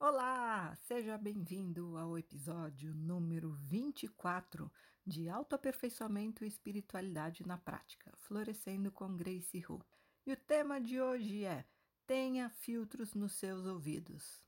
Olá, 0.00 0.76
seja 0.86 1.18
bem-vindo 1.18 1.98
ao 1.98 2.16
episódio 2.16 2.94
número 2.94 3.50
24 3.50 4.70
de 5.04 5.28
Autoaperfeiçoamento 5.28 6.44
e 6.44 6.46
Espiritualidade 6.46 7.44
na 7.44 7.58
Prática, 7.58 8.12
Florescendo 8.18 8.92
com 8.92 9.16
Grace 9.16 9.58
Hu. 9.68 9.84
E 10.24 10.32
o 10.32 10.36
tema 10.36 10.80
de 10.80 11.00
hoje 11.00 11.44
é: 11.44 11.66
tenha 12.06 12.48
filtros 12.48 13.12
nos 13.12 13.32
seus 13.32 13.66
ouvidos. 13.66 14.40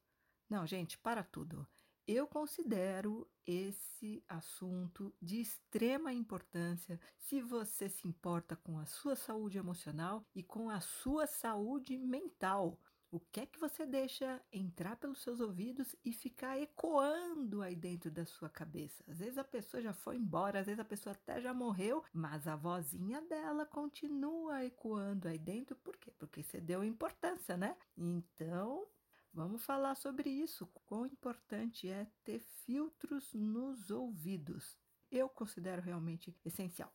Não, 0.48 0.64
gente, 0.64 0.96
para 0.96 1.24
tudo. 1.24 1.66
Eu 2.06 2.28
considero 2.28 3.28
esse 3.44 4.22
assunto 4.28 5.12
de 5.20 5.40
extrema 5.40 6.12
importância 6.12 7.00
se 7.18 7.42
você 7.42 7.88
se 7.88 8.06
importa 8.06 8.54
com 8.54 8.78
a 8.78 8.86
sua 8.86 9.16
saúde 9.16 9.58
emocional 9.58 10.24
e 10.32 10.44
com 10.44 10.70
a 10.70 10.80
sua 10.80 11.26
saúde 11.26 11.98
mental. 11.98 12.78
O 13.12 13.18
que 13.18 13.40
é 13.40 13.46
que 13.46 13.58
você 13.58 13.84
deixa 13.84 14.40
entrar 14.52 14.94
pelos 14.94 15.20
seus 15.20 15.40
ouvidos 15.40 15.96
e 16.04 16.12
ficar 16.12 16.60
ecoando 16.60 17.60
aí 17.60 17.74
dentro 17.74 18.08
da 18.08 18.24
sua 18.24 18.48
cabeça? 18.48 19.02
Às 19.08 19.18
vezes 19.18 19.36
a 19.36 19.42
pessoa 19.42 19.82
já 19.82 19.92
foi 19.92 20.14
embora, 20.14 20.60
às 20.60 20.66
vezes 20.66 20.78
a 20.78 20.84
pessoa 20.84 21.12
até 21.12 21.40
já 21.40 21.52
morreu, 21.52 22.04
mas 22.12 22.46
a 22.46 22.54
vozinha 22.54 23.20
dela 23.22 23.66
continua 23.66 24.64
ecoando 24.64 25.26
aí 25.26 25.38
dentro. 25.38 25.74
Por 25.74 25.96
quê? 25.96 26.12
Porque 26.16 26.40
você 26.40 26.60
deu 26.60 26.84
importância, 26.84 27.56
né? 27.56 27.76
Então, 27.96 28.86
vamos 29.34 29.64
falar 29.64 29.96
sobre 29.96 30.30
isso. 30.30 30.68
Quão 30.86 31.04
importante 31.04 31.88
é 31.88 32.06
ter 32.22 32.38
filtros 32.38 33.34
nos 33.34 33.90
ouvidos. 33.90 34.78
Eu 35.10 35.28
considero 35.28 35.82
realmente 35.82 36.32
essencial. 36.44 36.94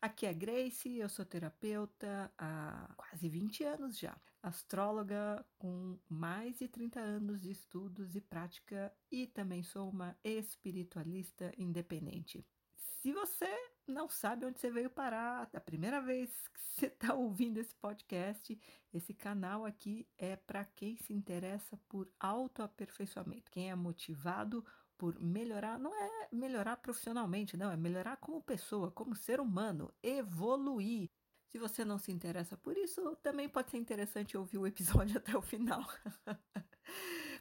Aqui 0.00 0.26
é 0.26 0.32
Grace, 0.32 0.96
eu 0.96 1.08
sou 1.08 1.24
terapeuta 1.24 2.30
há 2.38 2.94
quase 2.96 3.28
20 3.28 3.64
anos 3.64 3.98
já, 3.98 4.14
astróloga 4.44 5.44
com 5.58 5.98
mais 6.08 6.58
de 6.58 6.68
30 6.68 7.00
anos 7.00 7.40
de 7.40 7.50
estudos 7.50 8.14
e 8.14 8.20
prática 8.20 8.94
e 9.10 9.26
também 9.26 9.62
sou 9.62 9.88
uma 9.88 10.16
espiritualista 10.22 11.50
independente. 11.56 12.46
Se 12.76 13.12
você 13.12 13.48
não 13.86 14.08
sabe 14.08 14.46
onde 14.46 14.58
você 14.58 14.70
veio 14.70 14.90
parar, 14.90 15.48
a 15.52 15.60
primeira 15.60 16.00
vez 16.00 16.30
que 16.48 16.60
você 16.60 16.86
está 16.86 17.14
ouvindo 17.14 17.58
esse 17.58 17.74
podcast, 17.76 18.58
esse 18.92 19.14
canal 19.14 19.64
aqui 19.64 20.06
é 20.18 20.36
para 20.36 20.64
quem 20.64 20.96
se 20.96 21.12
interessa 21.12 21.78
por 21.88 22.10
autoaperfeiçoamento, 22.20 23.50
quem 23.50 23.70
é 23.70 23.74
motivado 23.74 24.64
por 24.96 25.18
melhorar, 25.20 25.78
não 25.78 25.94
é 25.94 26.28
melhorar 26.30 26.76
profissionalmente, 26.76 27.56
não, 27.56 27.70
é 27.70 27.76
melhorar 27.76 28.16
como 28.18 28.42
pessoa, 28.42 28.90
como 28.90 29.14
ser 29.14 29.40
humano, 29.40 29.92
evoluir. 30.02 31.10
Se 31.54 31.58
você 31.60 31.84
não 31.84 31.98
se 31.98 32.10
interessa 32.10 32.56
por 32.56 32.76
isso, 32.76 33.14
também 33.22 33.48
pode 33.48 33.70
ser 33.70 33.76
interessante 33.76 34.36
ouvir 34.36 34.58
o 34.58 34.66
episódio 34.66 35.18
até 35.22 35.36
o 35.36 35.40
final. 35.40 35.88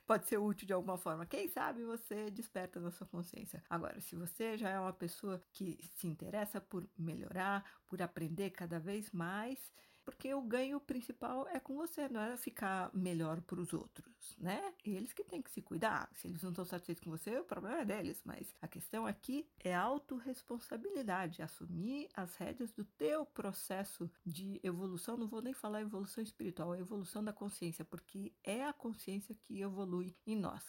pode 0.05 0.27
ser 0.27 0.37
útil 0.37 0.67
de 0.67 0.73
alguma 0.73 0.99
forma. 0.99 1.25
Quem 1.25 1.47
sabe 1.47 1.83
você 1.83 2.29
desperta 2.29 2.79
na 2.79 2.91
sua 2.91 3.07
consciência. 3.07 3.63
Agora, 3.67 3.99
se 3.99 4.15
você 4.15 4.55
já 4.55 4.69
é 4.69 4.79
uma 4.79 4.93
pessoa 4.93 5.43
que 5.51 5.79
se 5.95 6.05
interessa 6.05 6.61
por 6.61 6.87
melhorar, 6.95 7.65
por 7.87 8.03
aprender 8.03 8.51
cada 8.51 8.79
vez 8.79 9.09
mais, 9.09 9.73
porque 10.05 10.33
o 10.33 10.41
ganho 10.41 10.79
principal 10.79 11.47
é 11.47 11.59
com 11.59 11.75
você, 11.75 12.09
não 12.09 12.21
é 12.21 12.37
ficar 12.37 12.89
melhor 12.93 13.41
para 13.41 13.59
os 13.59 13.73
outros, 13.73 14.35
né? 14.37 14.73
Eles 14.83 15.13
que 15.13 15.23
têm 15.23 15.41
que 15.41 15.51
se 15.51 15.61
cuidar. 15.61 16.09
Se 16.13 16.27
eles 16.27 16.41
não 16.41 16.49
estão 16.49 16.65
satisfeitos 16.65 17.03
com 17.03 17.09
você, 17.09 17.37
o 17.39 17.45
problema 17.45 17.79
é 17.79 17.85
deles. 17.85 18.21
Mas 18.25 18.53
a 18.61 18.67
questão 18.67 19.05
aqui 19.05 19.47
é 19.59 19.73
autorresponsabilidade, 19.73 21.41
assumir 21.41 22.09
as 22.15 22.35
rédeas 22.35 22.71
do 22.71 22.83
teu 22.83 23.25
processo 23.25 24.09
de 24.25 24.59
evolução. 24.63 25.17
Não 25.17 25.27
vou 25.27 25.41
nem 25.41 25.53
falar 25.53 25.81
evolução 25.81 26.23
espiritual, 26.23 26.75
é 26.75 26.79
evolução 26.79 27.23
da 27.23 27.33
consciência, 27.33 27.85
porque 27.85 28.33
é 28.43 28.65
a 28.65 28.73
consciência 28.73 29.35
que 29.35 29.61
evolui 29.61 30.15
em 30.25 30.35
nós 30.35 30.63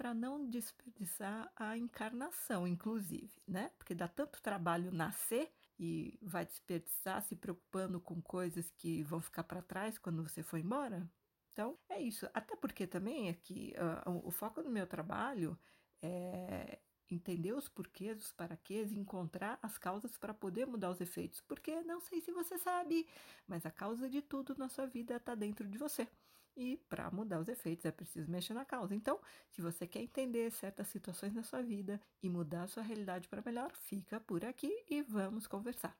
para 0.00 0.14
não 0.14 0.48
desperdiçar 0.48 1.52
a 1.54 1.76
encarnação, 1.76 2.66
inclusive, 2.66 3.30
né? 3.46 3.70
Porque 3.76 3.94
dá 3.94 4.08
tanto 4.08 4.40
trabalho 4.40 4.90
nascer 4.90 5.52
e 5.82 6.18
vai 6.20 6.44
desperdiçar 6.44 7.22
se 7.22 7.34
preocupando 7.34 7.98
com 7.98 8.20
coisas 8.20 8.70
que 8.76 9.02
vão 9.02 9.18
ficar 9.18 9.44
para 9.44 9.62
trás 9.62 9.96
quando 9.96 10.22
você 10.22 10.42
for 10.42 10.58
embora? 10.58 11.10
Então, 11.50 11.78
é 11.88 11.98
isso. 11.98 12.28
Até 12.34 12.54
porque 12.54 12.86
também 12.86 13.30
é 13.30 13.32
que 13.32 13.74
uh, 14.06 14.26
o 14.26 14.30
foco 14.30 14.62
do 14.62 14.68
meu 14.68 14.86
trabalho 14.86 15.58
é 16.02 16.78
entender 17.08 17.52
os 17.54 17.66
porquês, 17.66 18.22
os 18.22 18.30
paraquês, 18.30 18.92
encontrar 18.92 19.58
as 19.62 19.78
causas 19.78 20.18
para 20.18 20.34
poder 20.34 20.66
mudar 20.66 20.90
os 20.90 21.00
efeitos. 21.00 21.40
Porque 21.40 21.80
não 21.80 21.98
sei 21.98 22.20
se 22.20 22.30
você 22.30 22.58
sabe, 22.58 23.08
mas 23.48 23.64
a 23.64 23.70
causa 23.70 24.06
de 24.06 24.20
tudo 24.20 24.54
na 24.58 24.68
sua 24.68 24.86
vida 24.86 25.16
está 25.16 25.34
dentro 25.34 25.66
de 25.66 25.78
você. 25.78 26.06
E 26.62 26.76
para 26.90 27.10
mudar 27.10 27.40
os 27.40 27.48
efeitos 27.48 27.86
é 27.86 27.90
preciso 27.90 28.30
mexer 28.30 28.52
na 28.52 28.66
causa. 28.66 28.94
Então, 28.94 29.18
se 29.48 29.62
você 29.62 29.86
quer 29.86 30.02
entender 30.02 30.50
certas 30.50 30.88
situações 30.88 31.32
na 31.32 31.42
sua 31.42 31.62
vida 31.62 31.98
e 32.22 32.28
mudar 32.28 32.64
a 32.64 32.68
sua 32.68 32.82
realidade 32.82 33.26
para 33.28 33.40
melhor, 33.40 33.72
fica 33.72 34.20
por 34.20 34.44
aqui 34.44 34.70
e 34.90 35.00
vamos 35.00 35.46
conversar. 35.46 35.96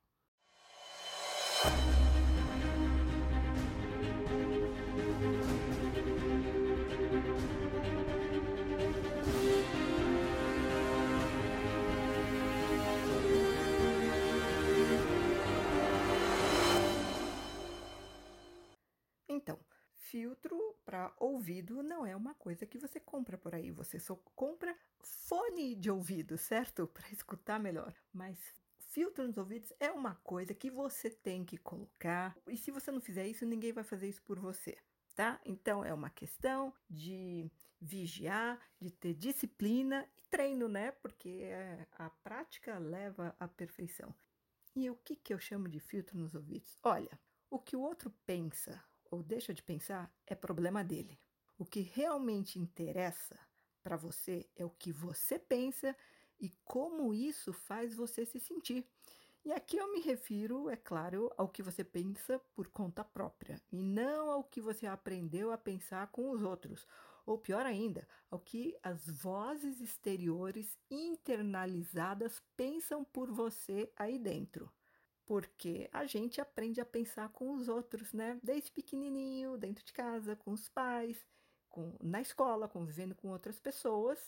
Filtro 20.10 20.58
para 20.84 21.12
ouvido 21.18 21.84
não 21.84 22.04
é 22.04 22.16
uma 22.16 22.34
coisa 22.34 22.66
que 22.66 22.78
você 22.78 22.98
compra 22.98 23.38
por 23.38 23.54
aí, 23.54 23.70
você 23.70 23.98
só 23.98 24.16
compra 24.34 24.76
fone 24.98 25.76
de 25.76 25.88
ouvido, 25.88 26.36
certo? 26.36 26.86
Para 26.92 27.08
escutar 27.10 27.60
melhor. 27.60 27.94
Mas 28.12 28.36
filtro 28.78 29.26
nos 29.26 29.38
ouvidos 29.38 29.72
é 29.78 29.90
uma 29.92 30.16
coisa 30.16 30.52
que 30.52 30.68
você 30.68 31.08
tem 31.08 31.44
que 31.44 31.56
colocar. 31.56 32.36
E 32.48 32.56
se 32.56 32.72
você 32.72 32.90
não 32.90 33.00
fizer 33.00 33.26
isso, 33.26 33.46
ninguém 33.46 33.72
vai 33.72 33.84
fazer 33.84 34.08
isso 34.08 34.22
por 34.22 34.38
você, 34.40 34.76
tá? 35.14 35.40
Então 35.44 35.84
é 35.84 35.94
uma 35.94 36.10
questão 36.10 36.74
de 36.88 37.48
vigiar, 37.80 38.60
de 38.80 38.90
ter 38.90 39.14
disciplina 39.14 40.04
e 40.18 40.22
treino, 40.28 40.68
né? 40.68 40.90
Porque 40.90 41.40
é, 41.44 41.86
a 41.92 42.10
prática 42.10 42.78
leva 42.78 43.34
à 43.38 43.46
perfeição. 43.46 44.12
E 44.74 44.90
o 44.90 44.96
que, 44.96 45.14
que 45.14 45.32
eu 45.32 45.38
chamo 45.38 45.68
de 45.68 45.78
filtro 45.78 46.18
nos 46.18 46.34
ouvidos? 46.34 46.76
Olha, 46.82 47.18
o 47.48 47.60
que 47.60 47.76
o 47.76 47.80
outro 47.80 48.12
pensa 48.26 48.82
ou 49.10 49.22
deixa 49.22 49.52
de 49.52 49.62
pensar 49.62 50.12
é 50.26 50.34
problema 50.34 50.84
dele. 50.84 51.18
O 51.58 51.64
que 51.64 51.80
realmente 51.80 52.58
interessa 52.58 53.38
para 53.82 53.96
você 53.96 54.48
é 54.56 54.64
o 54.64 54.70
que 54.70 54.92
você 54.92 55.38
pensa 55.38 55.96
e 56.38 56.50
como 56.64 57.12
isso 57.12 57.52
faz 57.52 57.94
você 57.94 58.24
se 58.24 58.38
sentir. 58.38 58.86
E 59.44 59.52
aqui 59.52 59.78
eu 59.78 59.90
me 59.90 60.00
refiro, 60.00 60.68
é 60.68 60.76
claro, 60.76 61.32
ao 61.36 61.48
que 61.48 61.62
você 61.62 61.82
pensa 61.82 62.38
por 62.54 62.68
conta 62.68 63.02
própria 63.02 63.60
e 63.72 63.82
não 63.82 64.30
ao 64.30 64.44
que 64.44 64.60
você 64.60 64.86
aprendeu 64.86 65.50
a 65.50 65.58
pensar 65.58 66.08
com 66.08 66.30
os 66.30 66.42
outros, 66.42 66.86
ou 67.24 67.38
pior 67.38 67.64
ainda, 67.64 68.06
ao 68.30 68.38
que 68.38 68.76
as 68.82 69.06
vozes 69.06 69.80
exteriores 69.80 70.78
internalizadas 70.90 72.42
pensam 72.56 73.02
por 73.02 73.30
você 73.30 73.90
aí 73.96 74.18
dentro 74.18 74.70
porque 75.30 75.88
a 75.92 76.06
gente 76.06 76.40
aprende 76.40 76.80
a 76.80 76.84
pensar 76.84 77.28
com 77.28 77.54
os 77.54 77.68
outros, 77.68 78.12
né? 78.12 78.40
Desde 78.42 78.72
pequenininho, 78.72 79.56
dentro 79.56 79.84
de 79.84 79.92
casa, 79.92 80.34
com 80.34 80.50
os 80.50 80.68
pais, 80.68 81.24
com, 81.68 81.96
na 82.00 82.20
escola, 82.20 82.68
convivendo 82.68 83.14
com 83.14 83.28
outras 83.28 83.60
pessoas. 83.60 84.18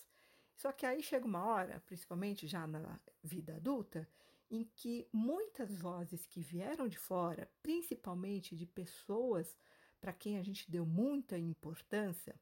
Só 0.54 0.70
que 0.70 0.86
aí 0.86 1.02
chega 1.02 1.26
uma 1.26 1.44
hora, 1.44 1.82
principalmente 1.86 2.46
já 2.46 2.68
na 2.68 3.00
vida 3.20 3.56
adulta, 3.56 4.08
em 4.48 4.62
que 4.76 5.04
muitas 5.12 5.74
vozes 5.74 6.24
que 6.24 6.40
vieram 6.40 6.86
de 6.86 7.00
fora, 7.00 7.50
principalmente 7.64 8.54
de 8.54 8.64
pessoas 8.64 9.58
para 10.00 10.12
quem 10.12 10.38
a 10.38 10.42
gente 10.44 10.70
deu 10.70 10.86
muita 10.86 11.36
importância, 11.36 12.40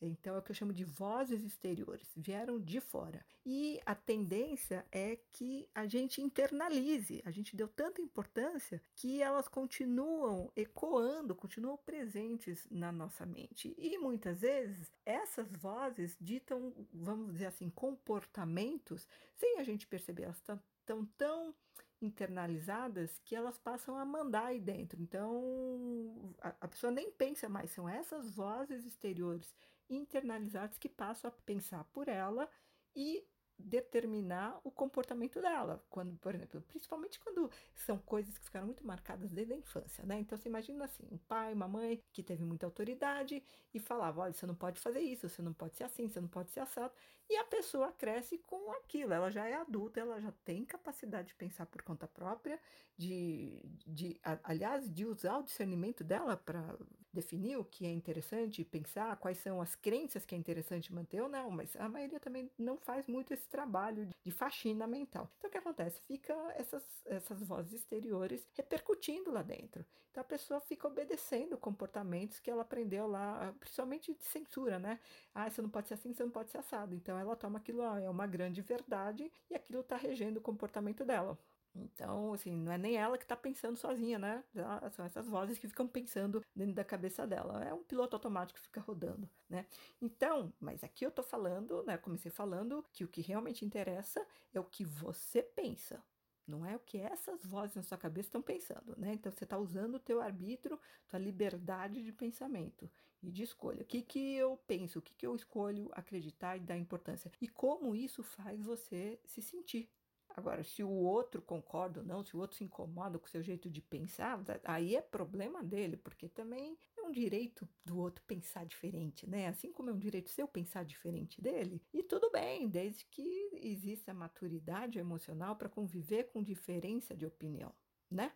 então, 0.00 0.34
é 0.34 0.38
o 0.38 0.42
que 0.42 0.50
eu 0.50 0.54
chamo 0.54 0.72
de 0.72 0.84
vozes 0.84 1.42
exteriores, 1.42 2.12
vieram 2.14 2.60
de 2.60 2.80
fora. 2.80 3.24
E 3.44 3.80
a 3.86 3.94
tendência 3.94 4.84
é 4.92 5.18
que 5.32 5.68
a 5.74 5.86
gente 5.86 6.20
internalize, 6.20 7.22
a 7.24 7.30
gente 7.30 7.56
deu 7.56 7.68
tanta 7.68 8.00
importância 8.00 8.82
que 8.94 9.22
elas 9.22 9.48
continuam 9.48 10.50
ecoando, 10.54 11.34
continuam 11.34 11.76
presentes 11.78 12.66
na 12.70 12.92
nossa 12.92 13.24
mente. 13.24 13.74
E 13.78 13.96
muitas 13.98 14.40
vezes 14.40 14.90
essas 15.04 15.50
vozes 15.52 16.16
ditam, 16.20 16.74
vamos 16.92 17.32
dizer 17.32 17.46
assim, 17.46 17.70
comportamentos 17.70 19.08
sem 19.36 19.58
a 19.58 19.64
gente 19.64 19.86
perceber, 19.86 20.24
elas 20.24 20.36
estão 20.36 21.06
tão 21.16 21.54
internalizadas 22.00 23.18
que 23.24 23.34
elas 23.34 23.58
passam 23.58 23.96
a 23.96 24.04
mandar 24.04 24.46
aí 24.46 24.60
dentro. 24.60 25.00
Então, 25.00 26.34
a, 26.40 26.54
a 26.60 26.68
pessoa 26.68 26.90
nem 26.90 27.10
pensa 27.10 27.48
mais, 27.48 27.70
são 27.70 27.88
essas 27.88 28.30
vozes 28.30 28.84
exteriores 28.84 29.54
internalizados 29.88 30.78
que 30.78 30.88
passam 30.88 31.28
a 31.28 31.34
pensar 31.44 31.84
por 31.92 32.08
ela 32.08 32.48
e 32.94 33.26
determinar 33.58 34.60
o 34.62 34.70
comportamento 34.70 35.40
dela. 35.40 35.82
Quando, 35.88 36.16
por 36.18 36.34
exemplo, 36.34 36.60
principalmente 36.62 37.18
quando 37.18 37.50
são 37.74 37.98
coisas 37.98 38.36
que 38.36 38.44
ficaram 38.44 38.66
muito 38.66 38.86
marcadas 38.86 39.30
desde 39.30 39.54
a 39.54 39.56
infância, 39.56 40.04
né? 40.04 40.18
Então 40.20 40.36
você 40.36 40.48
imagina 40.48 40.84
assim, 40.84 41.06
um 41.10 41.18
pai, 41.18 41.54
uma 41.54 41.66
mãe 41.66 42.02
que 42.12 42.22
teve 42.22 42.44
muita 42.44 42.66
autoridade 42.66 43.42
e 43.72 43.80
falava, 43.80 44.20
olha, 44.20 44.32
você 44.32 44.46
não 44.46 44.54
pode 44.54 44.78
fazer 44.80 45.00
isso, 45.00 45.28
você 45.28 45.40
não 45.40 45.54
pode 45.54 45.76
ser 45.76 45.84
assim, 45.84 46.08
você 46.08 46.20
não 46.20 46.28
pode 46.28 46.50
ser 46.50 46.60
assado. 46.60 46.92
E 47.28 47.36
a 47.36 47.44
pessoa 47.44 47.92
cresce 47.92 48.38
com 48.38 48.70
aquilo, 48.72 49.12
ela 49.12 49.30
já 49.30 49.46
é 49.48 49.54
adulta, 49.54 50.00
ela 50.00 50.20
já 50.20 50.32
tem 50.44 50.64
capacidade 50.64 51.28
de 51.28 51.34
pensar 51.34 51.66
por 51.66 51.82
conta 51.82 52.06
própria, 52.06 52.60
de, 52.96 53.60
de 53.86 54.20
aliás, 54.44 54.92
de 54.92 55.04
usar 55.04 55.38
o 55.38 55.42
discernimento 55.42 56.04
dela 56.04 56.36
para 56.36 56.76
definir 57.16 57.56
o 57.56 57.64
que 57.64 57.86
é 57.86 57.90
interessante 57.90 58.62
pensar, 58.64 59.16
quais 59.16 59.38
são 59.38 59.60
as 59.60 59.74
crenças 59.74 60.24
que 60.24 60.34
é 60.34 60.38
interessante 60.38 60.92
manter 60.92 61.20
ou 61.22 61.28
não, 61.28 61.50
mas 61.50 61.74
a 61.76 61.88
maioria 61.88 62.20
também 62.20 62.50
não 62.58 62.76
faz 62.76 63.06
muito 63.06 63.32
esse 63.32 63.48
trabalho 63.48 64.08
de 64.24 64.30
faxina 64.30 64.86
mental. 64.86 65.30
Então 65.38 65.48
o 65.48 65.50
que 65.50 65.58
acontece? 65.58 66.00
Fica 66.02 66.34
essas, 66.56 66.84
essas 67.06 67.42
vozes 67.42 67.72
exteriores 67.72 68.46
repercutindo 68.54 69.32
lá 69.32 69.42
dentro. 69.42 69.84
Então 70.10 70.20
a 70.20 70.24
pessoa 70.24 70.60
fica 70.60 70.86
obedecendo 70.86 71.58
comportamentos 71.58 72.38
que 72.38 72.50
ela 72.50 72.62
aprendeu 72.62 73.06
lá, 73.06 73.54
principalmente 73.58 74.14
de 74.14 74.24
censura, 74.24 74.78
né? 74.78 75.00
Ah, 75.34 75.50
você 75.50 75.60
não 75.60 75.68
pode 75.68 75.88
ser 75.88 75.94
assim, 75.94 76.12
você 76.12 76.22
não 76.22 76.30
pode 76.30 76.50
ser 76.50 76.58
assado. 76.58 76.94
Então 76.94 77.18
ela 77.18 77.36
toma 77.36 77.58
aquilo, 77.58 77.82
ah, 77.82 78.00
é 78.00 78.08
uma 78.08 78.26
grande 78.26 78.62
verdade 78.62 79.30
e 79.50 79.54
aquilo 79.54 79.80
está 79.80 79.96
regendo 79.96 80.38
o 80.38 80.42
comportamento 80.42 81.04
dela. 81.04 81.38
Então, 81.82 82.32
assim, 82.32 82.56
não 82.56 82.72
é 82.72 82.78
nem 82.78 82.96
ela 82.96 83.18
que 83.18 83.24
está 83.24 83.36
pensando 83.36 83.76
sozinha, 83.76 84.18
né? 84.18 84.44
São 84.92 85.04
essas 85.04 85.28
vozes 85.28 85.58
que 85.58 85.68
ficam 85.68 85.86
pensando 85.86 86.42
dentro 86.54 86.74
da 86.74 86.84
cabeça 86.84 87.26
dela. 87.26 87.64
É 87.64 87.74
um 87.74 87.82
piloto 87.82 88.16
automático 88.16 88.58
que 88.58 88.64
fica 88.66 88.80
rodando, 88.80 89.28
né? 89.48 89.66
Então, 90.00 90.52
mas 90.60 90.82
aqui 90.82 91.04
eu 91.04 91.10
tô 91.10 91.22
falando, 91.22 91.82
né? 91.84 91.96
Comecei 91.98 92.30
falando 92.30 92.84
que 92.92 93.04
o 93.04 93.08
que 93.08 93.20
realmente 93.20 93.64
interessa 93.64 94.24
é 94.52 94.60
o 94.60 94.64
que 94.64 94.84
você 94.84 95.42
pensa. 95.42 96.02
Não 96.46 96.64
é 96.64 96.76
o 96.76 96.80
que 96.80 96.98
essas 96.98 97.44
vozes 97.44 97.74
na 97.74 97.82
sua 97.82 97.98
cabeça 97.98 98.28
estão 98.28 98.40
pensando, 98.40 98.94
né? 98.96 99.12
Então 99.12 99.32
você 99.32 99.42
está 99.42 99.58
usando 99.58 99.96
o 99.96 100.00
teu 100.00 100.20
arbítrio, 100.20 100.78
tua 101.08 101.18
liberdade 101.18 102.02
de 102.04 102.12
pensamento 102.12 102.88
e 103.20 103.30
de 103.32 103.42
escolha. 103.42 103.82
O 103.82 103.84
que, 103.84 104.00
que 104.00 104.36
eu 104.36 104.56
penso, 104.66 105.00
o 105.00 105.02
que, 105.02 105.12
que 105.12 105.26
eu 105.26 105.34
escolho 105.34 105.90
acreditar 105.92 106.56
e 106.56 106.60
dar 106.60 106.76
importância. 106.76 107.32
E 107.40 107.48
como 107.48 107.96
isso 107.96 108.22
faz 108.22 108.62
você 108.62 109.18
se 109.24 109.42
sentir, 109.42 109.90
Agora, 110.36 110.62
se 110.62 110.82
o 110.84 110.90
outro 110.90 111.40
concorda 111.40 112.00
ou 112.00 112.06
não, 112.06 112.22
se 112.22 112.36
o 112.36 112.40
outro 112.40 112.58
se 112.58 112.62
incomoda 112.62 113.18
com 113.18 113.24
o 113.26 113.28
seu 113.28 113.42
jeito 113.42 113.70
de 113.70 113.80
pensar, 113.80 114.38
aí 114.64 114.94
é 114.94 115.00
problema 115.00 115.64
dele, 115.64 115.96
porque 115.96 116.28
também 116.28 116.76
é 116.94 117.02
um 117.02 117.10
direito 117.10 117.66
do 117.82 117.98
outro 117.98 118.22
pensar 118.24 118.66
diferente, 118.66 119.26
né? 119.28 119.48
Assim 119.48 119.72
como 119.72 119.88
é 119.88 119.94
um 119.94 119.98
direito 119.98 120.28
seu 120.28 120.46
pensar 120.46 120.84
diferente 120.84 121.40
dele. 121.40 121.82
E 121.90 122.02
tudo 122.02 122.30
bem, 122.30 122.68
desde 122.68 123.06
que 123.06 123.48
exista 123.54 124.12
maturidade 124.12 124.98
emocional 124.98 125.56
para 125.56 125.70
conviver 125.70 126.24
com 126.24 126.42
diferença 126.42 127.16
de 127.16 127.24
opinião, 127.24 127.74
né? 128.10 128.32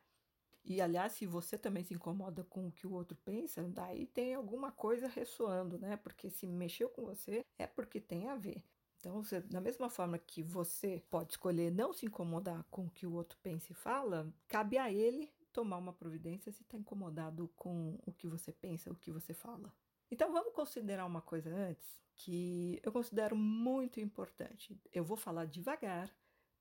E 0.64 0.80
aliás, 0.80 1.12
se 1.12 1.26
você 1.26 1.58
também 1.58 1.84
se 1.84 1.94
incomoda 1.94 2.44
com 2.44 2.68
o 2.68 2.72
que 2.72 2.86
o 2.86 2.92
outro 2.92 3.16
pensa, 3.24 3.62
daí 3.68 4.06
tem 4.06 4.34
alguma 4.34 4.72
coisa 4.72 5.06
ressoando, 5.06 5.78
né? 5.78 5.96
Porque 5.98 6.30
se 6.30 6.46
mexeu 6.46 6.88
com 6.88 7.04
você 7.04 7.44
é 7.58 7.66
porque 7.66 8.00
tem 8.00 8.28
a 8.28 8.36
ver. 8.36 8.64
Então, 9.00 9.22
você, 9.22 9.40
da 9.40 9.62
mesma 9.62 9.88
forma 9.88 10.18
que 10.18 10.42
você 10.42 11.02
pode 11.10 11.32
escolher 11.32 11.72
não 11.72 11.90
se 11.90 12.04
incomodar 12.04 12.62
com 12.70 12.84
o 12.84 12.90
que 12.90 13.06
o 13.06 13.14
outro 13.14 13.38
pensa 13.42 13.72
e 13.72 13.74
fala, 13.74 14.30
cabe 14.46 14.76
a 14.76 14.92
ele 14.92 15.32
tomar 15.52 15.78
uma 15.78 15.92
providência 15.92 16.52
se 16.52 16.62
está 16.62 16.76
incomodado 16.76 17.50
com 17.56 17.98
o 18.06 18.12
que 18.12 18.28
você 18.28 18.52
pensa, 18.52 18.90
o 18.90 18.94
que 18.94 19.10
você 19.10 19.32
fala. 19.32 19.72
Então, 20.10 20.30
vamos 20.30 20.52
considerar 20.52 21.06
uma 21.06 21.22
coisa 21.22 21.50
antes 21.50 21.98
que 22.14 22.78
eu 22.82 22.92
considero 22.92 23.34
muito 23.34 23.98
importante. 24.00 24.78
Eu 24.92 25.02
vou 25.02 25.16
falar 25.16 25.46
devagar 25.46 26.14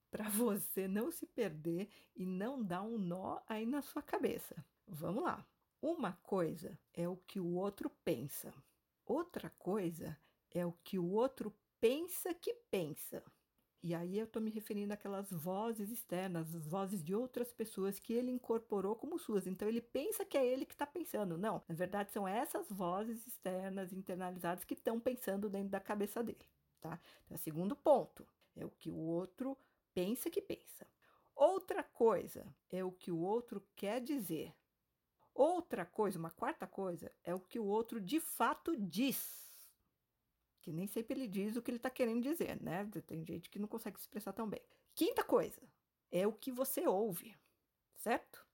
para 0.10 0.30
você 0.32 0.88
não 0.88 1.12
se 1.12 1.26
perder 1.26 1.90
e 2.16 2.26
não 2.26 2.64
dar 2.64 2.84
um 2.84 2.98
nó 2.98 3.42
aí 3.48 3.66
na 3.66 3.82
sua 3.82 4.02
cabeça. 4.02 4.56
Vamos 4.88 5.24
lá. 5.24 5.46
Uma 5.82 6.14
coisa 6.24 6.80
é 6.94 7.08
o 7.08 7.18
que 7.18 7.40
o 7.40 7.56
outro 7.56 7.90
pensa, 8.04 8.54
outra 9.06 9.50
coisa 9.50 10.18
é 10.52 10.66
o 10.66 10.74
que 10.84 10.98
o 10.98 11.12
outro 11.12 11.54
pensa 11.80 12.34
que 12.34 12.54
pensa. 12.70 13.24
E 13.82 13.96
aí 13.96 14.20
eu 14.20 14.26
estou 14.26 14.42
me 14.42 14.52
referindo 14.52 14.94
àquelas 14.94 15.32
vozes 15.32 15.90
externas, 15.90 16.54
as 16.54 16.68
vozes 16.68 17.02
de 17.02 17.16
outras 17.16 17.54
pessoas 17.54 17.98
que 17.98 18.12
ele 18.12 18.30
incorporou 18.30 18.94
como 18.96 19.18
suas. 19.18 19.48
Então 19.48 19.68
ele 19.68 19.82
pensa 19.82 20.26
que 20.26 20.38
é 20.38 20.46
ele 20.46 20.66
que 20.66 20.74
está 20.74 20.86
pensando. 20.86 21.38
Não, 21.38 21.64
na 21.68 21.76
verdade 21.76 22.12
são 22.12 22.28
essas 22.28 22.70
vozes 22.70 23.26
externas, 23.26 23.94
internalizadas, 23.94 24.66
que 24.66 24.74
estão 24.74 25.00
pensando 25.00 25.50
dentro 25.50 25.70
da 25.70 25.80
cabeça 25.80 26.22
dele. 26.22 26.46
Tá? 26.82 27.00
Então, 27.26 27.38
segundo 27.38 27.76
ponto 27.76 28.28
é 28.56 28.66
o 28.66 28.70
que 28.70 28.90
o 28.90 28.98
outro 28.98 29.58
pensa 29.94 30.30
que 30.30 30.42
pensa. 30.42 30.86
Outra 31.34 31.82
coisa 31.82 32.46
é 32.70 32.84
o 32.84 32.92
que 32.92 33.12
o 33.12 33.20
outro 33.20 33.66
quer 33.78 34.02
dizer. 34.02 34.54
Outra 35.34 35.86
coisa, 35.86 36.20
uma 36.20 36.32
quarta 36.32 36.68
coisa, 36.68 37.10
é 37.24 37.34
o 37.34 37.40
que 37.40 37.58
o 37.58 37.66
outro 37.66 38.02
de 38.02 38.20
fato 38.20 38.76
diz 38.76 39.49
que 40.62 40.72
nem 40.72 40.88
sempre 40.88 41.14
ele 41.14 41.28
diz 41.28 41.56
o 41.56 41.62
que 41.62 41.72
ele 41.72 41.78
está 41.78 41.90
querendo 41.90 42.22
dizer, 42.22 42.62
né? 42.62 42.86
Tem 43.06 43.24
gente 43.26 43.50
que 43.50 43.60
não 43.60 43.68
consegue 43.68 43.98
se 43.98 44.04
expressar 44.04 44.34
tão 44.34 44.50
bem. 44.50 44.62
Quinta 44.94 45.24
coisa 45.24 45.62
é 46.12 46.28
o 46.28 46.34
que 46.34 46.52
você 46.52 46.88
ouve, 46.88 47.36
certo? 47.96 48.46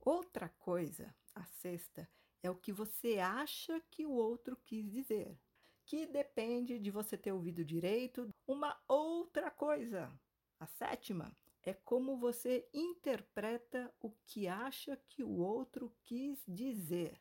Outra 0.00 0.48
coisa, 0.48 1.14
a 1.34 1.44
sexta, 1.44 2.08
é 2.42 2.50
o 2.50 2.54
que 2.54 2.72
você 2.72 3.18
acha 3.18 3.80
que 3.90 4.04
o 4.04 4.12
outro 4.12 4.56
quis 4.64 4.90
dizer, 4.90 5.38
que 5.84 6.06
depende 6.06 6.78
de 6.78 6.90
você 6.90 7.16
ter 7.16 7.32
ouvido 7.32 7.64
direito. 7.64 8.28
Uma 8.46 8.78
outra 8.86 9.50
coisa, 9.50 10.12
a 10.60 10.66
sétima, 10.66 11.34
é 11.62 11.72
como 11.72 12.18
você 12.18 12.68
interpreta 12.72 13.92
o 14.00 14.10
que 14.26 14.46
acha 14.46 14.96
que 15.08 15.24
o 15.24 15.38
outro 15.38 15.94
quis 16.02 16.42
dizer. 16.46 17.18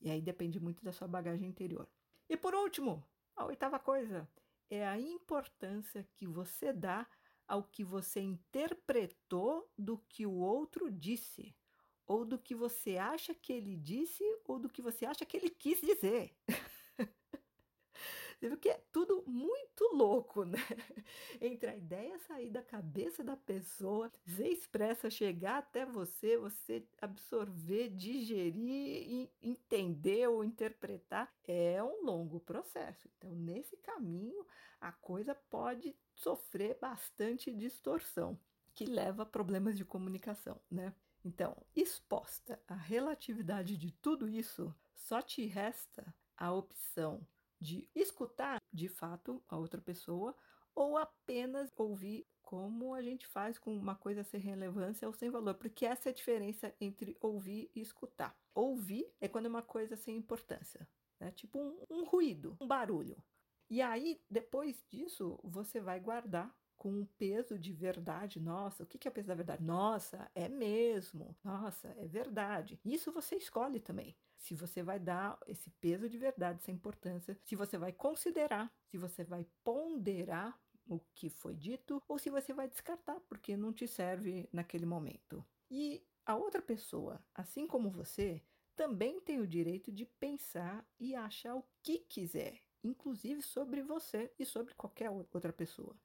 E 0.00 0.10
aí 0.10 0.20
depende 0.20 0.58
muito 0.58 0.84
da 0.84 0.92
sua 0.92 1.06
bagagem 1.06 1.48
interior. 1.48 1.88
E 2.28 2.36
por 2.36 2.54
último, 2.54 3.06
a 3.36 3.44
oitava 3.44 3.78
coisa 3.78 4.28
é 4.70 4.86
a 4.86 4.98
importância 4.98 6.06
que 6.14 6.26
você 6.26 6.72
dá 6.72 7.06
ao 7.46 7.62
que 7.62 7.84
você 7.84 8.20
interpretou 8.20 9.70
do 9.76 9.98
que 10.08 10.24
o 10.24 10.32
outro 10.32 10.90
disse, 10.90 11.54
ou 12.06 12.24
do 12.24 12.38
que 12.38 12.54
você 12.54 12.96
acha 12.96 13.34
que 13.34 13.52
ele 13.52 13.76
disse, 13.76 14.24
ou 14.44 14.58
do 14.58 14.68
que 14.68 14.80
você 14.80 15.04
acha 15.04 15.26
que 15.26 15.36
ele 15.36 15.50
quis 15.50 15.80
dizer. 15.80 16.34
Você 18.42 18.48
viu 18.48 18.58
que 18.58 18.70
é 18.70 18.82
tudo 18.90 19.22
muito 19.24 19.84
louco, 19.94 20.44
né? 20.44 20.58
Entre 21.40 21.70
a 21.70 21.76
ideia 21.76 22.18
sair 22.18 22.50
da 22.50 22.60
cabeça 22.60 23.22
da 23.22 23.36
pessoa, 23.36 24.10
ser 24.26 24.48
expressa, 24.48 25.08
chegar 25.08 25.58
até 25.58 25.86
você, 25.86 26.36
você 26.36 26.84
absorver, 27.00 27.90
digerir, 27.90 29.30
entender 29.40 30.26
ou 30.26 30.42
interpretar, 30.42 31.32
é 31.44 31.80
um 31.84 32.04
longo 32.04 32.40
processo. 32.40 33.08
Então, 33.16 33.32
nesse 33.32 33.76
caminho, 33.76 34.44
a 34.80 34.90
coisa 34.90 35.36
pode 35.36 35.94
sofrer 36.12 36.76
bastante 36.80 37.52
distorção, 37.52 38.36
que 38.74 38.86
leva 38.86 39.22
a 39.22 39.26
problemas 39.26 39.76
de 39.76 39.84
comunicação, 39.84 40.60
né? 40.68 40.92
Então, 41.24 41.56
exposta 41.76 42.60
à 42.66 42.74
relatividade 42.74 43.76
de 43.76 43.92
tudo 43.92 44.28
isso, 44.28 44.74
só 44.96 45.22
te 45.22 45.46
resta 45.46 46.12
a 46.36 46.52
opção 46.52 47.24
de 47.62 47.88
escutar 47.94 48.60
de 48.72 48.88
fato 48.88 49.40
a 49.48 49.56
outra 49.56 49.80
pessoa 49.80 50.36
ou 50.74 50.98
apenas 50.98 51.70
ouvir 51.76 52.26
como 52.42 52.92
a 52.92 53.00
gente 53.00 53.26
faz 53.26 53.56
com 53.56 53.74
uma 53.74 53.94
coisa 53.94 54.24
sem 54.24 54.40
relevância 54.40 55.06
ou 55.06 55.14
sem 55.14 55.30
valor, 55.30 55.54
porque 55.54 55.86
essa 55.86 56.08
é 56.08 56.12
a 56.12 56.14
diferença 56.14 56.74
entre 56.80 57.16
ouvir 57.20 57.70
e 57.74 57.80
escutar. 57.80 58.36
Ouvir 58.54 59.06
é 59.20 59.28
quando 59.28 59.46
é 59.46 59.48
uma 59.48 59.62
coisa 59.62 59.96
sem 59.96 60.16
importância, 60.16 60.86
né? 61.20 61.30
tipo 61.30 61.58
um, 61.58 61.78
um 61.88 62.04
ruído, 62.04 62.56
um 62.60 62.66
barulho. 62.66 63.16
E 63.70 63.80
aí, 63.80 64.20
depois 64.28 64.84
disso, 64.90 65.38
você 65.42 65.80
vai 65.80 66.00
guardar 66.00 66.54
com 66.82 66.90
um 66.90 67.06
peso 67.16 67.56
de 67.56 67.72
verdade. 67.72 68.40
Nossa, 68.40 68.82
o 68.82 68.86
que 68.86 69.06
é 69.06 69.10
o 69.10 69.14
peso 69.14 69.28
da 69.28 69.36
verdade? 69.36 69.62
Nossa, 69.62 70.28
é 70.34 70.48
mesmo. 70.48 71.36
Nossa, 71.44 71.86
é 71.96 72.08
verdade. 72.08 72.80
Isso 72.84 73.12
você 73.12 73.36
escolhe 73.36 73.78
também 73.78 74.16
se 74.36 74.56
você 74.56 74.82
vai 74.82 74.98
dar 74.98 75.38
esse 75.46 75.70
peso 75.70 76.08
de 76.08 76.18
verdade, 76.18 76.58
essa 76.60 76.72
importância, 76.72 77.38
se 77.44 77.54
você 77.54 77.78
vai 77.78 77.92
considerar, 77.92 78.68
se 78.90 78.98
você 78.98 79.22
vai 79.22 79.46
ponderar 79.62 80.60
o 80.84 80.98
que 81.14 81.30
foi 81.30 81.54
dito 81.54 82.02
ou 82.08 82.18
se 82.18 82.28
você 82.28 82.52
vai 82.52 82.66
descartar 82.66 83.20
porque 83.28 83.56
não 83.56 83.72
te 83.72 83.86
serve 83.86 84.48
naquele 84.52 84.84
momento. 84.84 85.46
E 85.70 86.04
a 86.26 86.34
outra 86.34 86.60
pessoa, 86.60 87.24
assim 87.32 87.68
como 87.68 87.88
você, 87.88 88.42
também 88.74 89.20
tem 89.20 89.38
o 89.38 89.46
direito 89.46 89.92
de 89.92 90.04
pensar 90.04 90.84
e 90.98 91.14
achar 91.14 91.54
o 91.54 91.64
que 91.80 92.00
quiser, 92.00 92.60
inclusive 92.82 93.40
sobre 93.40 93.82
você 93.82 94.32
e 94.36 94.44
sobre 94.44 94.74
qualquer 94.74 95.10
outra 95.10 95.52
pessoa. 95.52 95.96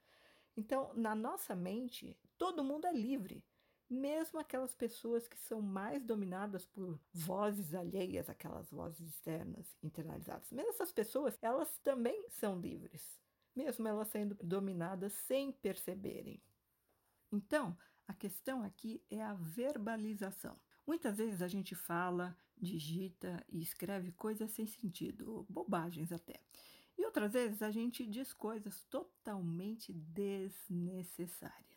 Então, 0.58 0.92
na 0.96 1.16
nossa 1.16 1.56
mente, 1.56 2.18
todo 2.38 2.64
mundo 2.64 2.88
é 2.88 2.92
livre 2.92 3.46
mesmo 3.90 4.40
aquelas 4.40 4.76
pessoas 4.76 5.28
que 5.28 5.38
são 5.38 5.62
mais 5.62 6.04
dominadas 6.04 6.66
por 6.66 7.00
vozes 7.14 7.74
alheias, 7.74 8.30
aquelas 8.30 8.70
vozes 8.70 9.08
externas 9.08 9.78
internalizadas, 9.82 10.52
mesmo 10.52 10.72
essas 10.72 10.92
pessoas, 10.92 11.38
elas 11.42 11.78
também 11.80 12.28
são 12.30 12.60
livres. 12.60 13.18
mesmo 13.56 13.88
elas 13.88 14.10
sendo 14.10 14.36
dominadas 14.36 15.14
sem 15.14 15.52
perceberem. 15.52 16.40
Então, 17.32 17.76
a 18.08 18.14
questão 18.14 18.62
aqui 18.62 19.04
é 19.10 19.20
a 19.20 19.34
verbalização. 19.34 20.60
Muitas 20.86 21.18
vezes 21.18 21.42
a 21.42 21.48
gente 21.48 21.74
fala, 21.74 22.38
digita 22.56 23.44
e 23.50 23.60
escreve 23.60 24.12
coisas 24.12 24.52
sem 24.52 24.68
sentido, 24.68 25.44
bobagens 25.50 26.12
até. 26.12 26.40
E 26.98 27.06
outras 27.06 27.34
vezes 27.34 27.62
a 27.62 27.70
gente 27.70 28.06
diz 28.06 28.34
coisas 28.34 28.84
totalmente 28.86 29.94
desnecessárias. 29.94 31.68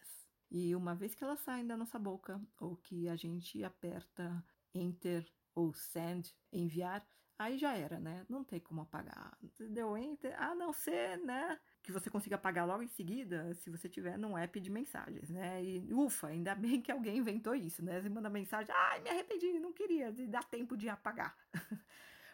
E 0.50 0.74
uma 0.74 0.94
vez 0.94 1.14
que 1.14 1.22
elas 1.22 1.40
saem 1.40 1.66
da 1.66 1.76
nossa 1.76 1.98
boca, 1.98 2.40
ou 2.58 2.76
que 2.76 3.08
a 3.08 3.16
gente 3.16 3.62
aperta 3.62 4.44
Enter 4.74 5.24
ou 5.54 5.72
Send, 5.72 6.34
enviar, 6.52 7.06
aí 7.38 7.56
já 7.56 7.76
era, 7.76 8.00
né? 8.00 8.26
Não 8.28 8.42
tem 8.42 8.58
como 8.58 8.80
apagar. 8.80 9.36
Deu 9.70 9.96
Enter, 9.96 10.34
a 10.42 10.54
não 10.54 10.72
ser, 10.72 11.18
né? 11.18 11.58
Que 11.82 11.92
você 11.92 12.10
consiga 12.10 12.36
apagar 12.36 12.66
logo 12.66 12.82
em 12.82 12.88
seguida, 12.88 13.54
se 13.54 13.70
você 13.70 13.88
tiver 13.88 14.18
num 14.18 14.36
app 14.36 14.58
de 14.58 14.70
mensagens, 14.70 15.30
né? 15.30 15.62
E 15.62 15.92
ufa, 15.92 16.28
ainda 16.28 16.54
bem 16.54 16.80
que 16.82 16.90
alguém 16.90 17.18
inventou 17.18 17.54
isso, 17.54 17.84
né? 17.84 18.00
Você 18.00 18.08
manda 18.08 18.28
mensagem, 18.28 18.74
ai, 18.74 19.00
me 19.00 19.10
arrependi, 19.10 19.58
não 19.60 19.72
queria, 19.72 20.08
e 20.16 20.26
dá 20.26 20.42
tempo 20.42 20.76
de 20.76 20.88
apagar. 20.88 21.36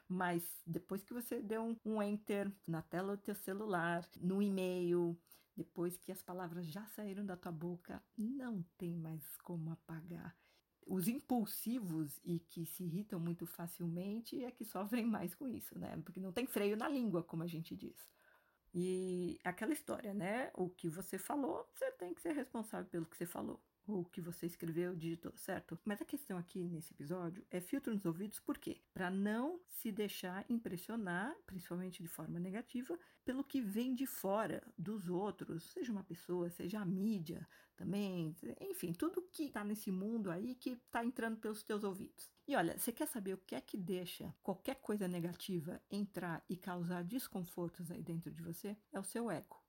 Mas 0.08 0.62
depois 0.66 1.02
que 1.02 1.12
você 1.12 1.42
deu 1.42 1.62
um, 1.62 1.76
um 1.84 2.02
enter 2.02 2.50
na 2.66 2.80
tela 2.82 3.16
do 3.16 3.22
teu 3.22 3.34
celular, 3.34 4.08
no 4.20 4.40
e-mail, 4.40 5.18
depois 5.56 5.96
que 5.96 6.12
as 6.12 6.22
palavras 6.22 6.66
já 6.66 6.86
saíram 6.86 7.26
da 7.26 7.36
tua 7.36 7.50
boca, 7.50 8.02
não 8.16 8.62
tem 8.78 8.94
mais 8.94 9.36
como 9.38 9.72
apagar 9.72 10.36
os 10.86 11.08
impulsivos 11.08 12.20
e 12.24 12.38
que 12.38 12.64
se 12.64 12.84
irritam 12.84 13.18
muito 13.18 13.44
facilmente 13.44 14.44
é 14.44 14.50
que 14.52 14.64
sofrem 14.64 15.04
mais 15.04 15.34
com 15.34 15.48
isso, 15.48 15.76
né? 15.76 16.00
Porque 16.04 16.20
não 16.20 16.32
tem 16.32 16.46
freio 16.46 16.76
na 16.76 16.88
língua, 16.88 17.24
como 17.24 17.42
a 17.42 17.46
gente 17.46 17.74
diz. 17.74 17.96
E 18.72 19.40
aquela 19.42 19.72
história, 19.72 20.14
né? 20.14 20.50
O 20.54 20.68
que 20.68 20.88
você 20.88 21.18
falou, 21.18 21.68
você 21.74 21.90
tem 21.92 22.14
que 22.14 22.20
ser 22.20 22.32
responsável 22.32 22.88
pelo 22.88 23.06
que 23.06 23.16
você 23.16 23.26
falou 23.26 23.60
o 23.86 24.04
que 24.04 24.20
você 24.20 24.46
escreveu, 24.46 24.94
digitou, 24.96 25.32
certo? 25.36 25.78
Mas 25.84 26.02
a 26.02 26.04
questão 26.04 26.36
aqui 26.36 26.68
nesse 26.68 26.92
episódio 26.92 27.44
é 27.50 27.60
filtro 27.60 27.94
nos 27.94 28.04
ouvidos, 28.04 28.40
por 28.40 28.58
quê? 28.58 28.80
Para 28.92 29.10
não 29.10 29.60
se 29.68 29.92
deixar 29.92 30.44
impressionar, 30.48 31.34
principalmente 31.46 32.02
de 32.02 32.08
forma 32.08 32.40
negativa, 32.40 32.98
pelo 33.24 33.44
que 33.44 33.60
vem 33.60 33.94
de 33.94 34.06
fora 34.06 34.62
dos 34.76 35.08
outros, 35.08 35.64
seja 35.64 35.92
uma 35.92 36.04
pessoa, 36.04 36.50
seja 36.50 36.80
a 36.80 36.84
mídia 36.84 37.46
também, 37.76 38.34
enfim, 38.60 38.92
tudo 38.92 39.22
que 39.30 39.44
está 39.44 39.62
nesse 39.62 39.92
mundo 39.92 40.30
aí 40.30 40.54
que 40.54 40.70
está 40.70 41.04
entrando 41.04 41.36
pelos 41.36 41.62
teus 41.62 41.84
ouvidos. 41.84 42.32
E 42.48 42.56
olha, 42.56 42.78
você 42.78 42.90
quer 42.90 43.06
saber 43.06 43.34
o 43.34 43.38
que 43.38 43.54
é 43.54 43.60
que 43.60 43.76
deixa 43.76 44.34
qualquer 44.42 44.76
coisa 44.76 45.06
negativa 45.06 45.80
entrar 45.90 46.42
e 46.48 46.56
causar 46.56 47.04
desconfortos 47.04 47.90
aí 47.90 48.02
dentro 48.02 48.30
de 48.30 48.42
você? 48.42 48.76
É 48.92 48.98
o 48.98 49.04
seu 49.04 49.30
ego. 49.30 49.62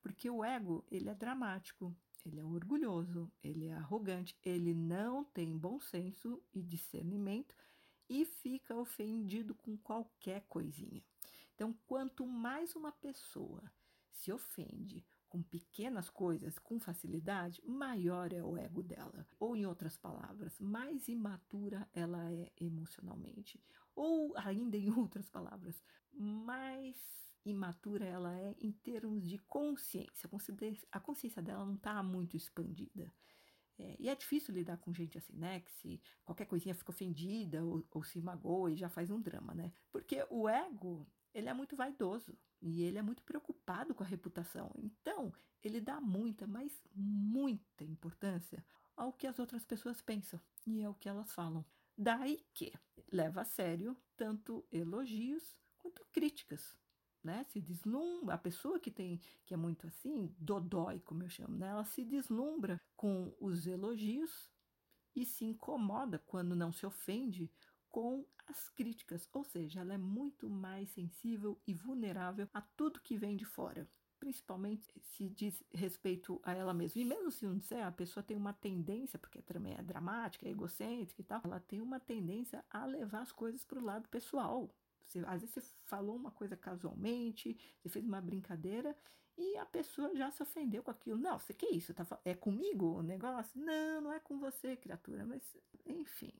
Porque 0.00 0.30
o 0.30 0.44
ego, 0.44 0.86
ele 0.90 1.08
é 1.08 1.14
dramático, 1.14 1.94
ele 2.28 2.40
é 2.40 2.44
orgulhoso, 2.44 3.30
ele 3.42 3.66
é 3.66 3.74
arrogante, 3.74 4.36
ele 4.44 4.74
não 4.74 5.24
tem 5.24 5.56
bom 5.56 5.80
senso 5.80 6.42
e 6.52 6.62
discernimento 6.62 7.54
e 8.08 8.24
fica 8.24 8.76
ofendido 8.76 9.54
com 9.54 9.76
qualquer 9.76 10.42
coisinha. 10.48 11.02
Então, 11.54 11.72
quanto 11.86 12.26
mais 12.26 12.76
uma 12.76 12.92
pessoa 12.92 13.62
se 14.10 14.32
ofende 14.32 15.04
com 15.28 15.42
pequenas 15.42 16.08
coisas 16.08 16.58
com 16.58 16.80
facilidade, 16.80 17.60
maior 17.66 18.32
é 18.32 18.42
o 18.42 18.56
ego 18.56 18.82
dela. 18.82 19.26
Ou, 19.38 19.54
em 19.56 19.66
outras 19.66 19.96
palavras, 19.96 20.58
mais 20.58 21.08
imatura 21.08 21.88
ela 21.92 22.32
é 22.32 22.50
emocionalmente. 22.58 23.62
Ou, 23.94 24.34
ainda 24.36 24.76
em 24.76 24.90
outras 24.90 25.28
palavras, 25.28 25.82
mais 26.12 27.27
imatura 27.44 28.04
ela 28.04 28.38
é 28.38 28.54
em 28.60 28.72
termos 28.72 29.26
de 29.28 29.38
consciência. 29.38 30.28
A 30.92 31.00
consciência 31.00 31.42
dela 31.42 31.64
não 31.64 31.74
está 31.74 32.02
muito 32.02 32.36
expandida. 32.36 33.12
É, 33.78 33.96
e 33.98 34.08
é 34.08 34.14
difícil 34.14 34.52
lidar 34.52 34.76
com 34.78 34.92
gente 34.92 35.16
assim, 35.16 35.36
né? 35.36 35.60
Que 35.60 35.72
se 35.72 36.02
qualquer 36.24 36.46
coisinha 36.46 36.74
fica 36.74 36.90
ofendida 36.90 37.64
ou, 37.64 37.86
ou 37.90 38.02
se 38.02 38.20
magoa 38.20 38.72
e 38.72 38.76
já 38.76 38.88
faz 38.88 39.10
um 39.10 39.20
drama, 39.20 39.54
né? 39.54 39.72
Porque 39.92 40.26
o 40.30 40.48
ego, 40.48 41.06
ele 41.32 41.48
é 41.48 41.54
muito 41.54 41.76
vaidoso 41.76 42.36
e 42.60 42.82
ele 42.82 42.98
é 42.98 43.02
muito 43.02 43.22
preocupado 43.22 43.94
com 43.94 44.02
a 44.02 44.06
reputação. 44.06 44.72
Então, 44.76 45.32
ele 45.62 45.80
dá 45.80 46.00
muita, 46.00 46.46
mas 46.46 46.82
muita 46.92 47.84
importância 47.84 48.64
ao 48.96 49.12
que 49.12 49.28
as 49.28 49.38
outras 49.38 49.64
pessoas 49.64 50.02
pensam 50.02 50.40
e 50.66 50.82
ao 50.82 50.94
que 50.94 51.08
elas 51.08 51.32
falam. 51.32 51.64
Daí 51.96 52.44
que 52.52 52.72
leva 53.12 53.42
a 53.42 53.44
sério 53.44 53.96
tanto 54.16 54.66
elogios 54.72 55.56
quanto 55.76 56.04
críticas 56.12 56.76
né? 57.28 57.44
Se 57.44 57.60
deslumbra, 57.60 58.34
a 58.34 58.38
pessoa 58.38 58.80
que 58.80 58.90
tem 58.90 59.20
que 59.44 59.52
é 59.52 59.56
muito 59.56 59.86
assim, 59.86 60.34
dodói, 60.38 60.98
como 61.00 61.22
eu 61.22 61.28
chamo, 61.28 61.56
né? 61.56 61.68
Ela 61.68 61.84
se 61.84 62.04
deslumbra 62.04 62.80
com 62.96 63.34
os 63.38 63.66
elogios 63.66 64.50
e 65.14 65.26
se 65.26 65.44
incomoda 65.44 66.18
quando 66.26 66.56
não 66.56 66.72
se 66.72 66.86
ofende 66.86 67.50
com 67.90 68.24
as 68.46 68.68
críticas, 68.70 69.28
ou 69.32 69.44
seja, 69.44 69.80
ela 69.80 69.92
é 69.94 69.98
muito 69.98 70.48
mais 70.48 70.88
sensível 70.90 71.60
e 71.66 71.74
vulnerável 71.74 72.48
a 72.54 72.62
tudo 72.62 73.00
que 73.00 73.16
vem 73.16 73.36
de 73.36 73.44
fora, 73.44 73.86
principalmente 74.18 74.90
se 75.02 75.28
diz 75.28 75.62
respeito 75.70 76.40
a 76.42 76.54
ela 76.54 76.72
mesma. 76.72 77.00
E 77.00 77.04
mesmo 77.04 77.30
se 77.30 77.46
não 77.46 77.58
disser, 77.58 77.86
a 77.86 77.92
pessoa 77.92 78.22
tem 78.22 78.36
uma 78.36 78.54
tendência, 78.54 79.18
porque 79.18 79.42
também 79.42 79.74
é 79.74 79.82
dramática, 79.82 80.46
é 80.46 80.50
egocêntrica 80.50 81.20
e 81.20 81.24
tal, 81.24 81.42
ela 81.44 81.60
tem 81.60 81.82
uma 81.82 82.00
tendência 82.00 82.64
a 82.70 82.86
levar 82.86 83.20
as 83.20 83.32
coisas 83.32 83.64
para 83.64 83.78
o 83.78 83.84
lado 83.84 84.08
pessoal, 84.08 84.74
você, 85.08 85.20
às 85.26 85.40
vezes 85.40 85.54
você 85.54 85.74
falou 85.84 86.16
uma 86.16 86.30
coisa 86.30 86.56
casualmente, 86.56 87.58
você 87.80 87.88
fez 87.88 88.04
uma 88.04 88.20
brincadeira 88.20 88.96
e 89.36 89.56
a 89.56 89.64
pessoa 89.64 90.14
já 90.16 90.30
se 90.30 90.42
ofendeu 90.42 90.82
com 90.82 90.90
aquilo. 90.90 91.18
Não, 91.18 91.38
você 91.38 91.54
que 91.54 91.66
isso? 91.66 91.94
Tá, 91.94 92.04
é 92.24 92.34
comigo 92.34 92.98
o 92.98 93.02
negócio? 93.02 93.60
Não, 93.60 94.00
não 94.00 94.12
é 94.12 94.18
com 94.18 94.38
você, 94.38 94.76
criatura. 94.76 95.24
Mas, 95.24 95.56
enfim. 95.86 96.32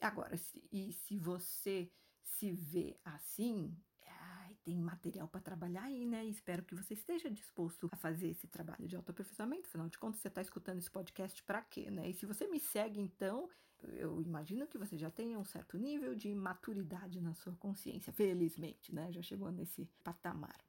Agora, 0.00 0.36
se, 0.36 0.62
e 0.72 0.92
se 0.92 1.18
você 1.18 1.90
se 2.22 2.52
vê 2.52 2.96
assim, 3.04 3.76
ai, 4.06 4.56
tem 4.64 4.78
material 4.78 5.26
para 5.26 5.40
trabalhar 5.40 5.82
aí, 5.82 6.06
né? 6.06 6.24
Espero 6.24 6.64
que 6.64 6.74
você 6.74 6.94
esteja 6.94 7.28
disposto 7.28 7.88
a 7.90 7.96
fazer 7.96 8.28
esse 8.28 8.46
trabalho 8.46 8.86
de 8.86 8.94
autoaperfeiçoamento. 8.94 9.66
Afinal 9.66 9.88
de 9.88 9.98
contas, 9.98 10.20
você 10.20 10.28
está 10.28 10.40
escutando 10.40 10.78
esse 10.78 10.90
podcast 10.90 11.42
para 11.42 11.60
quê, 11.62 11.90
né? 11.90 12.08
E 12.08 12.14
se 12.14 12.26
você 12.26 12.46
me 12.46 12.60
segue, 12.60 13.00
então, 13.00 13.48
eu 13.94 14.20
imagino 14.22 14.66
que 14.66 14.78
você 14.78 14.96
já 14.96 15.10
tenha 15.10 15.38
um 15.38 15.44
certo 15.44 15.78
nível 15.78 16.14
de 16.14 16.34
maturidade 16.34 17.20
na 17.20 17.34
sua 17.34 17.54
consciência, 17.56 18.12
felizmente, 18.12 18.94
né? 18.94 19.12
Já 19.12 19.22
chegou 19.22 19.50
nesse 19.50 19.86
patamar. 20.02 20.64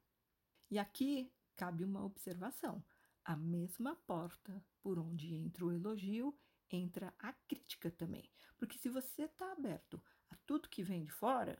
E 0.70 0.78
aqui 0.78 1.32
cabe 1.56 1.84
uma 1.84 2.04
observação. 2.04 2.84
A 3.24 3.36
mesma 3.36 3.94
porta 4.06 4.64
por 4.82 4.98
onde 4.98 5.34
entra 5.34 5.64
o 5.64 5.72
elogio, 5.72 6.36
entra 6.70 7.14
a 7.18 7.32
crítica 7.32 7.90
também. 7.90 8.28
Porque 8.58 8.78
se 8.78 8.88
você 8.88 9.24
está 9.24 9.52
aberto 9.52 10.02
a 10.30 10.36
tudo 10.46 10.68
que 10.68 10.82
vem 10.82 11.04
de 11.04 11.12
fora, 11.12 11.58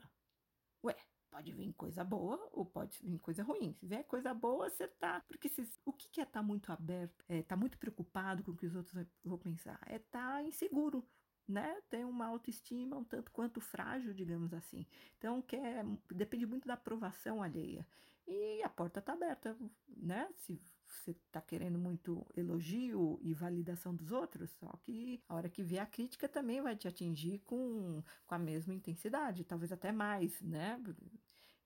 ué, 0.83 0.95
pode 1.29 1.51
vir 1.51 1.73
coisa 1.73 2.03
boa 2.03 2.49
ou 2.51 2.65
pode 2.65 2.99
vir 3.01 3.19
coisa 3.19 3.43
ruim. 3.43 3.73
Se 3.73 3.87
vier 3.87 4.03
coisa 4.03 4.33
boa, 4.33 4.69
você 4.69 4.87
tá. 4.87 5.21
Porque 5.27 5.49
se, 5.49 5.67
o 5.85 5.91
que, 5.93 6.19
é 6.19 6.23
estar 6.23 6.39
tá 6.39 6.43
muito 6.43 6.71
aberto? 6.71 7.23
É 7.27 7.41
tá 7.41 7.55
muito 7.55 7.77
preocupado 7.77 8.43
com 8.43 8.51
o 8.51 8.55
que 8.55 8.65
os 8.65 8.75
outros 8.75 9.05
vão 9.23 9.37
pensar? 9.37 9.79
É 9.87 9.95
estar 9.95 10.33
tá 10.33 10.43
inseguro 10.43 11.07
né, 11.47 11.81
tem 11.89 12.05
uma 12.05 12.27
autoestima 12.27 12.97
um 12.97 13.03
tanto 13.03 13.31
quanto 13.31 13.59
frágil, 13.59 14.13
digamos 14.13 14.53
assim. 14.53 14.85
Então, 15.17 15.41
quer, 15.41 15.85
depende 16.11 16.45
muito 16.45 16.67
da 16.67 16.75
aprovação 16.75 17.41
alheia. 17.41 17.85
E 18.27 18.63
a 18.63 18.69
porta 18.69 18.99
está 18.99 19.13
aberta, 19.13 19.57
né? 19.87 20.29
Se 20.37 20.57
você 20.85 21.11
está 21.11 21.41
querendo 21.41 21.77
muito 21.77 22.25
elogio 22.35 23.19
e 23.21 23.33
validação 23.33 23.93
dos 23.93 24.11
outros, 24.11 24.49
só 24.51 24.71
que 24.81 25.21
a 25.27 25.35
hora 25.35 25.49
que 25.49 25.61
vier 25.61 25.83
a 25.83 25.85
crítica 25.85 26.29
também 26.29 26.61
vai 26.61 26.75
te 26.75 26.87
atingir 26.87 27.39
com, 27.39 28.01
com 28.25 28.35
a 28.35 28.39
mesma 28.39 28.73
intensidade, 28.73 29.43
talvez 29.43 29.71
até 29.71 29.91
mais, 29.91 30.41
né? 30.41 30.81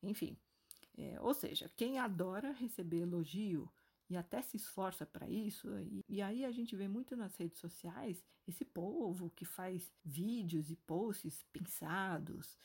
Enfim. 0.02 0.36
É, 0.98 1.22
ou 1.22 1.34
seja, 1.34 1.70
quem 1.76 2.00
adora 2.00 2.52
receber 2.52 3.02
elogio 3.02 3.72
e 4.10 4.16
até 4.16 4.42
se 4.42 4.58
esforça 4.58 5.06
para 5.06 5.30
isso. 5.30 5.68
E, 5.80 6.04
e, 6.08 6.22
aí 6.22 6.46
a 6.46 6.52
gente 6.52 6.76
vê 6.76 6.88
muito 6.88 7.16
nas 7.16 7.36
redes 7.36 7.60
sociais 7.60 8.24
esse 8.48 8.64
povo 8.64 9.30
que 9.30 9.46
faz 9.46 9.92
vídeos 10.04 10.72
e 10.72 10.76
posts 10.76 11.44
pensados, 11.52 12.58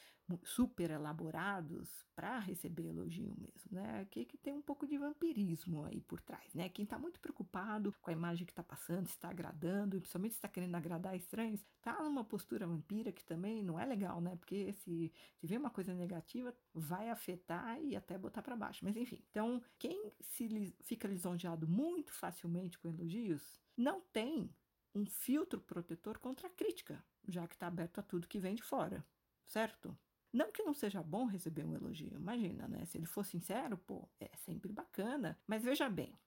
super 0.44 0.90
elaborados 0.90 2.04
para 2.14 2.38
receber 2.38 2.86
elogio 2.86 3.34
mesmo, 3.38 3.70
né? 3.70 4.06
Que, 4.10 4.24
que 4.24 4.36
tem 4.36 4.52
um 4.52 4.62
pouco 4.62 4.86
de 4.86 4.98
vampirismo 4.98 5.84
aí 5.84 6.00
por 6.00 6.20
trás, 6.20 6.52
né? 6.54 6.68
Quem 6.68 6.84
está 6.84 6.98
muito 6.98 7.20
preocupado 7.20 7.94
com 8.00 8.10
a 8.10 8.12
imagem 8.12 8.46
que 8.46 8.52
está 8.52 8.62
passando, 8.62 9.06
está 9.06 9.30
agradando, 9.30 9.98
principalmente 10.00 10.32
está 10.32 10.48
querendo 10.48 10.74
agradar 10.74 11.16
estranhos, 11.16 11.64
tá 11.80 12.02
numa 12.02 12.24
postura 12.24 12.66
vampira 12.66 13.12
que 13.12 13.24
também 13.24 13.62
não 13.62 13.78
é 13.78 13.84
legal, 13.84 14.20
né? 14.20 14.36
Porque 14.36 14.72
se, 14.72 15.12
se 15.36 15.46
vê 15.46 15.56
uma 15.56 15.70
coisa 15.70 15.94
negativa, 15.94 16.54
vai 16.74 17.10
afetar 17.10 17.80
e 17.80 17.96
até 17.96 18.18
botar 18.18 18.42
para 18.42 18.56
baixo. 18.56 18.84
Mas 18.84 18.96
enfim, 18.96 19.22
então 19.30 19.62
quem 19.78 20.12
se 20.20 20.74
fica 20.82 21.08
lisonjeado 21.08 21.66
muito 21.68 22.12
facilmente 22.12 22.78
com 22.78 22.88
elogios, 22.88 23.60
não 23.76 24.00
tem 24.00 24.50
um 24.94 25.06
filtro 25.06 25.60
protetor 25.60 26.18
contra 26.18 26.48
a 26.48 26.50
crítica, 26.50 27.02
já 27.26 27.46
que 27.46 27.54
está 27.54 27.66
aberto 27.66 27.98
a 27.98 28.02
tudo 28.02 28.28
que 28.28 28.38
vem 28.38 28.54
de 28.54 28.62
fora, 28.62 29.04
certo? 29.46 29.96
Não 30.32 30.50
que 30.50 30.62
não 30.62 30.72
seja 30.72 31.02
bom 31.02 31.26
receber 31.26 31.64
um 31.64 31.74
elogio, 31.74 32.16
imagina, 32.16 32.66
né? 32.66 32.84
Se 32.86 32.96
ele 32.96 33.06
for 33.06 33.24
sincero, 33.24 33.76
pô, 33.76 34.08
é 34.18 34.30
sempre 34.36 34.72
bacana. 34.72 35.38
Mas 35.46 35.62
veja 35.62 35.90
bem, 35.90 36.18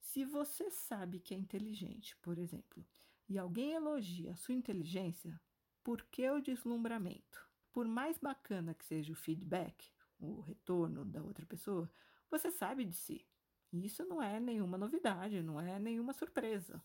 se 0.00 0.24
você 0.24 0.70
sabe 0.70 1.20
que 1.20 1.32
é 1.32 1.36
inteligente, 1.36 2.16
por 2.16 2.38
exemplo, 2.38 2.84
e 3.28 3.38
alguém 3.38 3.72
elogia 3.72 4.32
a 4.32 4.36
sua 4.36 4.54
inteligência, 4.54 5.40
por 5.84 6.02
que 6.10 6.28
o 6.28 6.40
deslumbramento? 6.40 7.48
Por 7.72 7.86
mais 7.86 8.18
bacana 8.18 8.74
que 8.74 8.84
seja 8.84 9.12
o 9.12 9.16
feedback, 9.16 9.90
o 10.18 10.40
retorno 10.40 11.04
da 11.04 11.22
outra 11.22 11.46
pessoa, 11.46 11.90
você 12.30 12.50
sabe 12.50 12.84
de 12.84 12.94
si. 12.94 13.26
Isso 13.72 14.04
não 14.04 14.22
é 14.22 14.38
nenhuma 14.38 14.76
novidade, 14.76 15.42
não 15.42 15.60
é 15.60 15.78
nenhuma 15.78 16.12
surpresa, 16.12 16.82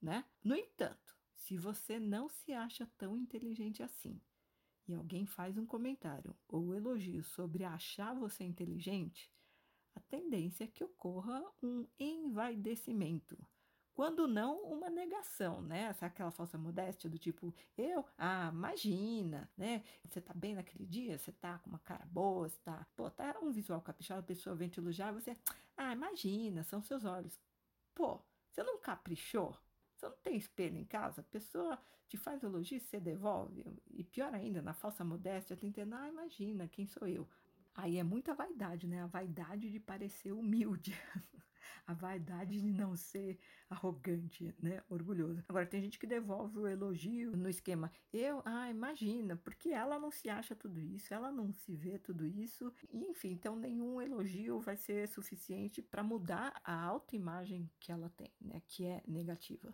né? 0.00 0.24
No 0.42 0.54
entanto, 0.54 1.14
se 1.34 1.58
você 1.58 1.98
não 1.98 2.28
se 2.28 2.52
acha 2.52 2.86
tão 2.96 3.16
inteligente 3.16 3.82
assim, 3.82 4.20
alguém 4.94 5.26
faz 5.26 5.56
um 5.58 5.66
comentário 5.66 6.34
ou 6.48 6.74
elogio 6.74 7.22
sobre 7.22 7.64
achar 7.64 8.14
você 8.14 8.44
inteligente, 8.44 9.30
a 9.94 10.00
tendência 10.00 10.64
é 10.64 10.66
que 10.66 10.84
ocorra 10.84 11.42
um 11.62 11.86
envaidecimento. 11.98 13.36
Quando 13.94 14.26
não, 14.26 14.62
uma 14.64 14.88
negação, 14.88 15.60
né? 15.60 15.94
Aquela 16.00 16.30
falsa 16.30 16.56
modéstia 16.56 17.10
do 17.10 17.18
tipo, 17.18 17.54
eu, 17.76 18.04
ah, 18.16 18.50
imagina, 18.50 19.50
né? 19.56 19.84
Você 20.02 20.20
tá 20.20 20.32
bem 20.32 20.54
naquele 20.54 20.86
dia, 20.86 21.18
você 21.18 21.30
tá 21.30 21.58
com 21.58 21.68
uma 21.68 21.78
cara 21.78 22.06
boa, 22.06 22.48
você 22.48 22.58
tá, 22.64 22.86
pô, 22.96 23.10
tá 23.10 23.38
um 23.42 23.52
visual 23.52 23.82
caprichado, 23.82 24.20
a 24.20 24.22
pessoa 24.24 24.56
vem 24.56 24.70
te 24.70 24.80
elogiar, 24.80 25.12
você, 25.12 25.36
ah, 25.76 25.92
imagina, 25.92 26.64
são 26.64 26.82
seus 26.82 27.04
olhos. 27.04 27.38
Pô, 27.94 28.18
você 28.50 28.62
não 28.62 28.80
caprichou? 28.80 29.54
Você 30.02 30.08
não 30.08 30.16
tem 30.16 30.36
espelho 30.36 30.76
em 30.76 30.84
casa? 30.84 31.20
A 31.20 31.24
pessoa 31.24 31.78
te 32.08 32.16
faz 32.16 32.42
elogio 32.42 32.76
e 32.76 32.80
você 32.80 32.98
devolve. 32.98 33.64
E 33.88 34.02
pior 34.02 34.34
ainda, 34.34 34.60
na 34.60 34.74
falsa 34.74 35.04
modéstia, 35.04 35.56
tentando, 35.56 35.94
ah, 35.94 36.08
imagina, 36.08 36.66
quem 36.66 36.86
sou 36.86 37.06
eu? 37.06 37.28
Aí 37.72 37.98
é 37.98 38.02
muita 38.02 38.34
vaidade, 38.34 38.88
né? 38.88 39.00
A 39.02 39.06
vaidade 39.06 39.70
de 39.70 39.78
parecer 39.78 40.32
humilde. 40.32 40.92
a 41.86 41.94
vaidade 41.94 42.60
de 42.60 42.72
não 42.72 42.96
ser 42.96 43.38
arrogante, 43.70 44.52
né? 44.60 44.82
Orgulhoso. 44.88 45.44
Agora, 45.48 45.66
tem 45.66 45.80
gente 45.80 46.00
que 46.00 46.06
devolve 46.06 46.58
o 46.58 46.66
elogio 46.66 47.36
no 47.36 47.48
esquema, 47.48 47.90
eu, 48.12 48.42
ah, 48.44 48.68
imagina, 48.70 49.36
porque 49.36 49.70
ela 49.70 50.00
não 50.00 50.10
se 50.10 50.28
acha 50.28 50.54
tudo 50.54 50.80
isso, 50.80 51.14
ela 51.14 51.30
não 51.30 51.52
se 51.52 51.74
vê 51.76 51.96
tudo 51.96 52.26
isso, 52.26 52.72
e 52.90 53.04
enfim, 53.04 53.30
então 53.30 53.54
nenhum 53.56 54.02
elogio 54.02 54.60
vai 54.60 54.76
ser 54.76 55.08
suficiente 55.08 55.80
para 55.80 56.02
mudar 56.02 56.60
a 56.64 56.74
autoimagem 56.82 57.70
que 57.78 57.92
ela 57.92 58.10
tem, 58.10 58.32
né? 58.40 58.60
Que 58.66 58.84
é 58.84 59.02
negativa. 59.06 59.72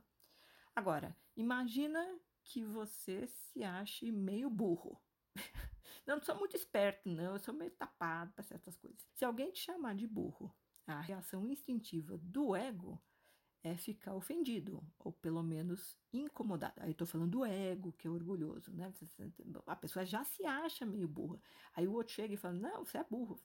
Agora, 0.79 1.17
imagina 1.37 2.01
que 2.45 2.63
você 2.63 3.27
se 3.27 3.65
ache 3.65 4.13
meio 4.13 4.49
burro. 4.49 4.97
Não 6.07 6.23
sou 6.23 6.37
muito 6.37 6.55
esperto, 6.55 7.09
não, 7.09 7.33
eu 7.33 7.39
sou 7.41 7.53
meio 7.53 7.73
tapado 7.73 8.33
para 8.33 8.45
certas 8.45 8.77
coisas. 8.77 9.05
Se 9.13 9.25
alguém 9.25 9.51
te 9.51 9.59
chamar 9.59 9.97
de 9.97 10.07
burro, 10.07 10.55
a 10.87 11.01
reação 11.01 11.45
instintiva 11.49 12.17
do 12.17 12.55
ego 12.55 13.03
é 13.61 13.77
ficar 13.77 14.15
ofendido, 14.15 14.81
ou 15.01 15.11
pelo 15.11 15.43
menos 15.43 15.99
incomodado. 16.13 16.75
Aí 16.77 16.91
eu 16.91 16.95
tô 16.95 17.05
falando 17.05 17.33
do 17.33 17.45
ego, 17.45 17.93
que 17.95 18.07
é 18.07 18.11
orgulhoso, 18.11 18.73
né? 18.73 18.91
A 19.67 19.75
pessoa 19.75 20.07
já 20.07 20.23
se 20.23 20.47
acha 20.47 20.87
meio 20.87 21.09
burra. 21.09 21.43
Aí 21.75 21.89
o 21.89 21.93
outro 21.93 22.15
chega 22.15 22.35
e 22.35 22.37
fala: 22.37 22.55
Não, 22.55 22.85
você 22.85 22.99
é 22.99 23.05
burro. 23.05 23.39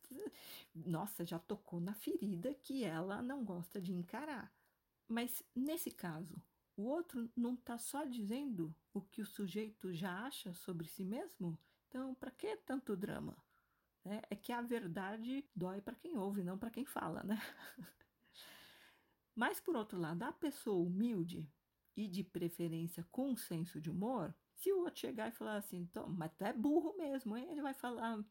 Nossa, 0.76 1.26
já 1.26 1.40
tocou 1.40 1.80
na 1.80 1.96
ferida 1.96 2.54
que 2.54 2.84
ela 2.84 3.24
não 3.24 3.44
gosta 3.44 3.82
de 3.82 3.92
encarar. 3.92 4.54
Mas 5.08 5.44
nesse 5.56 5.90
caso, 5.90 6.40
o 6.76 6.84
outro 6.84 7.30
não 7.36 7.54
está 7.54 7.78
só 7.78 8.04
dizendo 8.04 8.76
o 8.94 9.02
que 9.02 9.22
o 9.22 9.26
sujeito 9.26 9.94
já 9.94 10.26
acha 10.26 10.54
sobre 10.54 10.88
si 10.88 11.04
mesmo? 11.04 11.58
Então, 11.88 12.16
para 12.16 12.32
que 12.32 12.58
tanto 12.58 12.96
drama? 12.96 13.38
É, 14.06 14.22
é 14.32 14.36
que 14.36 14.52
a 14.52 14.62
verdade 14.62 15.46
dói 15.56 15.82
para 15.82 15.96
quem 15.96 16.18
ouve, 16.18 16.44
não 16.44 16.58
para 16.58 16.72
quem 16.72 16.86
fala, 16.86 17.24
né? 17.24 17.40
Mas, 19.36 19.60
por 19.60 19.76
outro 19.76 20.00
lado, 20.00 20.24
a 20.24 20.32
pessoa 20.32 20.86
humilde 20.86 21.50
e 21.96 22.08
de 22.08 22.24
preferência 22.24 23.06
com 23.12 23.36
senso 23.36 23.80
de 23.80 23.90
humor, 23.90 24.34
se 24.56 24.72
o 24.72 24.80
outro 24.80 25.00
chegar 25.00 25.30
e 25.30 25.32
falar 25.32 25.58
assim, 25.58 25.90
mas 26.10 26.32
tu 26.34 26.44
é 26.44 26.54
burro 26.54 26.96
mesmo, 26.98 27.36
hein? 27.36 27.48
ele 27.50 27.62
vai 27.62 27.74
falar, 27.74 28.24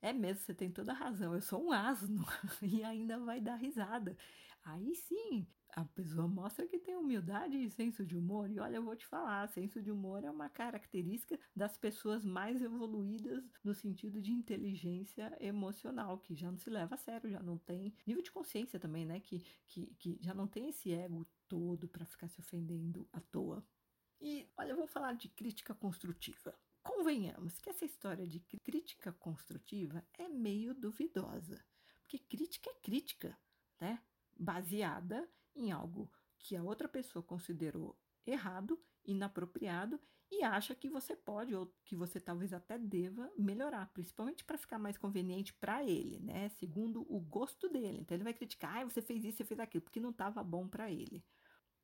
é 0.00 0.12
mesmo, 0.12 0.42
você 0.42 0.54
tem 0.54 0.70
toda 0.70 0.92
a 0.92 0.94
razão, 0.94 1.34
eu 1.34 1.40
sou 1.40 1.64
um 1.64 1.72
asno, 1.72 2.24
e 2.62 2.82
ainda 2.84 3.18
vai 3.18 3.40
dar 3.40 3.56
risada. 3.56 4.16
Aí 4.64 4.94
sim, 4.94 5.46
a 5.74 5.84
pessoa 5.84 6.28
mostra 6.28 6.68
que 6.68 6.78
tem 6.78 6.94
humildade 6.94 7.56
e 7.56 7.68
senso 7.68 8.06
de 8.06 8.16
humor. 8.16 8.48
E 8.48 8.60
olha, 8.60 8.76
eu 8.76 8.82
vou 8.82 8.94
te 8.94 9.04
falar, 9.06 9.48
senso 9.48 9.82
de 9.82 9.90
humor 9.90 10.22
é 10.22 10.30
uma 10.30 10.48
característica 10.48 11.38
das 11.54 11.76
pessoas 11.76 12.24
mais 12.24 12.62
evoluídas 12.62 13.44
no 13.62 13.74
sentido 13.74 14.22
de 14.22 14.30
inteligência 14.30 15.36
emocional, 15.40 16.18
que 16.18 16.34
já 16.34 16.48
não 16.48 16.58
se 16.58 16.70
leva 16.70 16.94
a 16.94 16.98
sério, 16.98 17.28
já 17.28 17.42
não 17.42 17.58
tem 17.58 17.92
nível 18.06 18.22
de 18.22 18.30
consciência 18.30 18.78
também, 18.78 19.04
né? 19.04 19.18
Que, 19.18 19.44
que, 19.66 19.86
que 19.98 20.18
já 20.22 20.32
não 20.32 20.46
tem 20.46 20.68
esse 20.68 20.92
ego 20.92 21.26
todo 21.48 21.88
para 21.88 22.06
ficar 22.06 22.28
se 22.28 22.38
ofendendo 22.38 23.08
à 23.12 23.20
toa. 23.20 23.66
E 24.20 24.48
olha, 24.56 24.70
eu 24.70 24.76
vou 24.76 24.86
falar 24.86 25.14
de 25.14 25.28
crítica 25.28 25.74
construtiva. 25.74 26.56
Convenhamos 26.84 27.58
que 27.58 27.68
essa 27.68 27.84
história 27.84 28.28
de 28.28 28.38
crítica 28.38 29.12
construtiva 29.12 30.06
é 30.16 30.28
meio 30.28 30.72
duvidosa, 30.72 31.64
porque 32.00 32.18
crítica 32.18 32.70
é 32.70 32.74
crítica, 32.74 33.36
né? 33.80 34.00
Baseada 34.38 35.28
em 35.54 35.72
algo 35.72 36.10
que 36.38 36.56
a 36.56 36.62
outra 36.62 36.88
pessoa 36.88 37.22
considerou 37.22 37.98
errado, 38.26 38.78
inapropriado 39.04 40.00
e 40.30 40.42
acha 40.42 40.74
que 40.74 40.88
você 40.88 41.14
pode 41.14 41.54
ou 41.54 41.72
que 41.84 41.94
você 41.94 42.18
talvez 42.18 42.52
até 42.52 42.78
deva 42.78 43.30
melhorar, 43.38 43.86
principalmente 43.92 44.44
para 44.44 44.58
ficar 44.58 44.78
mais 44.78 44.98
conveniente 44.98 45.52
para 45.54 45.84
ele, 45.84 46.18
né? 46.20 46.48
Segundo 46.48 47.06
o 47.08 47.20
gosto 47.20 47.68
dele. 47.68 48.00
Então 48.00 48.16
ele 48.16 48.24
vai 48.24 48.34
criticar, 48.34 48.78
ah, 48.78 48.84
você 48.84 49.00
fez 49.00 49.24
isso, 49.24 49.38
você 49.38 49.44
fez 49.44 49.60
aquilo, 49.60 49.82
porque 49.82 50.00
não 50.00 50.10
estava 50.10 50.42
bom 50.42 50.66
para 50.66 50.90
ele. 50.90 51.24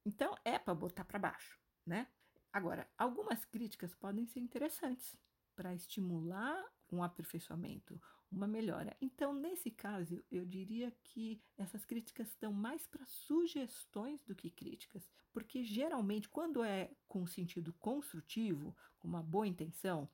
Então 0.04 0.34
é 0.44 0.58
para 0.58 0.74
botar 0.74 1.04
para 1.04 1.18
baixo, 1.18 1.60
né? 1.86 2.08
Agora, 2.52 2.88
algumas 2.98 3.44
críticas 3.44 3.94
podem 3.94 4.26
ser 4.26 4.40
interessantes 4.40 5.16
para 5.54 5.74
estimular 5.74 6.64
um 6.96 7.02
aperfeiçoamento, 7.02 8.00
uma 8.30 8.46
melhora. 8.46 8.96
Então, 9.00 9.34
nesse 9.34 9.70
caso, 9.70 10.22
eu 10.30 10.44
diria 10.44 10.92
que 11.02 11.42
essas 11.56 11.84
críticas 11.84 12.28
estão 12.28 12.52
mais 12.52 12.86
para 12.86 13.04
sugestões 13.06 14.22
do 14.24 14.34
que 14.34 14.50
críticas, 14.50 15.10
porque 15.32 15.64
geralmente, 15.64 16.28
quando 16.28 16.62
é 16.62 16.90
com 17.08 17.26
sentido 17.26 17.72
construtivo, 17.74 18.76
com 18.98 19.08
uma 19.08 19.22
boa 19.22 19.46
intenção, 19.46 20.08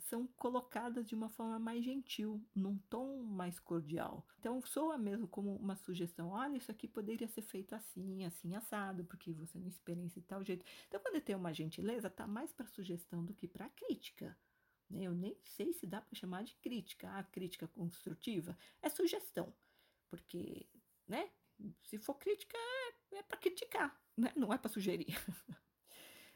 são 0.00 0.26
colocadas 0.26 1.06
de 1.06 1.14
uma 1.14 1.28
forma 1.28 1.58
mais 1.58 1.84
gentil, 1.84 2.42
num 2.54 2.78
tom 2.88 3.22
mais 3.22 3.60
cordial. 3.60 4.26
Então, 4.38 4.60
soa 4.62 4.96
mesmo 4.96 5.28
como 5.28 5.54
uma 5.56 5.76
sugestão: 5.76 6.30
olha, 6.30 6.56
isso 6.56 6.70
aqui 6.70 6.88
poderia 6.88 7.28
ser 7.28 7.42
feito 7.42 7.74
assim, 7.74 8.24
assim, 8.24 8.54
assado, 8.54 9.04
porque 9.04 9.32
você 9.32 9.58
não 9.58 9.68
experiencia 9.68 10.20
de 10.20 10.26
tal 10.26 10.42
jeito. 10.42 10.64
Então, 10.88 11.00
quando 11.00 11.20
tem 11.20 11.36
uma 11.36 11.52
gentileza, 11.52 12.10
tá 12.10 12.26
mais 12.26 12.52
para 12.52 12.66
sugestão 12.66 13.24
do 13.24 13.34
que 13.34 13.46
para 13.46 13.68
crítica. 13.70 14.36
Né? 14.90 15.04
Eu 15.04 15.14
nem 15.14 15.36
sei 15.44 15.72
se 15.72 15.86
dá 15.86 16.00
para 16.00 16.18
chamar 16.18 16.42
de 16.42 16.54
crítica. 16.56 17.10
A 17.10 17.22
crítica 17.22 17.68
construtiva 17.68 18.58
é 18.82 18.88
sugestão, 18.88 19.54
porque, 20.08 20.68
né? 21.06 21.30
Se 21.84 21.98
for 21.98 22.14
crítica, 22.14 22.56
é, 22.56 23.18
é 23.18 23.22
para 23.22 23.36
criticar, 23.36 24.00
né? 24.16 24.32
não 24.34 24.52
é 24.52 24.58
para 24.58 24.70
sugerir. 24.70 25.14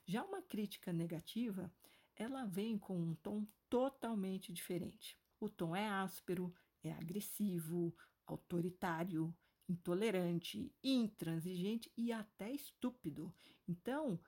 Já 0.06 0.22
uma 0.22 0.42
crítica 0.42 0.92
negativa, 0.92 1.72
ela 2.14 2.44
vem 2.44 2.78
com 2.78 2.98
um 2.98 3.14
tom 3.14 3.46
totalmente 3.70 4.52
diferente. 4.52 5.18
O 5.40 5.48
tom 5.48 5.74
é 5.74 5.88
áspero, 5.88 6.54
é 6.82 6.92
agressivo, 6.92 7.96
autoritário, 8.26 9.34
intolerante, 9.68 10.74
intransigente 10.82 11.90
e 11.96 12.12
até 12.12 12.50
estúpido. 12.52 13.34
Então, 13.66 14.20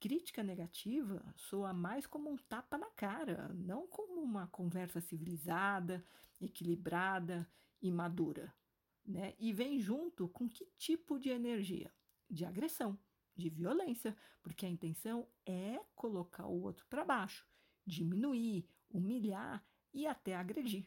crítica 0.00 0.42
negativa 0.42 1.22
soa 1.36 1.74
mais 1.74 2.06
como 2.06 2.30
um 2.30 2.36
tapa 2.36 2.78
na 2.78 2.90
cara, 2.90 3.48
não 3.54 3.86
como 3.86 4.22
uma 4.22 4.46
conversa 4.46 4.98
civilizada, 5.00 6.02
equilibrada 6.40 7.46
e 7.82 7.90
madura. 7.92 8.52
Né? 9.04 9.34
E 9.38 9.52
vem 9.52 9.78
junto 9.78 10.26
com 10.30 10.48
que 10.48 10.64
tipo 10.78 11.18
de 11.18 11.28
energia? 11.28 11.92
De 12.28 12.46
agressão, 12.46 12.98
de 13.36 13.50
violência, 13.50 14.16
porque 14.42 14.64
a 14.64 14.70
intenção 14.70 15.28
é 15.44 15.78
colocar 15.94 16.46
o 16.46 16.62
outro 16.62 16.86
para 16.86 17.04
baixo, 17.04 17.46
diminuir, 17.86 18.66
humilhar 18.88 19.62
e 19.92 20.06
até 20.06 20.34
agredir. 20.34 20.86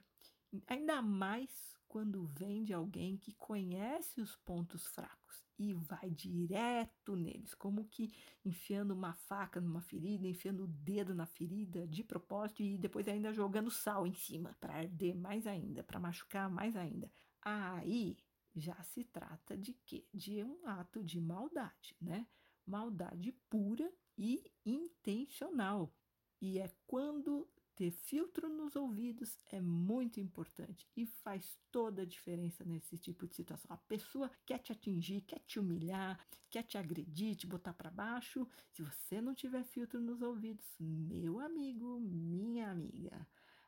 Ainda 0.67 1.02
mais 1.02 1.78
quando 1.88 2.26
vem 2.26 2.63
de 2.63 2.73
alguém 2.73 3.17
que 3.17 3.34
conhece 3.34 4.19
os 4.19 4.36
pontos 4.38 4.88
fracos 4.88 5.45
e 5.63 5.73
vai 5.73 6.10
direto 6.10 7.15
neles, 7.15 7.54
como 7.54 7.86
que 7.86 8.13
enfiando 8.43 8.91
uma 8.91 9.13
faca 9.13 9.62
numa 9.62 9.82
ferida, 9.82 10.28
enfiando 10.28 10.65
o 10.65 10.67
dedo 10.67 11.15
na 11.15 11.26
ferida 11.26 11.88
de 11.88 12.04
propósito 12.04 12.62
e 12.62 12.78
depois 12.78 13.08
ainda 13.08 13.32
jogando 13.32 13.71
sal 13.71 14.06
em 14.06 14.13
cima 14.13 14.56
para 14.60 14.76
arder 14.76 15.15
mais 15.15 15.47
ainda, 15.47 15.84
para 15.84 15.99
machucar 15.99 16.49
mais 16.49 16.76
ainda. 16.76 17.10
Aí 17.41 18.17
já 18.56 18.82
se 18.84 19.04
trata 19.06 19.58
de 19.58 19.73
quê? 19.86 20.06
De 20.13 20.43
um 20.43 20.67
ato 20.67 21.04
de 21.04 21.19
maldade, 21.19 21.95
né? 22.02 22.28
Maldade 22.65 23.32
pura 23.49 23.91
e 24.17 24.52
intencional. 24.65 25.93
E 26.41 26.60
é 26.60 26.69
quando 26.86 27.47
ter 27.75 27.91
filtro 27.91 28.49
nos 28.49 28.75
ouvidos 28.75 29.38
é 29.51 29.59
muito 29.59 30.19
importante 30.19 30.88
e 30.95 31.05
faz 31.05 31.57
toda 31.71 32.03
a 32.03 32.05
diferença 32.05 32.63
nesse 32.63 32.97
tipo 32.97 33.27
de 33.27 33.36
situação. 33.36 33.73
A 33.73 33.77
pessoa 33.77 34.29
quer 34.45 34.59
te 34.59 34.71
atingir, 34.71 35.21
quer 35.21 35.39
te 35.39 35.59
humilhar, 35.59 36.19
quer 36.49 36.63
te 36.63 36.77
agredir, 36.77 37.36
te 37.36 37.47
botar 37.47 37.73
para 37.73 37.89
baixo. 37.89 38.47
Se 38.71 38.81
você 38.81 39.21
não 39.21 39.33
tiver 39.33 39.63
filtro 39.63 39.99
nos 39.99 40.21
ouvidos, 40.21 40.65
meu 40.79 41.39
amigo, 41.39 41.99
minha 41.99 42.69
amiga, 42.69 43.27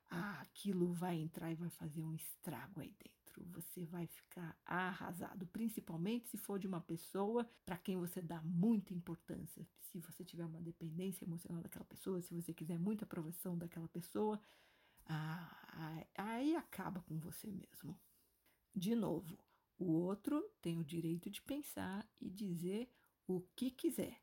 aquilo 0.09 0.93
vai 0.93 1.17
entrar 1.17 1.51
e 1.51 1.55
vai 1.55 1.69
fazer 1.69 2.01
um 2.01 2.13
estrago 2.13 2.81
aí 2.81 2.93
dentro 2.97 3.24
você 3.43 3.85
vai 3.85 4.07
ficar 4.07 4.57
arrasado, 4.65 5.45
principalmente 5.47 6.29
se 6.29 6.37
for 6.37 6.59
de 6.59 6.67
uma 6.67 6.81
pessoa 6.81 7.49
para 7.65 7.77
quem 7.77 7.97
você 7.97 8.21
dá 8.21 8.41
muita 8.41 8.93
importância. 8.93 9.67
Se 9.81 9.99
você 9.99 10.23
tiver 10.23 10.45
uma 10.45 10.61
dependência 10.61 11.25
emocional 11.25 11.61
daquela 11.61 11.85
pessoa, 11.85 12.21
se 12.21 12.33
você 12.33 12.53
quiser 12.53 12.77
muita 12.77 13.05
aprovação 13.05 13.57
daquela 13.57 13.87
pessoa, 13.87 14.39
aí 16.17 16.55
acaba 16.55 17.01
com 17.01 17.17
você 17.19 17.51
mesmo. 17.51 17.99
De 18.75 18.95
novo, 18.95 19.37
o 19.77 19.91
outro 19.91 20.49
tem 20.61 20.77
o 20.77 20.83
direito 20.83 21.29
de 21.29 21.41
pensar 21.41 22.09
e 22.19 22.29
dizer 22.29 22.89
o 23.27 23.41
que 23.55 23.71
quiser. 23.71 24.21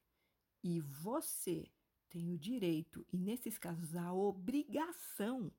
E 0.62 0.81
você 0.81 1.70
tem 2.09 2.31
o 2.31 2.38
direito, 2.38 3.07
e 3.11 3.16
nesses 3.16 3.57
casos 3.57 3.96
a 3.96 4.12
obrigação, 4.12 5.51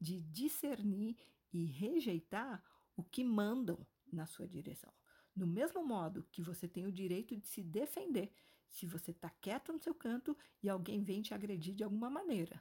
de 0.00 0.20
discernir 0.22 1.16
e 1.52 1.64
rejeitar 1.64 2.62
o 2.98 3.04
que 3.04 3.22
mandam 3.22 3.86
na 4.12 4.26
sua 4.26 4.46
direção. 4.46 4.92
Do 5.34 5.46
mesmo 5.46 5.86
modo 5.86 6.26
que 6.32 6.42
você 6.42 6.66
tem 6.66 6.84
o 6.84 6.92
direito 6.92 7.36
de 7.36 7.46
se 7.46 7.62
defender 7.62 8.32
se 8.68 8.86
você 8.86 9.12
está 9.12 9.30
quieto 9.40 9.72
no 9.72 9.80
seu 9.80 9.94
canto 9.94 10.36
e 10.62 10.68
alguém 10.68 11.02
vem 11.02 11.22
te 11.22 11.32
agredir 11.32 11.74
de 11.74 11.84
alguma 11.84 12.10
maneira, 12.10 12.60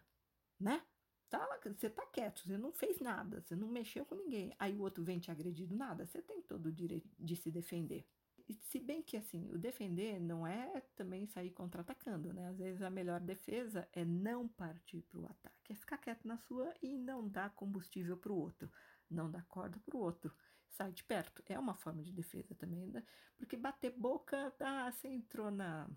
né? 0.59 0.85
Tá, 1.27 1.45
você 1.65 1.87
está 1.87 2.05
quieto, 2.05 2.41
você 2.41 2.57
não 2.57 2.71
fez 2.71 2.99
nada, 2.99 3.41
você 3.41 3.55
não 3.55 3.67
mexeu 3.67 4.05
com 4.05 4.15
ninguém, 4.15 4.55
aí 4.57 4.73
o 4.75 4.81
outro 4.81 5.03
vem 5.03 5.19
te 5.19 5.29
agredir 5.29 5.67
do 5.67 5.75
nada, 5.75 6.05
você 6.05 6.21
tem 6.21 6.41
todo 6.41 6.67
o 6.67 6.71
direito 6.71 7.09
de 7.19 7.35
se 7.35 7.51
defender. 7.51 8.07
E 8.47 8.53
se 8.53 8.79
bem 8.79 9.01
que 9.01 9.17
assim, 9.17 9.49
o 9.51 9.57
defender 9.57 10.21
não 10.21 10.47
é 10.47 10.79
também 10.95 11.27
sair 11.27 11.51
contra-atacando, 11.51 12.31
né? 12.31 12.47
Às 12.47 12.57
vezes 12.57 12.81
a 12.81 12.89
melhor 12.89 13.19
defesa 13.19 13.89
é 13.91 14.05
não 14.05 14.47
partir 14.47 15.01
para 15.01 15.19
o 15.19 15.25
ataque, 15.25 15.73
é 15.73 15.75
ficar 15.75 15.97
quieto 15.97 16.25
na 16.25 16.37
sua 16.37 16.73
e 16.81 16.97
não 16.97 17.27
dar 17.27 17.49
combustível 17.55 18.15
para 18.15 18.31
o 18.31 18.39
outro 18.39 18.71
não 19.09 19.29
dá 19.29 19.41
corda 19.43 19.79
para 19.85 19.97
o 19.97 20.01
outro. 20.01 20.33
Sai 20.69 20.91
de 20.91 21.03
perto. 21.03 21.43
É 21.47 21.57
uma 21.57 21.75
forma 21.75 22.03
de 22.03 22.11
defesa 22.11 22.53
também, 22.55 22.87
né? 22.87 23.03
porque 23.37 23.55
bater 23.55 23.91
boca, 23.91 24.53
ah, 24.59 24.91
você 24.91 25.07
entrou 25.07 25.49
na, 25.49 25.89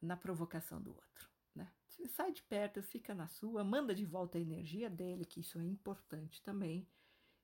na 0.00 0.16
provocação 0.16 0.80
do 0.80 0.90
outro. 0.90 1.28
Né? 1.54 1.70
Sai 2.10 2.32
de 2.32 2.42
perto, 2.42 2.82
fica 2.82 3.14
na 3.14 3.26
sua, 3.26 3.64
manda 3.64 3.94
de 3.94 4.04
volta 4.04 4.38
a 4.38 4.40
energia 4.40 4.88
dele, 4.90 5.24
que 5.24 5.40
isso 5.40 5.58
é 5.58 5.64
importante 5.64 6.42
também. 6.42 6.86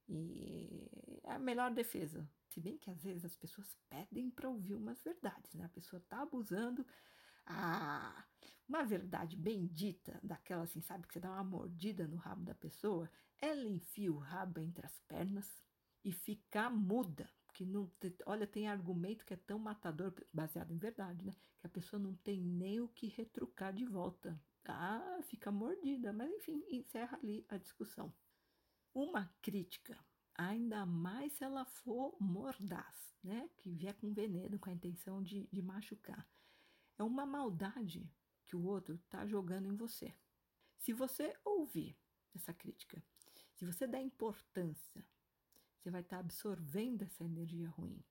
E 0.09 1.20
é 1.25 1.33
a 1.33 1.38
melhor 1.38 1.73
defesa. 1.73 2.29
Se 2.51 2.61
bem 2.61 2.77
que 2.79 2.90
às 2.90 3.03
vezes 3.03 3.25
as 3.25 3.35
pessoas 3.35 3.77
pedem 3.88 4.31
para 4.31 4.49
ouvir 4.49 4.75
umas 4.75 5.03
verdades, 5.03 5.55
né? 5.55 5.64
A 5.64 5.70
pessoa 5.70 6.01
tá 6.09 6.23
abusando. 6.23 6.87
Ah, 7.47 8.25
uma 8.68 8.85
verdade 8.85 9.37
bendita, 9.37 10.18
daquela 10.23 10.62
assim, 10.64 10.81
sabe, 10.81 11.07
que 11.07 11.12
você 11.14 11.20
dá 11.20 11.31
uma 11.31 11.44
mordida 11.44 12.07
no 12.07 12.16
rabo 12.16 12.42
da 12.42 12.55
pessoa, 12.55 13.11
ela 13.44 13.68
enfia 13.68 14.11
o 14.11 14.16
rabo 14.16 14.59
entre 14.59 14.87
as 14.87 14.98
pernas 15.00 15.62
e 16.02 16.11
fica 16.11 16.70
muda. 16.70 17.30
Porque 17.46 17.66
não, 17.66 17.90
olha, 18.24 18.46
tem 18.46 18.66
argumento 18.66 19.24
que 19.24 19.35
é 19.35 19.37
tão 19.37 19.59
matador, 19.59 20.14
baseado 20.33 20.72
em 20.72 20.78
verdade, 20.78 21.24
né? 21.24 21.33
Que 21.61 21.66
a 21.66 21.70
pessoa 21.70 22.00
não 22.00 22.14
tem 22.16 22.40
nem 22.40 22.80
o 22.80 22.88
que 22.88 23.07
retrucar 23.07 23.72
de 23.72 23.85
volta. 23.85 24.40
Ah, 24.64 25.20
fica 25.24 25.52
mordida, 25.52 26.11
mas 26.12 26.33
enfim, 26.33 26.64
encerra 26.70 27.18
ali 27.18 27.44
a 27.50 27.59
discussão. 27.59 28.12
Uma 28.94 29.30
crítica, 29.42 29.98
ainda 30.35 30.87
mais 30.87 31.35
se 31.35 31.44
ela 31.44 31.66
for 31.66 32.16
mordaz, 32.18 33.14
né? 33.22 33.50
Que 33.59 33.70
vier 33.70 33.94
com 33.94 34.12
veneno, 34.12 34.59
com 34.59 34.70
a 34.70 34.72
intenção 34.72 35.22
de, 35.22 35.46
de 35.52 35.61
machucar. 35.61 36.26
É 36.98 37.02
uma 37.02 37.26
maldade 37.26 38.11
que 38.46 38.57
o 38.57 38.64
outro 38.64 38.94
está 38.94 39.26
jogando 39.26 39.66
em 39.66 39.76
você. 39.76 40.14
Se 40.78 40.94
você 40.94 41.37
ouvir 41.44 41.96
essa 42.35 42.52
crítica 42.52 43.02
se 43.55 43.64
você 43.64 43.87
der 43.87 44.01
importância, 44.01 45.07
você 45.79 45.90
vai 45.90 46.01
estar 46.01 46.19
absorvendo 46.19 47.03
essa 47.03 47.25
energia 47.25 47.69
ruim. 47.69 48.03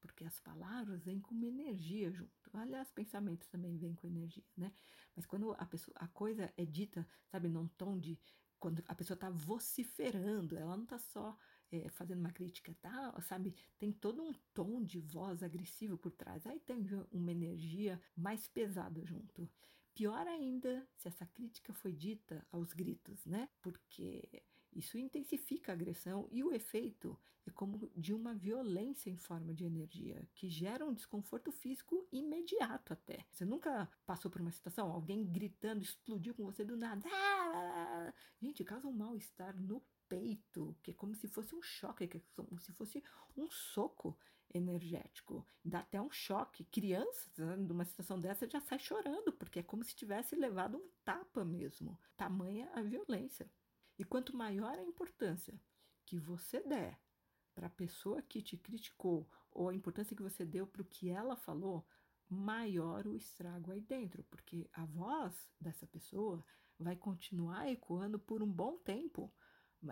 Porque 0.00 0.24
as 0.24 0.40
palavras 0.40 1.04
vêm 1.04 1.20
com 1.20 1.34
uma 1.34 1.46
energia 1.46 2.10
junto. 2.10 2.50
Aliás, 2.52 2.90
pensamentos 2.90 3.46
também 3.48 3.76
vêm 3.76 3.94
com 3.94 4.06
energia, 4.06 4.44
né? 4.56 4.72
Mas 5.14 5.26
quando 5.26 5.52
a, 5.52 5.64
pessoa, 5.64 5.94
a 5.96 6.08
coisa 6.08 6.52
é 6.56 6.64
dita, 6.64 7.06
sabe, 7.30 7.48
num 7.48 7.68
tom 7.68 7.98
de. 7.98 8.18
Quando 8.58 8.82
a 8.86 8.94
pessoa 8.94 9.14
está 9.14 9.28
vociferando, 9.28 10.56
ela 10.56 10.76
não 10.76 10.84
está 10.84 10.98
só 10.98 11.36
é, 11.70 11.88
fazendo 11.88 12.20
uma 12.20 12.32
crítica, 12.32 12.74
tá? 12.80 13.20
Sabe, 13.22 13.54
tem 13.78 13.92
todo 13.92 14.22
um 14.22 14.32
tom 14.54 14.82
de 14.82 15.00
voz 15.00 15.42
agressivo 15.42 15.96
por 15.96 16.12
trás. 16.12 16.46
Aí 16.46 16.60
tem 16.60 16.84
uma 17.10 17.32
energia 17.32 18.00
mais 18.16 18.46
pesada 18.46 19.04
junto. 19.04 19.50
Pior 19.94 20.26
ainda 20.26 20.86
se 20.96 21.08
essa 21.08 21.26
crítica 21.26 21.72
foi 21.72 21.92
dita 21.92 22.46
aos 22.50 22.72
gritos, 22.72 23.24
né? 23.26 23.48
Porque 23.60 24.42
isso 24.72 24.96
intensifica 24.96 25.72
a 25.72 25.74
agressão 25.74 26.26
e 26.30 26.42
o 26.42 26.52
efeito 26.52 27.18
é 27.46 27.50
como 27.50 27.90
de 27.96 28.14
uma 28.14 28.34
violência 28.34 29.10
em 29.10 29.16
forma 29.16 29.52
de 29.52 29.64
energia, 29.64 30.28
que 30.34 30.48
gera 30.48 30.86
um 30.86 30.94
desconforto 30.94 31.50
físico 31.50 32.06
imediato 32.12 32.92
até. 32.92 33.26
Você 33.30 33.44
nunca 33.44 33.90
passou 34.06 34.30
por 34.30 34.40
uma 34.40 34.52
situação, 34.52 34.90
alguém 34.90 35.26
gritando, 35.26 35.82
explodiu 35.82 36.34
com 36.34 36.44
você 36.44 36.64
do 36.64 36.76
nada. 36.76 37.02
Ah! 37.12 38.14
Gente, 38.40 38.64
causa 38.64 38.86
um 38.86 38.92
mal-estar 38.92 39.60
no 39.60 39.82
peito, 40.08 40.76
que 40.82 40.92
é 40.92 40.94
como 40.94 41.14
se 41.14 41.26
fosse 41.26 41.54
um 41.54 41.62
choque, 41.62 42.06
que 42.06 42.18
é 42.18 42.20
como 42.36 42.60
se 42.60 42.72
fosse 42.72 43.02
um 43.36 43.50
soco 43.50 44.16
energético. 44.54 45.46
Dá 45.64 45.80
até 45.80 46.00
um 46.00 46.10
choque. 46.10 46.64
Crianças, 46.64 47.36
né, 47.36 47.56
numa 47.56 47.84
situação 47.84 48.18
dessa, 48.18 48.48
já 48.48 48.60
sai 48.60 48.78
chorando, 48.78 49.32
porque 49.32 49.60
é 49.60 49.62
como 49.62 49.84
se 49.84 49.94
tivesse 49.94 50.34
levado 50.34 50.78
um 50.78 50.88
tapa 51.04 51.44
mesmo. 51.44 51.98
Tamanha 52.16 52.70
a 52.74 52.82
violência. 52.82 53.50
E 53.98 54.04
quanto 54.04 54.36
maior 54.36 54.78
a 54.78 54.84
importância 54.84 55.60
que 56.04 56.18
você 56.18 56.60
der 56.60 56.98
para 57.54 57.66
a 57.66 57.70
pessoa 57.70 58.22
que 58.22 58.40
te 58.40 58.56
criticou, 58.56 59.28
ou 59.50 59.68
a 59.68 59.74
importância 59.74 60.16
que 60.16 60.22
você 60.22 60.44
deu 60.44 60.66
para 60.66 60.82
o 60.82 60.86
que 60.86 61.10
ela 61.10 61.36
falou, 61.36 61.86
maior 62.28 63.06
o 63.06 63.14
estrago 63.14 63.70
aí 63.70 63.80
dentro, 63.80 64.24
porque 64.24 64.68
a 64.72 64.84
voz 64.86 65.50
dessa 65.60 65.86
pessoa 65.86 66.44
vai 66.78 66.96
continuar 66.96 67.70
ecoando 67.70 68.18
por 68.18 68.42
um 68.42 68.50
bom 68.50 68.78
tempo. 68.78 69.32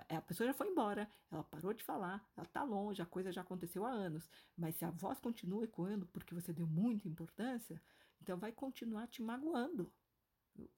A 0.09 0.21
pessoa 0.23 0.47
já 0.47 0.55
foi 0.55 0.69
embora, 0.69 1.09
ela 1.31 1.43
parou 1.43 1.73
de 1.73 1.83
falar, 1.83 2.25
ela 2.37 2.47
está 2.47 2.63
longe, 2.63 3.03
a 3.03 3.07
coisa 3.07 3.33
já 3.33 3.41
aconteceu 3.41 3.85
há 3.85 3.91
anos. 3.91 4.31
Mas 4.57 4.77
se 4.77 4.85
a 4.85 4.91
voz 4.91 5.19
continua 5.19 5.65
ecoando 5.65 6.07
porque 6.07 6.35
você 6.35 6.53
deu 6.53 6.67
muita 6.67 7.09
importância, 7.09 7.83
então 8.21 8.39
vai 8.39 8.53
continuar 8.53 9.09
te 9.09 9.23
magoando. 9.23 9.93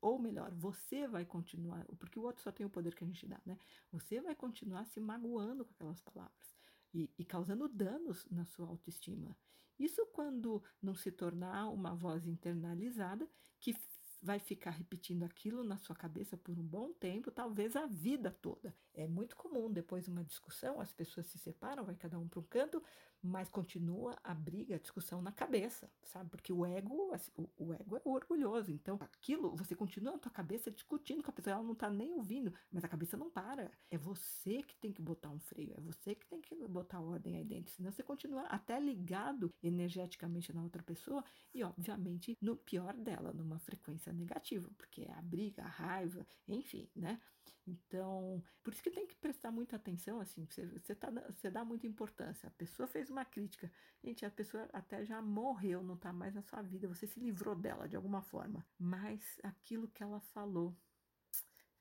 Ou 0.01 0.19
melhor, 0.19 0.53
você 0.55 1.07
vai 1.07 1.25
continuar, 1.25 1.85
porque 1.99 2.19
o 2.19 2.23
outro 2.23 2.43
só 2.43 2.53
tem 2.53 2.65
o 2.65 2.71
poder 2.71 2.95
que 2.95 3.05
a 3.05 3.07
gente 3.07 3.27
dá, 3.27 3.41
né? 3.45 3.59
Você 3.91 4.21
vai 4.21 4.35
continuar 4.35 4.85
se 4.87 5.01
magoando 5.01 5.65
com 5.65 5.73
aquelas 5.73 6.01
palavras 6.01 6.55
e, 6.95 7.11
e 7.19 7.25
causando 7.25 7.69
danos 7.69 8.27
na 8.31 8.45
sua 8.45 8.69
autoestima. 8.69 9.37
Isso 9.79 10.07
quando 10.13 10.63
não 10.81 10.95
se 10.95 11.11
tornar 11.11 11.69
uma 11.69 11.95
voz 11.95 12.27
internalizada 12.27 13.29
que 13.59 13.75
vai 14.23 14.39
ficar 14.39 14.71
repetindo 14.71 15.25
aquilo 15.25 15.65
na 15.65 15.77
sua 15.77 15.97
cabeça 15.97 16.37
por 16.37 16.57
um 16.57 16.63
bom 16.63 16.93
tempo, 16.93 17.31
talvez 17.31 17.75
a 17.75 17.87
vida 17.87 18.31
toda. 18.31 18.73
É 18.95 19.07
muito 19.07 19.35
comum, 19.35 19.71
depois 19.71 20.05
de 20.05 20.11
uma 20.11 20.23
discussão, 20.23 20.81
as 20.81 20.93
pessoas 20.93 21.27
se 21.27 21.39
separam, 21.39 21.85
vai 21.85 21.97
cada 21.97 22.19
um 22.19 22.29
para 22.29 22.39
um 22.39 22.45
canto, 22.45 22.81
mas 23.23 23.49
continua 23.49 24.19
a 24.25 24.35
briga, 24.35 24.75
a 24.75 24.79
discussão 24.79 25.23
na 25.23 25.31
cabeça, 25.31 25.89
sabe? 26.03 26.29
Porque 26.31 26.53
o 26.53 26.67
ego, 26.67 27.13
assim, 27.15 27.31
o, 27.57 27.73
ego 27.73 27.97
é 27.97 28.03
orgulhoso. 28.05 28.73
Então, 28.73 28.99
aquilo, 29.01 29.55
você 29.55 29.77
continua 29.77 30.13
na 30.13 30.19
tua 30.19 30.33
cabeça 30.33 30.71
discutindo 30.71 31.23
com 31.23 31.31
a 31.31 31.33
pessoa, 31.33 31.55
ela 31.55 31.63
não 31.63 31.75
tá 31.75 31.89
nem 31.89 32.13
ouvindo, 32.13 32.53
mas 32.71 32.85
a 32.85 32.89
cabeça 32.89 33.17
não 33.17 33.31
para. 33.31 33.71
É 33.91 33.97
você 33.97 34.63
que 34.63 34.77
tem 34.77 34.93
que 34.93 35.01
botar 35.01 35.31
um 35.31 35.39
freio, 35.39 35.73
é 35.77 35.81
você 35.81 36.15
que 36.15 36.27
tem 36.27 36.41
que 36.41 36.55
botar 36.67 37.01
ordem 37.01 37.37
aí 37.37 37.45
dentro, 37.45 37.73
senão 37.73 37.93
você 37.93 38.03
continua 38.03 38.43
até 38.43 38.81
ligado 38.81 39.53
energeticamente 39.63 40.53
na 40.53 40.63
outra 40.63 40.83
pessoa 40.83 41.25
e, 41.55 41.63
obviamente, 41.63 42.37
no 42.41 42.57
pior 42.57 42.95
dela, 42.95 43.33
numa 43.33 43.59
frequência 43.61 44.13
negativa, 44.13 44.69
porque 44.77 45.03
é 45.03 45.13
a 45.13 45.23
briga, 45.23 45.63
a 45.63 45.69
raiva, 45.69 46.27
enfim, 46.49 46.89
né? 46.97 47.21
Então, 47.67 48.43
por 48.63 48.73
isso 48.73 48.83
que 48.83 48.91
tem 48.91 49.07
que 49.07 49.15
prestar 49.15 49.51
muita 49.51 49.77
atenção, 49.77 50.21
assim, 50.21 50.45
você, 50.45 50.67
você, 50.67 50.95
tá, 50.95 51.11
você 51.31 51.51
dá 51.51 51.65
muita 51.65 51.87
importância. 51.87 52.49
A 52.49 52.51
pessoa 52.51 52.87
fez 52.89 53.09
uma 53.09 53.25
crítica, 53.25 53.71
gente, 54.03 54.25
a 54.27 54.31
pessoa 54.31 54.69
até 54.73 55.05
já 55.05 55.23
morreu, 55.23 55.83
não 55.83 55.95
está 55.95 56.13
mais 56.13 56.35
na 56.35 56.43
sua 56.43 56.63
vida, 56.63 56.89
você 56.89 57.07
se 57.07 57.21
livrou 57.21 57.55
dela 57.55 57.89
de 57.89 57.95
alguma 57.95 58.23
forma, 58.23 58.67
mas 58.79 59.39
aquilo 59.43 59.89
que 59.89 60.03
ela 60.03 60.21
falou 60.21 60.77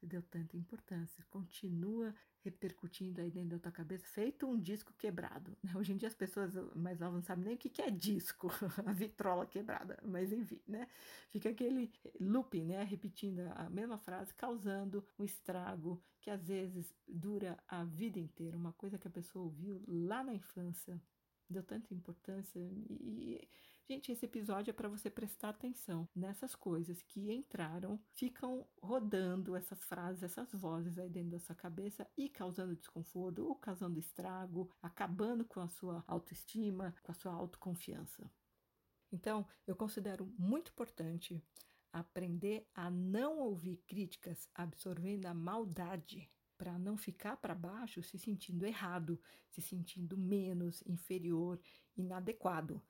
Você 0.01 0.07
deu 0.07 0.23
tanta 0.23 0.57
importância, 0.57 1.23
continua 1.29 2.11
repercutindo 2.39 3.21
aí 3.21 3.29
dentro 3.29 3.49
da 3.49 3.59
tua 3.59 3.71
cabeça, 3.71 4.03
feito 4.07 4.47
um 4.47 4.59
disco 4.59 4.91
quebrado. 4.97 5.55
Né? 5.61 5.73
Hoje 5.77 5.93
em 5.93 5.97
dia 5.97 6.07
as 6.07 6.15
pessoas 6.15 6.55
mais 6.75 6.99
novas 6.99 7.17
não 7.17 7.21
sabem 7.21 7.45
nem 7.45 7.53
o 7.53 7.57
que, 7.57 7.79
é 7.83 7.91
disco, 7.91 8.49
a 8.83 8.91
vitrola 8.93 9.45
quebrada, 9.45 9.99
mas 10.03 10.31
enfim, 10.31 10.59
né? 10.67 10.87
Fica 11.29 11.49
aquele 11.49 11.93
loop, 12.19 12.59
né? 12.63 12.81
Repetindo 12.81 13.41
a 13.53 13.69
mesma 13.69 13.99
frase, 13.99 14.33
causando 14.33 15.05
um 15.19 15.23
estrago 15.23 16.01
que 16.19 16.31
às 16.31 16.47
vezes 16.47 16.91
dura 17.07 17.55
a 17.67 17.83
vida 17.83 18.17
inteira, 18.17 18.57
uma 18.57 18.73
coisa 18.73 18.97
que 18.97 19.07
a 19.07 19.11
pessoa 19.11 19.45
ouviu 19.45 19.83
lá 19.87 20.23
na 20.23 20.33
infância, 20.33 20.99
deu 21.47 21.61
tanta 21.61 21.93
importância 21.93 22.59
e 22.59 23.47
Gente, 23.91 24.09
esse 24.09 24.23
episódio 24.23 24.71
é 24.71 24.73
para 24.73 24.87
você 24.87 25.09
prestar 25.09 25.49
atenção 25.49 26.07
nessas 26.15 26.55
coisas 26.55 27.01
que 27.01 27.29
entraram, 27.29 27.99
ficam 28.13 28.65
rodando 28.81 29.53
essas 29.53 29.83
frases, 29.83 30.23
essas 30.23 30.49
vozes 30.53 30.97
aí 30.97 31.09
dentro 31.09 31.31
da 31.31 31.39
sua 31.39 31.53
cabeça 31.53 32.09
e 32.15 32.29
causando 32.29 32.73
desconforto 32.73 33.45
ou 33.45 33.53
causando 33.53 33.99
estrago, 33.99 34.71
acabando 34.81 35.43
com 35.43 35.59
a 35.59 35.67
sua 35.67 36.05
autoestima, 36.07 36.95
com 37.03 37.11
a 37.11 37.15
sua 37.15 37.33
autoconfiança. 37.33 38.31
Então, 39.11 39.45
eu 39.67 39.75
considero 39.75 40.25
muito 40.39 40.71
importante 40.71 41.43
aprender 41.91 42.65
a 42.73 42.89
não 42.89 43.39
ouvir 43.39 43.83
críticas 43.85 44.47
absorvendo 44.55 45.25
a 45.25 45.33
maldade 45.33 46.31
para 46.57 46.79
não 46.79 46.95
ficar 46.95 47.35
para 47.35 47.53
baixo 47.53 48.01
se 48.01 48.17
sentindo 48.17 48.65
errado, 48.65 49.19
se 49.49 49.61
sentindo 49.61 50.17
menos, 50.17 50.81
inferior, 50.87 51.59
inadequado 51.97 52.81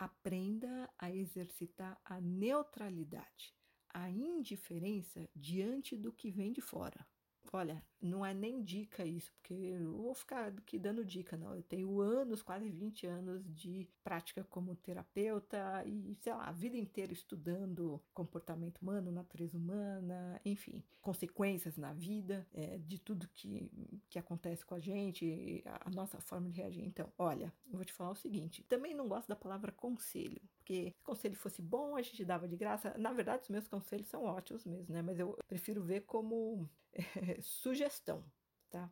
aprenda 0.00 0.90
a 0.98 1.10
exercitar 1.14 2.00
a 2.02 2.18
neutralidade, 2.22 3.54
a 3.90 4.08
indiferença 4.08 5.28
diante 5.36 5.94
do 5.94 6.10
que 6.10 6.30
vem 6.30 6.52
de 6.52 6.62
fora. 6.62 7.06
Olha, 7.52 7.82
não 8.00 8.24
é 8.24 8.32
nem 8.32 8.62
dica 8.62 9.04
isso, 9.04 9.32
porque 9.34 9.54
eu 9.54 9.92
vou 9.96 10.14
ficar 10.14 10.48
aqui 10.48 10.78
dando 10.78 11.04
dica, 11.04 11.36
não. 11.36 11.54
Eu 11.54 11.62
tenho 11.62 12.00
anos, 12.00 12.42
quase 12.42 12.70
20 12.70 13.06
anos 13.06 13.42
de 13.54 13.88
prática 14.04 14.44
como 14.44 14.76
terapeuta 14.76 15.82
e, 15.84 16.16
sei 16.20 16.32
lá, 16.32 16.44
a 16.44 16.52
vida 16.52 16.76
inteira 16.76 17.12
estudando 17.12 18.00
comportamento 18.14 18.78
humano, 18.78 19.10
natureza 19.10 19.56
humana, 19.56 20.40
enfim, 20.44 20.84
consequências 21.02 21.76
na 21.76 21.92
vida, 21.92 22.46
é, 22.54 22.78
de 22.78 22.98
tudo 22.98 23.28
que, 23.34 23.68
que 24.08 24.18
acontece 24.18 24.64
com 24.64 24.74
a 24.74 24.80
gente, 24.80 25.62
a, 25.66 25.88
a 25.88 25.90
nossa 25.90 26.20
forma 26.20 26.48
de 26.48 26.60
reagir. 26.60 26.84
Então, 26.84 27.12
olha, 27.18 27.52
eu 27.66 27.76
vou 27.76 27.84
te 27.84 27.92
falar 27.92 28.10
o 28.10 28.16
seguinte: 28.16 28.62
também 28.68 28.94
não 28.94 29.08
gosto 29.08 29.28
da 29.28 29.36
palavra 29.36 29.72
conselho, 29.72 30.40
porque 30.70 30.92
se 30.96 31.02
conselho 31.02 31.34
fosse 31.34 31.60
bom, 31.60 31.96
a 31.96 32.02
gente 32.02 32.24
dava 32.24 32.46
de 32.46 32.56
graça. 32.56 32.96
Na 32.96 33.12
verdade, 33.12 33.42
os 33.42 33.48
meus 33.48 33.66
conselhos 33.66 34.06
são 34.06 34.22
ótimos 34.22 34.64
mesmo, 34.64 34.94
né? 34.94 35.02
Mas 35.02 35.18
eu 35.18 35.36
prefiro 35.48 35.82
ver 35.82 36.02
como 36.02 36.70
é, 36.92 37.02
sugestão, 37.42 38.24
tá? 38.70 38.88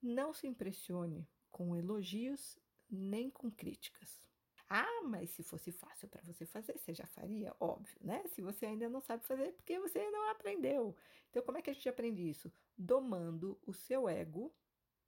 Não 0.00 0.32
se 0.32 0.46
impressione 0.46 1.28
com 1.50 1.74
elogios 1.74 2.56
nem 2.88 3.28
com 3.28 3.50
críticas. 3.50 4.30
Ah, 4.68 5.02
mas 5.02 5.30
se 5.30 5.42
fosse 5.42 5.72
fácil 5.72 6.08
para 6.08 6.22
você 6.22 6.46
fazer, 6.46 6.78
você 6.78 6.94
já 6.94 7.06
faria? 7.06 7.52
Óbvio, 7.58 7.98
né? 8.00 8.22
Se 8.28 8.40
você 8.40 8.66
ainda 8.66 8.88
não 8.88 9.00
sabe 9.00 9.26
fazer, 9.26 9.48
é 9.48 9.52
porque 9.52 9.80
você 9.80 10.08
não 10.10 10.30
aprendeu. 10.30 10.94
Então, 11.30 11.42
como 11.42 11.58
é 11.58 11.62
que 11.62 11.70
a 11.70 11.74
gente 11.74 11.88
aprende 11.88 12.22
isso? 12.22 12.50
Domando 12.78 13.58
o 13.66 13.72
seu 13.72 14.08
ego, 14.08 14.54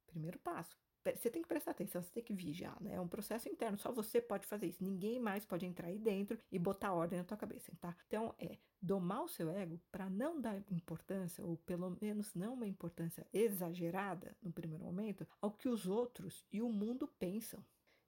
primeiro 0.05 0.37
passo 0.39 0.84
você 1.13 1.29
tem 1.29 1.41
que 1.41 1.47
prestar 1.47 1.71
atenção, 1.71 2.01
você 2.01 2.11
tem 2.11 2.23
que 2.23 2.33
vigiar, 2.33 2.81
né? 2.81 2.95
É 2.95 3.01
um 3.01 3.07
processo 3.07 3.47
interno, 3.47 3.77
só 3.77 3.91
você 3.91 4.19
pode 4.19 4.47
fazer 4.47 4.67
isso. 4.67 4.83
Ninguém 4.83 5.19
mais 5.19 5.45
pode 5.45 5.65
entrar 5.65 5.87
aí 5.87 5.99
dentro 5.99 6.39
e 6.51 6.57
botar 6.57 6.93
ordem 6.93 7.19
na 7.19 7.25
tua 7.25 7.37
cabeça, 7.37 7.71
tá? 7.79 7.95
Então, 8.07 8.33
é 8.39 8.57
domar 8.81 9.23
o 9.23 9.27
seu 9.27 9.49
ego 9.49 9.79
para 9.91 10.09
não 10.09 10.39
dar 10.39 10.57
importância, 10.71 11.43
ou 11.45 11.57
pelo 11.57 11.97
menos 12.01 12.33
não 12.33 12.53
uma 12.53 12.67
importância 12.67 13.27
exagerada 13.33 14.35
no 14.41 14.51
primeiro 14.51 14.83
momento, 14.83 15.27
ao 15.41 15.51
que 15.51 15.69
os 15.69 15.87
outros 15.87 16.45
e 16.51 16.61
o 16.61 16.69
mundo 16.69 17.07
pensam. 17.19 17.63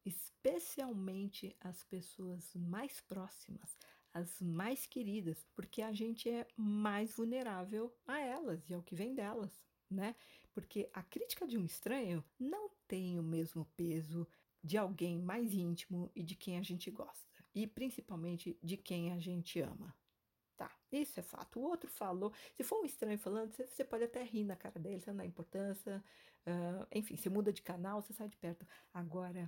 Especialmente 0.05 1.55
as 1.59 1.83
pessoas 1.83 2.55
mais 2.55 3.01
próximas, 3.01 3.77
as 4.13 4.39
mais 4.39 4.85
queridas, 4.85 5.45
porque 5.53 5.81
a 5.81 5.91
gente 5.91 6.29
é 6.29 6.47
mais 6.55 7.13
vulnerável 7.13 7.93
a 8.07 8.19
elas 8.19 8.69
e 8.69 8.73
ao 8.73 8.81
que 8.81 8.95
vem 8.95 9.13
delas, 9.13 9.51
né? 9.89 10.15
Porque 10.57 10.89
a 10.91 11.03
crítica 11.03 11.45
de 11.45 11.55
um 11.55 11.63
estranho 11.63 12.25
não 12.39 12.71
tem 12.87 13.19
o 13.19 13.21
mesmo 13.21 13.63
peso 13.77 14.27
de 14.63 14.75
alguém 14.75 15.19
mais 15.19 15.53
íntimo 15.53 16.09
e 16.15 16.23
de 16.23 16.33
quem 16.33 16.57
a 16.57 16.63
gente 16.63 16.89
gosta, 16.89 17.31
e 17.53 17.67
principalmente 17.67 18.57
de 18.63 18.75
quem 18.75 19.13
a 19.13 19.19
gente 19.19 19.61
ama. 19.61 19.95
Tá, 20.57 20.75
isso 20.91 21.19
é 21.19 21.21
fato. 21.21 21.59
O 21.59 21.61
outro 21.61 21.87
falou, 21.91 22.33
se 22.55 22.63
for 22.63 22.81
um 22.81 22.85
estranho 22.85 23.19
falando, 23.19 23.53
você 23.53 23.83
pode 23.85 24.05
até 24.05 24.23
rir 24.23 24.45
na 24.45 24.55
cara 24.55 24.79
dele, 24.79 24.99
você 24.99 25.11
não 25.11 25.17
dá 25.17 25.25
importância, 25.27 26.03
uh, 26.47 26.87
enfim, 26.91 27.15
você 27.15 27.29
muda 27.29 27.53
de 27.53 27.61
canal, 27.61 28.01
você 28.01 28.11
sai 28.11 28.27
de 28.27 28.35
perto. 28.35 28.65
Agora, 28.91 29.47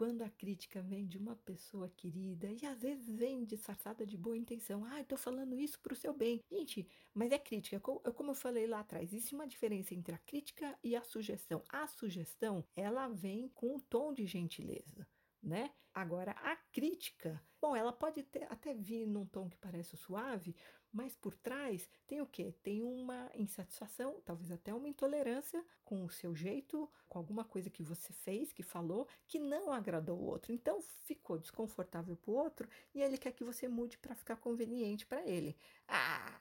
quando 0.00 0.22
a 0.22 0.30
crítica 0.30 0.80
vem 0.80 1.06
de 1.06 1.18
uma 1.18 1.36
pessoa 1.36 1.86
querida 1.86 2.50
e 2.50 2.64
às 2.64 2.80
vezes 2.80 3.14
vem 3.14 3.44
disfarçada 3.44 4.06
de 4.06 4.16
boa 4.16 4.34
intenção, 4.34 4.82
ah, 4.86 5.02
estou 5.02 5.18
falando 5.18 5.60
isso 5.60 5.78
para 5.78 5.92
o 5.92 5.96
seu 5.96 6.14
bem. 6.14 6.42
Gente, 6.50 6.88
mas 7.12 7.30
é 7.30 7.38
crítica, 7.38 7.78
como 7.78 8.30
eu 8.30 8.34
falei 8.34 8.66
lá 8.66 8.80
atrás, 8.80 9.12
existe 9.12 9.34
uma 9.34 9.46
diferença 9.46 9.94
entre 9.94 10.14
a 10.14 10.18
crítica 10.18 10.74
e 10.82 10.96
a 10.96 11.04
sugestão. 11.04 11.62
A 11.68 11.86
sugestão, 11.86 12.64
ela 12.74 13.08
vem 13.08 13.48
com 13.48 13.74
um 13.74 13.78
tom 13.78 14.14
de 14.14 14.24
gentileza 14.24 15.06
né? 15.42 15.70
Agora, 15.92 16.32
a 16.32 16.54
crítica, 16.72 17.42
bom, 17.60 17.74
ela 17.74 17.92
pode 17.92 18.22
ter, 18.22 18.44
até 18.50 18.72
vir 18.74 19.06
num 19.06 19.26
tom 19.26 19.48
que 19.48 19.56
parece 19.56 19.96
suave, 19.96 20.54
mas 20.92 21.14
por 21.14 21.36
trás 21.36 21.88
tem 22.06 22.20
o 22.20 22.26
quê? 22.26 22.52
Tem 22.62 22.82
uma 22.82 23.30
insatisfação, 23.34 24.20
talvez 24.24 24.50
até 24.50 24.74
uma 24.74 24.88
intolerância 24.88 25.64
com 25.84 26.04
o 26.04 26.10
seu 26.10 26.34
jeito, 26.34 26.90
com 27.08 27.18
alguma 27.18 27.44
coisa 27.44 27.70
que 27.70 27.82
você 27.82 28.12
fez, 28.12 28.52
que 28.52 28.62
falou, 28.62 29.06
que 29.26 29.38
não 29.38 29.72
agradou 29.72 30.18
o 30.18 30.24
outro. 30.24 30.52
Então 30.52 30.82
ficou 31.04 31.38
desconfortável 31.38 32.16
para 32.16 32.30
o 32.30 32.34
outro 32.34 32.68
e 32.94 33.00
ele 33.00 33.16
quer 33.16 33.32
que 33.32 33.44
você 33.44 33.68
mude 33.68 33.98
para 33.98 34.14
ficar 34.14 34.36
conveniente 34.36 35.06
para 35.06 35.24
ele. 35.26 35.56
Ah, 35.86 36.40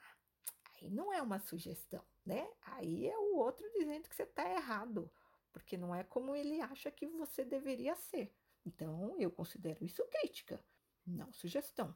aí 0.82 0.90
não 0.90 1.14
é 1.14 1.22
uma 1.22 1.40
sugestão, 1.40 2.04
né? 2.26 2.50
Aí 2.62 3.08
é 3.08 3.18
o 3.18 3.36
outro 3.36 3.70
dizendo 3.74 4.10
que 4.10 4.16
você 4.16 4.24
está 4.24 4.50
errado, 4.50 5.12
porque 5.52 5.78
não 5.78 5.94
é 5.94 6.04
como 6.04 6.36
ele 6.36 6.60
acha 6.62 6.90
que 6.90 7.06
você 7.06 7.46
deveria 7.46 7.96
ser. 7.96 8.34
Então, 8.66 9.16
eu 9.20 9.32
considero 9.32 9.84
isso 9.84 10.04
crítica, 10.06 10.64
não 11.06 11.32
sugestão. 11.32 11.96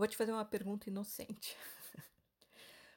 Vou 0.00 0.08
te 0.08 0.16
fazer 0.16 0.32
uma 0.32 0.46
pergunta 0.46 0.88
inocente. 0.88 1.54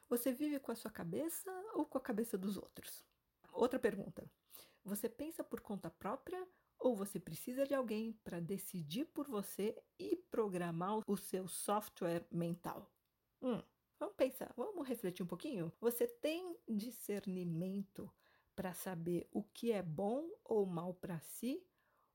Você 0.07 0.31
vive 0.31 0.57
com 0.57 0.71
a 0.71 0.75
sua 0.75 0.89
cabeça 0.89 1.51
ou 1.73 1.85
com 1.85 1.97
a 1.97 2.01
cabeça 2.01 2.37
dos 2.37 2.55
outros? 2.55 3.03
Outra 3.51 3.77
pergunta. 3.77 4.25
Você 4.85 5.09
pensa 5.09 5.43
por 5.43 5.59
conta 5.59 5.89
própria 5.89 6.47
ou 6.79 6.95
você 6.95 7.19
precisa 7.19 7.67
de 7.67 7.73
alguém 7.73 8.13
para 8.23 8.39
decidir 8.39 9.03
por 9.07 9.27
você 9.27 9.77
e 9.99 10.15
programar 10.31 11.01
o 11.05 11.17
seu 11.17 11.45
software 11.45 12.25
mental? 12.31 12.89
Hum, 13.41 13.61
vamos 13.99 14.15
pensar, 14.15 14.53
vamos 14.55 14.87
refletir 14.87 15.23
um 15.23 15.27
pouquinho? 15.27 15.73
Você 15.81 16.07
tem 16.07 16.57
discernimento 16.69 18.09
para 18.55 18.73
saber 18.73 19.27
o 19.29 19.43
que 19.43 19.73
é 19.73 19.83
bom 19.83 20.25
ou 20.41 20.65
mal 20.65 20.93
para 20.93 21.19
si 21.19 21.67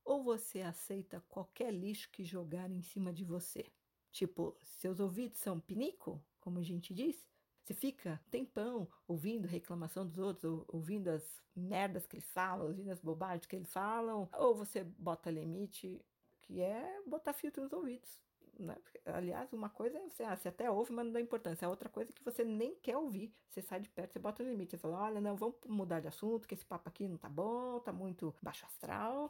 ou 0.03 0.25
você 0.25 0.63
aceita 0.63 1.23
qualquer 1.29 1.75
lixo 1.75 2.09
que 2.11 2.25
jogar 2.25 2.71
em 2.71 2.81
cima 2.81 3.13
de 3.13 3.23
você? 3.23 3.71
Tipo, 4.11 4.57
seus 4.63 5.01
ouvidos 5.01 5.39
são 5.39 5.61
pinico, 5.61 6.23
como 6.41 6.59
a 6.59 6.63
gente 6.63 6.95
diz? 6.95 7.27
Você 7.63 7.75
fica 7.75 8.19
tempão 8.31 8.89
ouvindo 9.07 9.47
reclamação 9.47 10.07
dos 10.07 10.19
outros, 10.19 10.65
ouvindo 10.69 11.09
as 11.09 11.43
merdas 11.55 12.07
que 12.07 12.17
eles 12.17 12.31
falam, 12.33 12.69
ouvindo 12.69 12.91
as 12.91 13.01
bobagens 13.01 13.45
que 13.45 13.57
eles 13.57 13.71
falam, 13.71 14.29
ou 14.33 14.55
você 14.55 14.83
bota 14.83 15.31
limite, 15.31 16.03
que 16.41 16.63
é 16.63 17.03
botar 17.07 17.35
filtro 17.35 17.63
nos 17.63 17.73
ouvidos. 17.73 18.19
Né? 18.59 18.75
Aliás, 19.05 19.53
uma 19.53 19.69
coisa 19.69 19.99
é 19.99 20.09
você, 20.09 20.25
ah, 20.25 20.35
você 20.35 20.49
até 20.49 20.71
ouve, 20.71 20.93
mas 20.93 21.05
não 21.05 21.13
dá 21.13 21.21
importância. 21.21 21.67
A 21.67 21.71
outra 21.71 21.89
coisa 21.89 22.11
é 22.11 22.15
que 22.15 22.25
você 22.25 22.43
nem 22.43 22.75
quer 22.77 22.97
ouvir. 22.97 23.33
Você 23.51 23.61
sai 23.61 23.81
de 23.81 23.89
perto, 23.89 24.15
você 24.15 24.19
bota 24.19 24.43
no 24.43 24.51
limite. 24.51 24.71
Você 24.71 24.79
fala: 24.79 25.03
olha, 25.03 25.21
não, 25.21 25.37
vamos 25.37 25.57
mudar 25.67 26.01
de 26.01 26.09
assunto, 26.09 26.49
que 26.49 26.55
esse 26.55 26.65
papo 26.65 26.89
aqui 26.89 27.07
não 27.07 27.19
tá 27.19 27.29
bom, 27.29 27.79
tá 27.81 27.93
muito 27.93 28.35
baixo 28.43 28.67
astral. 28.67 29.29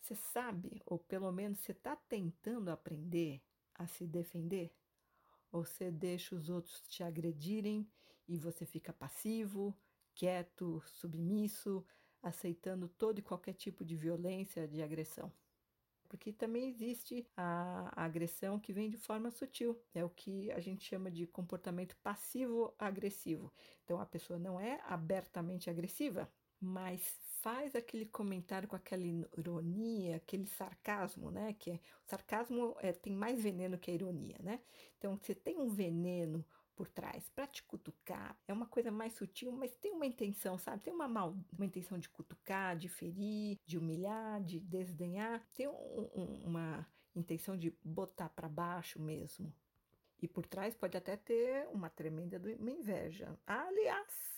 Você 0.00 0.16
sabe, 0.16 0.82
ou 0.86 0.98
pelo 0.98 1.30
menos 1.30 1.60
você 1.60 1.70
está 1.72 1.94
tentando 1.94 2.70
aprender 2.70 3.40
a 3.74 3.86
se 3.86 4.06
defender? 4.06 4.74
Ou 5.50 5.64
você 5.64 5.90
deixa 5.90 6.34
os 6.34 6.48
outros 6.48 6.80
te 6.82 7.02
agredirem 7.02 7.86
e 8.26 8.38
você 8.38 8.64
fica 8.64 8.92
passivo, 8.92 9.76
quieto, 10.14 10.82
submisso, 10.86 11.84
aceitando 12.22 12.88
todo 12.88 13.18
e 13.18 13.22
qualquer 13.22 13.54
tipo 13.54 13.84
de 13.84 13.96
violência, 13.96 14.66
de 14.66 14.82
agressão? 14.82 15.32
Porque 16.08 16.30
também 16.30 16.68
existe 16.68 17.26
a 17.34 17.90
agressão 17.96 18.60
que 18.60 18.72
vem 18.72 18.90
de 18.90 18.98
forma 18.98 19.30
sutil, 19.30 19.80
é 19.94 20.04
o 20.04 20.10
que 20.10 20.52
a 20.52 20.60
gente 20.60 20.84
chama 20.84 21.10
de 21.10 21.26
comportamento 21.26 21.96
passivo-agressivo. 22.02 23.50
Então 23.82 23.98
a 23.98 24.04
pessoa 24.04 24.38
não 24.38 24.60
é 24.60 24.78
abertamente 24.84 25.70
agressiva, 25.70 26.30
mas 26.60 27.00
faz 27.42 27.74
aquele 27.74 28.06
comentário 28.06 28.68
com 28.68 28.76
aquela 28.76 29.02
ironia, 29.02 30.16
aquele 30.16 30.46
sarcasmo, 30.46 31.30
né? 31.30 31.52
Que 31.58 31.72
é, 31.72 31.74
o 31.74 32.08
sarcasmo 32.08 32.76
é, 32.78 32.92
tem 32.92 33.12
mais 33.12 33.42
veneno 33.42 33.76
que 33.76 33.90
a 33.90 33.94
ironia, 33.94 34.38
né? 34.40 34.60
Então, 34.96 35.18
você 35.18 35.34
tem 35.34 35.58
um 35.58 35.68
veneno 35.68 36.44
por 36.76 36.88
trás 36.88 37.28
para 37.30 37.46
te 37.46 37.62
cutucar. 37.64 38.38
É 38.46 38.52
uma 38.52 38.66
coisa 38.66 38.92
mais 38.92 39.14
sutil, 39.14 39.50
mas 39.50 39.76
tem 39.76 39.92
uma 39.92 40.06
intenção, 40.06 40.56
sabe? 40.56 40.84
Tem 40.84 40.92
uma 40.92 41.08
mal, 41.08 41.36
uma 41.52 41.66
intenção 41.66 41.98
de 41.98 42.08
cutucar, 42.08 42.76
de 42.76 42.88
ferir, 42.88 43.58
de 43.66 43.76
humilhar, 43.76 44.40
de 44.40 44.60
desdenhar. 44.60 45.44
Tem 45.52 45.66
um, 45.66 46.10
um, 46.14 46.42
uma 46.46 46.86
intenção 47.14 47.58
de 47.58 47.76
botar 47.84 48.28
para 48.28 48.48
baixo 48.48 49.02
mesmo. 49.02 49.52
E 50.20 50.28
por 50.28 50.46
trás 50.46 50.76
pode 50.76 50.96
até 50.96 51.16
ter 51.16 51.66
uma 51.72 51.90
tremenda 51.90 52.40
uma 52.56 52.70
inveja. 52.70 53.36
Aliás, 53.44 54.31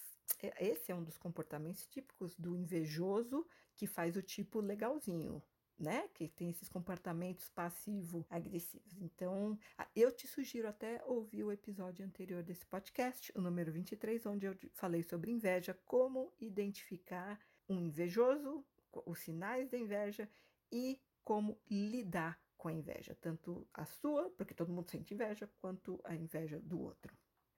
esse 0.59 0.93
é 0.93 0.95
um 0.95 1.03
dos 1.03 1.19
comportamentos 1.19 1.87
típicos 1.87 2.37
do 2.37 2.57
invejoso 2.57 3.47
que 3.75 3.87
faz 3.87 4.17
o 4.17 4.23
tipo 4.23 4.61
legalzinho 4.61 5.43
né? 5.79 6.09
Que 6.15 6.29
tem 6.29 6.51
esses 6.51 6.69
comportamentos 6.69 7.49
passivo-agressivos. 7.51 8.97
Então, 9.01 9.59
eu 9.95 10.13
te 10.13 10.27
sugiro 10.27 10.69
até 10.69 11.03
ouvir 11.05 11.45
o 11.45 11.53
episódio 11.53 12.05
anterior 12.05 12.43
desse 12.43 12.65
podcast, 12.67 13.33
o 13.35 13.41
número 13.41 13.73
23, 13.73 14.25
onde 14.27 14.47
eu 14.47 14.57
falei 14.73 15.03
sobre 15.03 15.31
inveja, 15.31 15.79
como 15.85 16.33
identificar 16.41 17.39
um 17.69 17.81
invejoso, 17.81 18.65
os 19.07 19.19
sinais 19.19 19.69
da 19.69 19.79
inveja 19.79 20.29
e 20.71 21.01
como 21.25 21.59
lidar 21.71 22.39
com 22.57 22.69
a 22.69 22.73
inveja, 22.73 23.17
tanto 23.21 23.67
a 23.75 23.85
sua, 23.85 24.31
porque 24.31 24.55
todo 24.55 24.73
mundo 24.73 24.91
sente 24.91 25.13
inveja, 25.13 25.51
quanto 25.61 26.01
a 26.05 26.15
inveja 26.15 26.61
do 26.61 26.81
outro. 26.81 27.15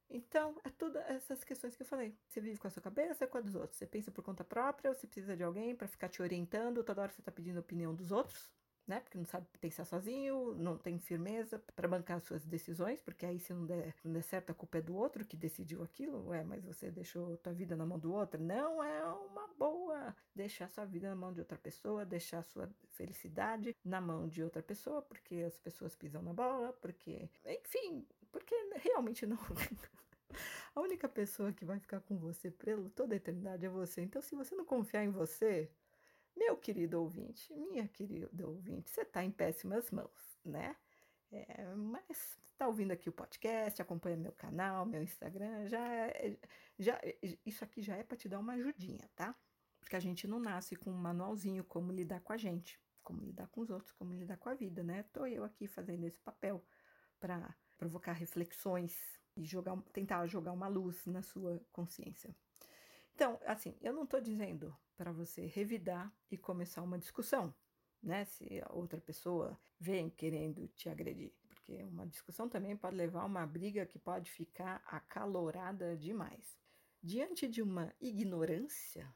Então, 0.09 0.55
é 0.65 0.71
tudo 0.71 0.99
essas 0.99 1.43
questões 1.43 1.75
que 1.77 1.83
eu 1.83 1.87
falei. 1.87 2.17
Você 2.29 2.41
vive 2.41 2.59
com 2.59 2.69
a 2.69 2.71
sua 2.71 2.83
cabeça 2.83 3.25
ou 3.25 3.31
com 3.31 3.39
a 3.39 3.41
dos 3.41 3.55
outros? 3.55 3.77
Você 3.77 3.87
pensa 3.87 4.11
por 4.11 4.23
conta 4.23 4.45
própria 4.45 4.91
ou 4.91 4.95
você 4.95 5.07
precisa 5.07 5.37
de 5.37 5.43
alguém 5.43 5.75
para 5.75 5.89
ficar 5.89 6.09
te 6.09 6.23
orientando? 6.23 6.85
Toda 6.85 7.03
hora 7.03 7.13
você 7.13 7.21
está 7.21 7.33
pedindo 7.33 7.57
a 7.57 7.61
opinião 7.61 7.95
dos 7.95 8.13
outros, 8.13 8.51
né? 8.87 9.01
Porque 9.01 9.19
não 9.19 9.25
sabe 9.25 9.47
pensar 9.61 9.85
sozinho, 9.85 10.55
não 10.55 10.79
tem 10.79 10.99
firmeza 10.99 11.59
para 11.75 11.89
bancar 11.89 12.19
as 12.19 12.23
suas 12.25 12.45
decisões, 12.47 13.03
porque 13.03 13.27
aí 13.27 13.39
se 13.41 13.53
não 13.53 13.67
der, 13.67 13.95
não 14.05 14.13
der 14.13 14.23
certo, 14.23 14.51
a 14.51 14.55
culpa 14.55 14.79
é 14.79 14.83
do 14.83 14.95
outro 14.95 15.25
que 15.25 15.37
decidiu 15.37 15.83
aquilo. 15.83 16.29
Ué, 16.29 16.45
mas 16.45 16.65
você 16.65 16.91
deixou 16.91 17.37
tua 17.39 17.53
vida 17.53 17.75
na 17.75 17.85
mão 17.85 17.99
do 17.99 18.13
outro? 18.13 18.41
Não 18.41 18.83
é 18.83 19.05
uma 19.05 19.49
boa 19.59 20.15
deixar 20.35 20.69
sua 20.71 20.85
vida 20.85 21.09
na 21.09 21.17
mão 21.17 21.33
de 21.33 21.41
outra 21.41 21.59
pessoa, 21.59 22.05
deixar 22.05 22.43
sua 22.45 22.71
felicidade 22.93 23.75
na 23.85 24.01
mão 24.01 24.29
de 24.29 24.43
outra 24.43 24.63
pessoa, 24.63 25.03
porque 25.03 25.37
as 25.47 25.59
pessoas 25.59 25.97
pisam 25.97 26.23
na 26.23 26.33
bola, 26.33 26.73
porque, 26.75 27.29
enfim, 27.45 28.07
porque 28.31 28.55
realmente 28.83 29.27
não. 29.27 29.39
A 30.77 30.81
única 30.83 31.09
pessoa 31.09 31.55
que 31.55 31.65
vai 31.65 31.81
ficar 31.81 32.01
com 32.01 32.19
você 32.19 32.51
por 32.51 32.91
toda 32.91 33.15
a 33.15 33.17
eternidade 33.17 33.65
é 33.65 33.69
você. 33.69 34.03
Então, 34.03 34.21
se 34.21 34.35
você 34.35 34.55
não 34.55 34.67
confiar 34.67 35.03
em 35.03 35.09
você, 35.09 35.71
meu 36.37 36.55
querido 36.55 37.01
ouvinte, 37.01 37.51
minha 37.55 37.89
querida 37.89 38.47
ouvinte, 38.47 38.91
você 38.91 39.01
está 39.01 39.25
em 39.25 39.31
péssimas 39.31 39.91
mãos, 39.91 40.39
né? 40.45 40.77
É, 41.33 41.75
mas 41.75 42.39
está 42.53 42.69
ouvindo 42.69 42.91
aqui 42.91 43.09
o 43.09 43.13
podcast, 43.13 43.81
acompanha 43.81 44.19
meu 44.19 44.33
canal, 44.33 44.85
meu 44.85 45.03
Instagram, 45.03 45.67
já, 45.67 46.09
é, 46.09 46.37
já 46.79 47.01
isso 47.47 47.65
aqui 47.65 47.81
já 47.81 47.97
é 47.97 48.03
para 48.03 48.19
te 48.19 48.29
dar 48.29 48.39
uma 48.39 48.53
ajudinha, 48.53 49.09
tá? 49.17 49.35
Porque 49.81 49.97
a 49.97 50.01
gente 50.01 50.29
não 50.29 50.39
nasce 50.39 50.77
com 50.77 50.91
um 50.91 50.99
manualzinho 50.99 51.65
como 51.65 51.91
lidar 51.91 52.21
com 52.21 52.35
a 52.35 52.37
gente, 52.37 52.79
como 53.03 53.23
lidar 53.23 53.47
com 53.49 53.63
os 53.63 53.71
outros, 53.71 53.93
como 53.93 54.13
lidar 54.13 54.37
com 54.37 54.51
a 54.51 54.55
vida, 54.55 54.83
né? 54.83 55.05
Tô 55.05 55.25
eu 55.25 55.43
aqui 55.43 55.67
fazendo 55.67 56.05
esse 56.05 56.21
papel 56.21 56.63
para 57.19 57.57
provocar 57.79 58.13
reflexões 58.13 59.16
e 59.37 59.45
jogar, 59.45 59.77
tentar 59.93 60.27
jogar 60.27 60.53
uma 60.53 60.69
luz 60.69 61.05
na 61.07 61.23
sua 61.23 61.61
consciência. 61.73 62.35
Então, 63.15 63.39
assim, 63.47 63.77
eu 63.81 63.93
não 63.93 64.05
estou 64.05 64.21
dizendo 64.21 64.77
para 64.97 65.13
você 65.13 65.47
revidar 65.47 66.13
e 66.31 66.37
começar 66.37 66.83
uma 66.83 66.99
discussão, 66.99 67.55
né? 68.03 68.25
Se 68.25 68.61
a 68.65 68.73
outra 68.73 69.01
pessoa 69.01 69.59
vem 69.79 70.11
querendo 70.11 70.69
te 70.69 70.89
agredir, 70.89 71.33
porque 71.49 71.83
uma 71.85 72.07
discussão 72.07 72.49
também 72.49 72.77
pode 72.77 72.97
levar 72.97 73.23
a 73.23 73.27
uma 73.27 73.47
briga 73.47 73.87
que 73.87 73.99
pode 73.99 74.31
ficar 74.31 74.83
acalorada 74.87 75.97
demais. 75.97 76.59
Diante 77.03 77.47
de 77.47 77.63
uma 77.63 77.95
ignorância 78.01 79.15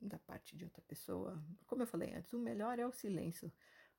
da 0.00 0.18
parte 0.18 0.56
de 0.56 0.64
outra 0.64 0.82
pessoa, 0.82 1.42
como 1.66 1.82
eu 1.82 1.86
falei 1.86 2.12
antes, 2.14 2.32
o 2.32 2.38
melhor 2.38 2.78
é 2.78 2.86
o 2.86 2.92
silêncio. 2.92 3.52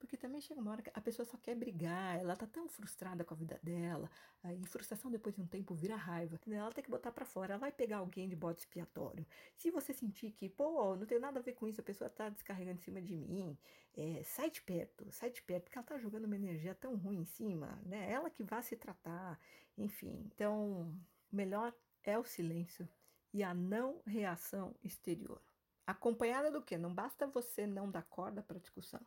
Porque 0.05 0.17
também 0.17 0.39
chega 0.39 0.61
uma 0.61 0.69
hora 0.69 0.83
que 0.83 0.91
a 0.93 1.01
pessoa 1.01 1.25
só 1.25 1.35
quer 1.35 1.55
brigar, 1.55 2.19
ela 2.19 2.35
tá 2.35 2.45
tão 2.45 2.67
frustrada 2.69 3.23
com 3.23 3.33
a 3.33 3.37
vida 3.37 3.59
dela, 3.63 4.07
aí 4.43 4.63
frustração 4.67 5.09
depois 5.09 5.33
de 5.33 5.41
um 5.41 5.47
tempo 5.47 5.73
vira 5.73 5.95
raiva, 5.95 6.39
ela 6.47 6.71
tem 6.71 6.83
que 6.83 6.91
botar 6.91 7.11
para 7.11 7.25
fora, 7.25 7.53
ela 7.53 7.59
vai 7.59 7.71
pegar 7.71 7.97
alguém 7.97 8.29
de 8.29 8.35
bode 8.35 8.59
expiatório. 8.59 9.25
Se 9.55 9.71
você 9.71 9.93
sentir 9.93 10.29
que, 10.31 10.47
pô, 10.47 10.95
não 10.95 11.07
tem 11.07 11.17
nada 11.17 11.39
a 11.39 11.41
ver 11.41 11.53
com 11.53 11.67
isso, 11.67 11.81
a 11.81 11.83
pessoa 11.83 12.07
tá 12.07 12.29
descarregando 12.29 12.77
em 12.77 12.83
cima 12.83 13.01
de 13.01 13.15
mim, 13.15 13.57
é, 13.97 14.21
sai 14.23 14.51
de 14.51 14.61
perto, 14.61 15.11
sai 15.11 15.31
de 15.31 15.41
perto, 15.41 15.63
porque 15.63 15.77
ela 15.79 15.87
tá 15.87 15.97
jogando 15.97 16.25
uma 16.25 16.35
energia 16.35 16.75
tão 16.75 16.95
ruim 16.95 17.21
em 17.21 17.25
cima, 17.25 17.81
né? 17.83 18.11
Ela 18.11 18.29
que 18.29 18.43
vai 18.43 18.61
se 18.61 18.75
tratar, 18.75 19.39
enfim. 19.75 20.21
Então, 20.35 20.93
melhor 21.31 21.73
é 22.03 22.15
o 22.15 22.23
silêncio 22.23 22.87
e 23.33 23.41
a 23.41 23.55
não 23.55 24.01
reação 24.05 24.75
exterior. 24.83 25.41
Acompanhada 25.87 26.51
do 26.51 26.61
que? 26.61 26.77
Não 26.77 26.93
basta 26.93 27.25
você 27.25 27.65
não 27.65 27.89
dar 27.89 28.03
corda 28.03 28.43
para 28.43 28.59
discussão. 28.59 29.01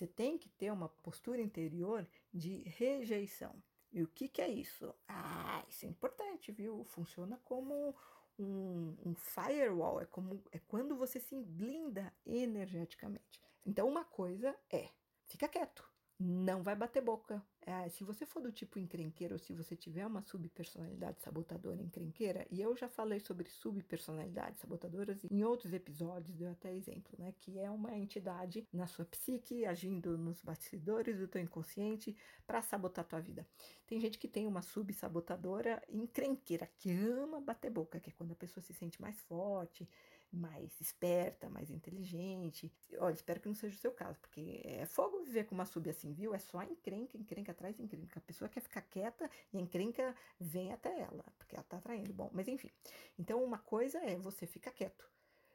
Você 0.00 0.06
tem 0.06 0.38
que 0.38 0.48
ter 0.48 0.72
uma 0.72 0.88
postura 0.88 1.42
interior 1.42 2.08
de 2.32 2.62
rejeição. 2.62 3.62
E 3.92 4.02
o 4.02 4.08
que, 4.08 4.28
que 4.28 4.40
é 4.40 4.48
isso? 4.48 4.94
Ah, 5.06 5.62
isso 5.68 5.84
é 5.84 5.88
importante, 5.90 6.50
viu? 6.50 6.82
Funciona 6.84 7.38
como 7.44 7.94
um, 8.38 8.96
um, 9.04 9.14
firewall, 9.14 10.00
é, 10.00 10.06
como, 10.06 10.42
é 10.52 10.58
quando 10.58 10.96
você 10.96 11.20
se 11.20 11.36
blinda 11.36 12.10
energeticamente. 12.24 13.42
Então, 13.66 13.86
uma 13.86 14.02
coisa 14.02 14.58
é, 14.72 14.88
fica 15.26 15.46
quieto, 15.46 15.86
não 16.22 16.62
vai 16.62 16.76
bater 16.76 17.02
boca, 17.02 17.42
é, 17.62 17.88
se 17.88 18.04
você 18.04 18.26
for 18.26 18.42
do 18.42 18.52
tipo 18.52 18.78
encrenqueiro 18.78 19.34
ou 19.34 19.38
se 19.38 19.54
você 19.54 19.74
tiver 19.74 20.06
uma 20.06 20.20
subpersonalidade 20.20 21.22
sabotadora 21.22 21.80
encrenqueira, 21.80 22.46
e 22.50 22.60
eu 22.60 22.76
já 22.76 22.88
falei 22.88 23.20
sobre 23.20 23.48
subpersonalidades 23.48 24.60
sabotadoras 24.60 25.24
em 25.24 25.42
outros 25.42 25.72
episódios, 25.72 26.36
deu 26.36 26.50
até 26.50 26.74
exemplo, 26.74 27.14
né? 27.18 27.32
Que 27.38 27.58
é 27.58 27.70
uma 27.70 27.96
entidade 27.96 28.66
na 28.70 28.86
sua 28.86 29.06
psique, 29.06 29.64
agindo 29.64 30.18
nos 30.18 30.42
bastidores 30.42 31.18
do 31.18 31.26
teu 31.26 31.40
inconsciente 31.40 32.14
para 32.46 32.60
sabotar 32.60 33.04
tua 33.06 33.20
vida. 33.20 33.46
Tem 33.86 33.98
gente 33.98 34.18
que 34.18 34.28
tem 34.28 34.46
uma 34.46 34.60
subsabotadora 34.60 35.82
encrenqueira, 35.88 36.68
que 36.78 36.90
ama 36.90 37.40
bater 37.40 37.70
boca, 37.70 37.98
que 37.98 38.10
é 38.10 38.12
quando 38.12 38.32
a 38.32 38.36
pessoa 38.36 38.62
se 38.62 38.74
sente 38.74 39.00
mais 39.00 39.18
forte, 39.22 39.88
mais 40.32 40.80
esperta, 40.80 41.48
mais 41.48 41.70
inteligente. 41.70 42.72
Olha, 42.98 43.14
espero 43.14 43.40
que 43.40 43.48
não 43.48 43.54
seja 43.54 43.76
o 43.76 43.78
seu 43.78 43.92
caso, 43.92 44.18
porque 44.20 44.60
é 44.64 44.86
fogo 44.86 45.22
viver 45.24 45.44
com 45.44 45.54
uma 45.54 45.64
sub 45.64 45.88
assim, 45.90 46.12
viu? 46.12 46.34
É 46.34 46.38
só 46.38 46.62
encrenca, 46.62 47.16
encrenca 47.16 47.52
atrás 47.52 47.78
encrenca. 47.80 48.18
A 48.18 48.22
pessoa 48.22 48.48
quer 48.48 48.60
ficar 48.60 48.82
quieta 48.82 49.28
e 49.52 49.58
a 49.58 49.60
encrenca 49.60 50.14
vem 50.38 50.72
até 50.72 51.00
ela, 51.00 51.24
porque 51.38 51.54
ela 51.54 51.64
tá 51.64 51.78
atraindo. 51.78 52.12
Bom, 52.12 52.30
mas 52.32 52.48
enfim. 52.48 52.70
Então, 53.18 53.42
uma 53.42 53.58
coisa 53.58 53.98
é 53.98 54.16
você 54.16 54.46
ficar 54.46 54.70
quieto. 54.72 55.08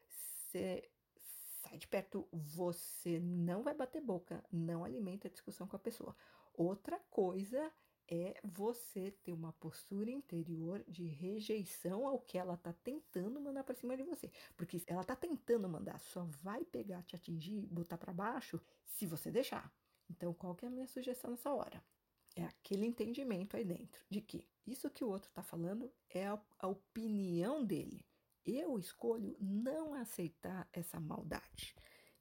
Você 0.08 0.90
sai 1.62 1.78
de 1.78 1.88
perto, 1.88 2.28
você 2.32 3.20
não 3.20 3.64
vai 3.64 3.74
bater 3.74 4.02
boca, 4.02 4.44
não 4.52 4.84
alimenta 4.84 5.28
a 5.28 5.32
discussão 5.32 5.68
com 5.68 5.76
a 5.76 5.80
pessoa. 5.80 6.16
Outra 6.54 7.00
coisa 7.10 7.58
é 7.58 7.72
você 8.44 9.12
ter 9.24 9.32
uma 9.32 9.52
postura 9.54 10.12
interior 10.12 10.84
de 10.88 11.06
rejeição 11.08 12.08
ao 12.08 12.20
que 12.20 12.38
ela 12.38 12.54
está 12.54 12.72
tentando 12.72 13.42
mandar 13.42 13.64
para 13.64 13.76
cima 13.76 13.98
de 13.98 14.04
você. 14.04 14.32
Porque 14.56 14.82
ela 14.88 15.02
está 15.02 15.16
tentando 15.16 15.68
mandar, 15.68 16.00
só 16.00 16.24
vai 16.42 16.64
pegar, 16.64 17.04
te 17.04 17.16
atingir, 17.16 17.66
botar 17.68 17.98
para 17.98 18.14
baixo, 18.14 18.62
se 18.86 19.06
você 19.06 19.32
deixar. 19.32 19.74
Então, 20.10 20.34
qual 20.34 20.56
que 20.56 20.66
é 20.66 20.68
a 20.68 20.72
minha 20.72 20.88
sugestão 20.88 21.32
nessa 21.32 21.52
hora? 21.52 21.84
É 22.36 22.44
aquele 22.44 22.86
entendimento 22.86 23.56
aí 23.56 23.64
dentro 23.64 24.04
de 24.10 24.22
que 24.22 24.48
isso 24.68 24.90
que 24.90 25.04
o 25.04 25.10
outro 25.10 25.30
está 25.30 25.42
falando 25.42 25.92
é 26.10 26.28
a, 26.28 26.40
a 26.60 26.68
opinião 26.68 27.64
dele. 27.64 28.06
Eu 28.46 28.78
escolho 28.78 29.36
não 29.40 29.94
aceitar 29.94 30.68
essa 30.72 31.00
maldade. 31.00 31.76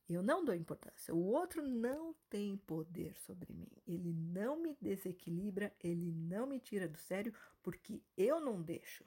Eu 0.09 0.23
não 0.23 0.45
dou 0.45 0.55
importância. 0.55 1.15
O 1.15 1.25
outro 1.25 1.67
não 1.67 2.15
tem 2.29 2.59
poder 2.59 3.17
sobre 3.17 3.55
mim. 3.55 3.71
Ele 3.87 4.13
não 4.13 4.57
me 4.57 4.77
desequilibra, 4.81 5.75
ele 5.83 6.13
não 6.13 6.47
me 6.47 6.61
tira 6.61 6.87
do 6.87 6.99
sério, 6.99 7.33
porque 7.63 8.03
eu 8.17 8.39
não 8.39 8.61
deixo. 8.61 9.05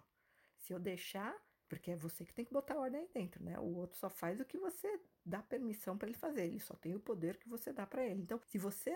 Se 0.57 0.73
eu 0.73 0.79
deixar, 0.79 1.35
porque 1.69 1.91
é 1.91 1.95
você 1.95 2.25
que 2.25 2.33
tem 2.33 2.45
que 2.45 2.53
botar 2.53 2.77
ordem 2.77 3.01
aí 3.01 3.09
dentro, 3.13 3.43
né? 3.43 3.59
O 3.59 3.75
outro 3.75 3.97
só 3.97 4.09
faz 4.09 4.39
o 4.39 4.45
que 4.45 4.57
você 4.57 4.99
dá 5.23 5.41
permissão 5.43 5.97
para 5.97 6.07
ele 6.07 6.17
fazer. 6.17 6.45
Ele 6.45 6.59
só 6.59 6.75
tem 6.75 6.95
o 6.95 6.99
poder 6.99 7.37
que 7.37 7.47
você 7.47 7.71
dá 7.71 7.85
para 7.85 8.03
ele. 8.03 8.23
Então, 8.23 8.39
se 8.47 8.57
você 8.57 8.91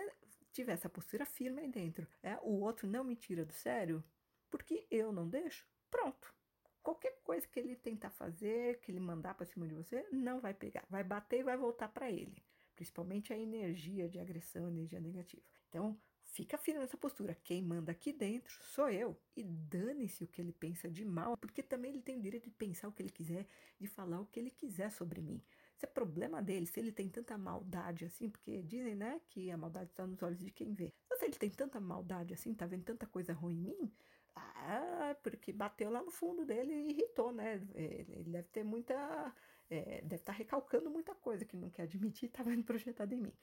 tiver 0.52 0.72
essa 0.72 0.88
postura 0.88 1.24
firme 1.24 1.62
aí 1.62 1.68
dentro, 1.68 2.06
é, 2.20 2.36
o 2.42 2.60
outro 2.60 2.88
não 2.88 3.04
me 3.04 3.14
tira 3.14 3.44
do 3.44 3.52
sério, 3.52 4.02
porque 4.50 4.86
eu 4.90 5.12
não 5.12 5.28
deixo, 5.28 5.64
pronto 5.88 6.34
qualquer 6.82 7.18
coisa 7.22 7.46
que 7.46 7.58
ele 7.58 7.76
tentar 7.76 8.10
fazer, 8.10 8.80
que 8.80 8.90
ele 8.90 9.00
mandar 9.00 9.34
para 9.34 9.46
cima 9.46 9.66
de 9.66 9.74
você, 9.74 10.06
não 10.12 10.40
vai 10.40 10.52
pegar. 10.52 10.84
Vai 10.90 11.04
bater 11.04 11.40
e 11.40 11.44
vai 11.44 11.56
voltar 11.56 11.88
para 11.88 12.10
ele. 12.10 12.42
Principalmente 12.74 13.32
a 13.32 13.38
energia 13.38 14.08
de 14.08 14.18
agressão, 14.18 14.68
energia 14.68 15.00
negativa. 15.00 15.42
Então, 15.68 15.96
fica 16.24 16.58
firme 16.58 16.80
nessa 16.80 16.96
postura. 16.96 17.36
Quem 17.44 17.62
manda 17.62 17.92
aqui 17.92 18.12
dentro 18.12 18.62
sou 18.64 18.88
eu. 18.90 19.16
E 19.36 19.42
dane-se 19.44 20.24
o 20.24 20.26
que 20.26 20.40
ele 20.40 20.52
pensa 20.52 20.90
de 20.90 21.04
mal, 21.04 21.36
porque 21.36 21.62
também 21.62 21.92
ele 21.92 22.02
tem 22.02 22.18
o 22.18 22.22
direito 22.22 22.44
de 22.44 22.50
pensar 22.50 22.88
o 22.88 22.92
que 22.92 23.02
ele 23.02 23.10
quiser, 23.10 23.46
de 23.78 23.86
falar 23.86 24.20
o 24.20 24.26
que 24.26 24.40
ele 24.40 24.50
quiser 24.50 24.90
sobre 24.90 25.20
mim. 25.20 25.40
Isso 25.76 25.86
é 25.86 25.88
problema 25.88 26.40
dele, 26.42 26.66
se 26.66 26.78
ele 26.78 26.92
tem 26.92 27.08
tanta 27.08 27.36
maldade 27.36 28.04
assim, 28.04 28.30
porque 28.30 28.62
dizem, 28.62 28.94
né, 28.94 29.20
que 29.28 29.50
a 29.50 29.56
maldade 29.56 29.90
está 29.90 30.06
nos 30.06 30.22
olhos 30.22 30.38
de 30.38 30.50
quem 30.50 30.72
vê. 30.72 30.92
Então, 31.06 31.18
se 31.18 31.24
ele 31.24 31.36
tem 31.36 31.50
tanta 31.50 31.80
maldade 31.80 32.34
assim, 32.34 32.54
tá 32.54 32.66
vendo 32.66 32.84
tanta 32.84 33.06
coisa 33.06 33.32
ruim 33.32 33.56
em 33.56 33.60
mim, 33.60 33.92
Ah, 34.34 35.16
porque 35.22 35.52
bateu 35.52 35.90
lá 35.90 36.02
no 36.02 36.10
fundo 36.10 36.44
dele 36.44 36.72
e 36.72 36.90
irritou, 36.90 37.32
né? 37.32 37.60
Ele 37.74 38.30
deve 38.30 38.48
ter 38.48 38.64
muita. 38.64 39.34
É, 39.68 40.02
deve 40.02 40.16
estar 40.16 40.32
tá 40.32 40.38
recalcando 40.38 40.90
muita 40.90 41.14
coisa 41.14 41.44
que 41.44 41.56
não 41.56 41.70
quer 41.70 41.82
admitir 41.82 42.26
e 42.26 42.28
tá 42.28 42.42
estava 42.42 42.62
projetado 42.62 43.14
em 43.14 43.18
mim. 43.18 43.34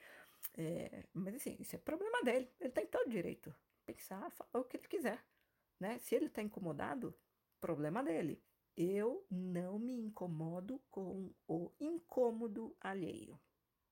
É, 0.57 1.05
mas 1.13 1.35
assim, 1.35 1.55
isso 1.59 1.75
é 1.75 1.79
problema 1.79 2.21
dele. 2.23 2.49
Ele 2.59 2.71
tem 2.71 2.85
todo 2.87 3.09
direito. 3.09 3.53
Pensar, 3.85 4.29
falar 4.31 4.61
o 4.61 4.63
que 4.63 4.77
ele 4.77 4.87
quiser. 4.87 5.23
Né? 5.79 5.97
Se 5.99 6.15
ele 6.15 6.25
está 6.25 6.41
incomodado, 6.41 7.15
problema 7.59 8.03
dele. 8.03 8.41
Eu 8.77 9.25
não 9.29 9.77
me 9.77 9.93
incomodo 9.93 10.79
com 10.89 11.33
o 11.47 11.71
incômodo 11.79 12.75
alheio. 12.79 13.39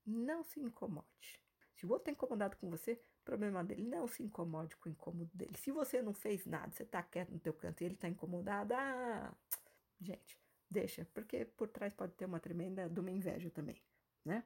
Não 0.05 0.43
se 0.43 0.59
incomode. 0.59 1.41
Se 1.73 1.85
o 1.85 1.89
outro 1.89 2.03
está 2.03 2.11
incomodado 2.11 2.55
com 2.57 2.69
você, 2.69 3.01
problema 3.27 3.63
dele. 3.63 3.83
Não 3.83 4.07
se 4.07 4.23
incomode 4.23 4.75
com 4.77 4.87
o 4.87 4.91
incômodo 4.91 5.29
dele. 5.33 5.57
Se 5.57 5.71
você 5.71 6.01
não 6.01 6.13
fez 6.13 6.45
nada, 6.45 6.71
você 6.71 6.83
está 6.83 7.03
quieto 7.03 7.31
no 7.31 7.39
teu 7.39 7.53
canto 7.53 7.81
e 7.81 7.85
ele 7.85 7.95
está 7.95 8.07
incomodado, 8.07 8.73
ah, 8.73 9.33
gente, 9.99 10.39
deixa, 10.69 11.05
porque 11.13 11.45
por 11.45 11.67
trás 11.67 11.93
pode 11.93 12.13
ter 12.13 12.25
uma 12.25 12.39
tremenda 12.39 12.89
de 12.89 12.99
uma 12.99 13.11
inveja 13.11 13.49
também, 13.51 13.81
né? 14.23 14.43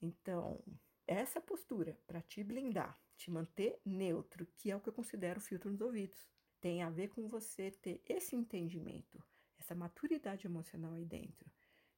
Então, 0.00 0.62
essa 1.06 1.40
postura 1.40 1.98
para 2.06 2.22
te 2.22 2.42
blindar, 2.42 2.98
te 3.16 3.30
manter 3.30 3.80
neutro, 3.84 4.46
que 4.56 4.70
é 4.70 4.76
o 4.76 4.80
que 4.80 4.88
eu 4.88 4.92
considero 4.92 5.40
filtro 5.40 5.70
nos 5.70 5.80
ouvidos, 5.80 6.26
tem 6.60 6.82
a 6.82 6.90
ver 6.90 7.08
com 7.08 7.28
você 7.28 7.70
ter 7.70 8.00
esse 8.08 8.34
entendimento 8.34 9.22
essa 9.62 9.74
maturidade 9.74 10.46
emocional 10.46 10.92
aí 10.92 11.04
dentro, 11.04 11.50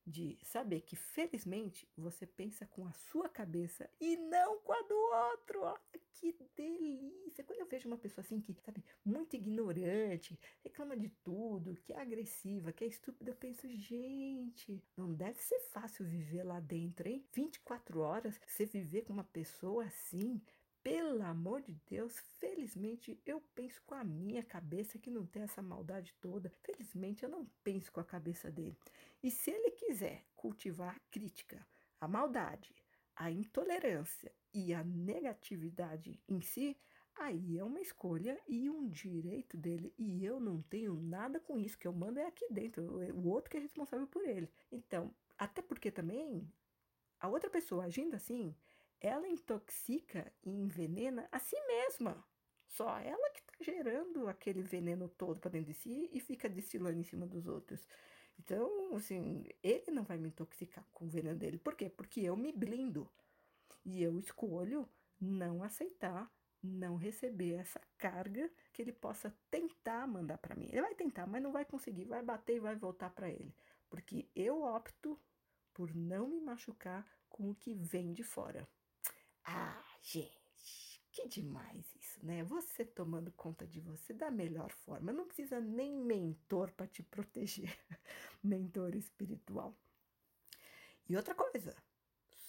de 0.06 0.38
saber 0.42 0.82
que 0.82 0.96
felizmente 0.96 1.88
você 1.96 2.26
pensa 2.26 2.66
com 2.66 2.86
a 2.86 2.92
sua 2.92 3.28
cabeça 3.28 3.88
e 4.00 4.16
não 4.16 4.58
com 4.60 4.72
a 4.72 4.82
do 4.82 4.94
outro. 4.94 5.62
Olha 5.62 6.00
que 6.12 6.36
delícia! 6.56 7.44
Quando 7.44 7.60
eu 7.60 7.66
vejo 7.66 7.88
uma 7.88 7.98
pessoa 7.98 8.24
assim 8.24 8.40
que, 8.40 8.54
sabe, 8.64 8.84
muito 9.04 9.34
ignorante, 9.34 10.38
reclama 10.62 10.96
de 10.96 11.08
tudo, 11.22 11.76
que 11.76 11.92
é 11.92 12.00
agressiva, 12.00 12.72
que 12.72 12.84
é 12.84 12.86
estúpida, 12.86 13.30
eu 13.30 13.36
penso, 13.36 13.68
gente, 13.68 14.82
não 14.96 15.12
deve 15.12 15.40
ser 15.42 15.58
fácil 15.70 16.04
viver 16.04 16.44
lá 16.44 16.60
dentro, 16.60 17.08
hein? 17.08 17.24
24 17.32 18.00
horas 18.00 18.40
você 18.46 18.64
viver 18.64 19.02
com 19.02 19.12
uma 19.12 19.24
pessoa 19.24 19.84
assim, 19.84 20.40
pelo 20.84 21.22
amor 21.22 21.62
de 21.62 21.72
Deus, 21.88 22.18
felizmente 22.38 23.18
eu 23.24 23.40
penso 23.54 23.82
com 23.86 23.94
a 23.94 24.04
minha 24.04 24.42
cabeça 24.42 24.98
que 24.98 25.10
não 25.10 25.24
tem 25.24 25.42
essa 25.42 25.62
maldade 25.62 26.14
toda. 26.20 26.52
Felizmente 26.62 27.24
eu 27.24 27.30
não 27.30 27.46
penso 27.64 27.90
com 27.90 28.00
a 28.00 28.04
cabeça 28.04 28.50
dele. 28.50 28.76
E 29.22 29.30
se 29.30 29.50
ele 29.50 29.70
quiser 29.70 30.26
cultivar 30.36 30.94
a 30.94 31.00
crítica, 31.10 31.66
a 31.98 32.06
maldade, 32.06 32.74
a 33.16 33.30
intolerância 33.30 34.30
e 34.52 34.74
a 34.74 34.84
negatividade 34.84 36.20
em 36.28 36.42
si, 36.42 36.76
aí 37.14 37.58
é 37.58 37.64
uma 37.64 37.80
escolha 37.80 38.38
e 38.46 38.68
um 38.68 38.86
direito 38.86 39.56
dele. 39.56 39.94
E 39.96 40.22
eu 40.22 40.38
não 40.38 40.60
tenho 40.60 40.94
nada 40.94 41.40
com 41.40 41.58
isso, 41.58 41.78
que 41.78 41.88
eu 41.88 41.94
mando 41.94 42.20
é 42.20 42.26
aqui 42.26 42.46
dentro, 42.50 42.84
o 43.14 43.28
outro 43.28 43.50
que 43.50 43.56
é 43.56 43.60
responsável 43.60 44.06
por 44.06 44.22
ele. 44.22 44.50
Então, 44.70 45.14
até 45.38 45.62
porque 45.62 45.90
também 45.90 46.46
a 47.18 47.26
outra 47.26 47.48
pessoa 47.48 47.84
agindo 47.84 48.14
assim, 48.14 48.54
ela 49.04 49.28
intoxica 49.28 50.32
e 50.42 50.50
envenena 50.50 51.28
a 51.30 51.38
si 51.38 51.60
mesma. 51.66 52.24
Só 52.66 52.98
ela 52.98 53.30
que 53.30 53.40
está 53.40 53.52
gerando 53.60 54.26
aquele 54.26 54.62
veneno 54.62 55.10
todo 55.10 55.38
para 55.38 55.50
dentro 55.50 55.72
de 55.72 55.74
si 55.74 56.08
e 56.10 56.18
fica 56.18 56.48
destilando 56.48 56.98
em 56.98 57.04
cima 57.04 57.26
dos 57.26 57.46
outros. 57.46 57.86
Então, 58.38 58.96
assim, 58.96 59.46
ele 59.62 59.90
não 59.90 60.04
vai 60.04 60.16
me 60.16 60.28
intoxicar 60.28 60.88
com 60.90 61.04
o 61.04 61.08
veneno 61.08 61.38
dele. 61.38 61.58
Por 61.58 61.76
quê? 61.76 61.90
Porque 61.90 62.22
eu 62.22 62.34
me 62.34 62.50
blindo. 62.50 63.06
E 63.84 64.02
eu 64.02 64.18
escolho 64.18 64.88
não 65.20 65.62
aceitar, 65.62 66.32
não 66.62 66.96
receber 66.96 67.56
essa 67.56 67.82
carga 67.98 68.50
que 68.72 68.80
ele 68.80 68.92
possa 68.92 69.36
tentar 69.50 70.06
mandar 70.06 70.38
para 70.38 70.56
mim. 70.56 70.70
Ele 70.72 70.80
vai 70.80 70.94
tentar, 70.94 71.26
mas 71.26 71.42
não 71.42 71.52
vai 71.52 71.66
conseguir, 71.66 72.06
vai 72.06 72.22
bater 72.22 72.56
e 72.56 72.60
vai 72.60 72.74
voltar 72.74 73.10
para 73.10 73.28
ele. 73.28 73.54
Porque 73.90 74.26
eu 74.34 74.62
opto 74.62 75.20
por 75.74 75.94
não 75.94 76.26
me 76.26 76.40
machucar 76.40 77.06
com 77.28 77.50
o 77.50 77.54
que 77.54 77.74
vem 77.74 78.14
de 78.14 78.22
fora. 78.22 78.66
Ah, 79.44 79.82
gente, 80.02 81.02
que 81.10 81.28
demais 81.28 81.84
isso, 81.96 82.24
né? 82.24 82.42
Você 82.44 82.84
tomando 82.84 83.30
conta 83.32 83.66
de 83.66 83.80
você 83.80 84.12
da 84.12 84.30
melhor 84.30 84.70
forma. 84.70 85.12
Não 85.12 85.26
precisa 85.26 85.60
nem 85.60 85.96
mentor 85.96 86.72
para 86.72 86.86
te 86.86 87.02
proteger. 87.02 87.78
mentor 88.42 88.94
espiritual. 88.94 89.76
E 91.08 91.16
outra 91.16 91.34
coisa, 91.34 91.76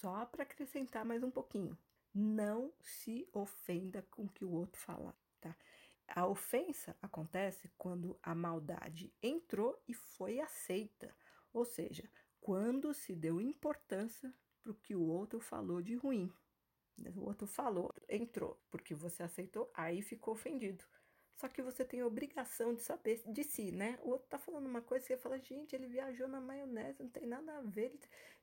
só 0.00 0.24
para 0.26 0.42
acrescentar 0.42 1.04
mais 1.04 1.22
um 1.22 1.30
pouquinho. 1.30 1.76
Não 2.14 2.72
se 2.80 3.28
ofenda 3.32 4.02
com 4.10 4.24
o 4.24 4.28
que 4.28 4.44
o 4.44 4.50
outro 4.50 4.80
falar, 4.80 5.14
tá? 5.38 5.54
A 6.08 6.26
ofensa 6.26 6.96
acontece 7.02 7.70
quando 7.76 8.18
a 8.22 8.34
maldade 8.34 9.12
entrou 9.22 9.78
e 9.86 9.92
foi 9.92 10.40
aceita. 10.40 11.14
Ou 11.52 11.64
seja, 11.64 12.08
quando 12.40 12.94
se 12.94 13.14
deu 13.14 13.40
importância 13.40 14.32
para 14.62 14.72
o 14.72 14.74
que 14.74 14.94
o 14.94 15.02
outro 15.02 15.40
falou 15.40 15.82
de 15.82 15.94
ruim. 15.94 16.32
O 17.16 17.24
outro 17.24 17.46
falou, 17.46 17.92
entrou, 18.08 18.58
porque 18.70 18.94
você 18.94 19.22
aceitou, 19.22 19.70
aí 19.74 20.02
ficou 20.02 20.34
ofendido. 20.34 20.84
Só 21.36 21.48
que 21.48 21.60
você 21.60 21.84
tem 21.84 22.00
a 22.00 22.06
obrigação 22.06 22.74
de 22.74 22.80
saber 22.80 23.22
de 23.26 23.44
si, 23.44 23.70
né? 23.70 23.98
O 24.02 24.08
outro 24.08 24.26
tá 24.26 24.38
falando 24.38 24.66
uma 24.66 24.80
coisa 24.80 25.04
você 25.04 25.18
fala, 25.18 25.38
gente, 25.38 25.76
ele 25.76 25.86
viajou 25.86 26.26
na 26.26 26.40
maionese, 26.40 27.02
não 27.02 27.10
tem 27.10 27.26
nada 27.26 27.58
a 27.58 27.60
ver. 27.60 27.92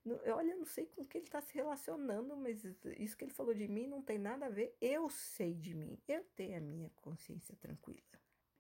Ele, 0.06 0.30
olha, 0.30 0.56
não 0.56 0.66
sei 0.66 0.86
com 0.86 1.04
que 1.04 1.18
ele 1.18 1.28
tá 1.28 1.42
se 1.42 1.56
relacionando, 1.56 2.38
mas 2.38 2.64
isso 3.00 3.18
que 3.18 3.26
ele 3.26 3.34
falou 3.34 3.54
de 3.54 3.68
mim 3.68 3.88
não 3.88 4.02
tem 4.04 4.20
nada 4.20 4.46
a 4.46 4.50
ver. 4.50 4.78
Eu 4.80 5.10
sei 5.10 5.56
de 5.56 5.74
mim, 5.74 5.98
eu 6.08 6.24
tenho 6.36 6.58
a 6.58 6.62
minha 6.62 6.92
consciência 6.98 7.56
tranquila. 7.56 8.04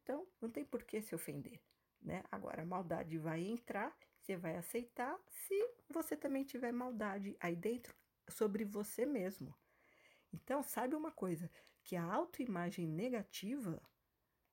Então, 0.02 0.28
não 0.42 0.50
tem 0.50 0.66
por 0.66 0.84
que 0.84 1.00
se 1.00 1.14
ofender, 1.14 1.62
né? 2.02 2.24
Agora, 2.32 2.64
a 2.64 2.66
maldade 2.66 3.20
vai 3.20 3.42
entrar, 3.46 3.96
você 4.20 4.36
vai 4.36 4.58
aceitar 4.58 5.16
se 5.30 5.70
você 5.88 6.18
também 6.18 6.44
tiver 6.44 6.72
maldade 6.72 7.38
aí 7.40 7.56
dentro 7.56 7.96
sobre 8.28 8.66
você 8.66 9.06
mesmo. 9.06 9.54
Então, 10.34 10.64
sabe 10.64 10.96
uma 10.96 11.12
coisa, 11.12 11.50
que 11.84 11.96
a 11.96 12.04
autoimagem 12.04 12.88
negativa 12.88 13.82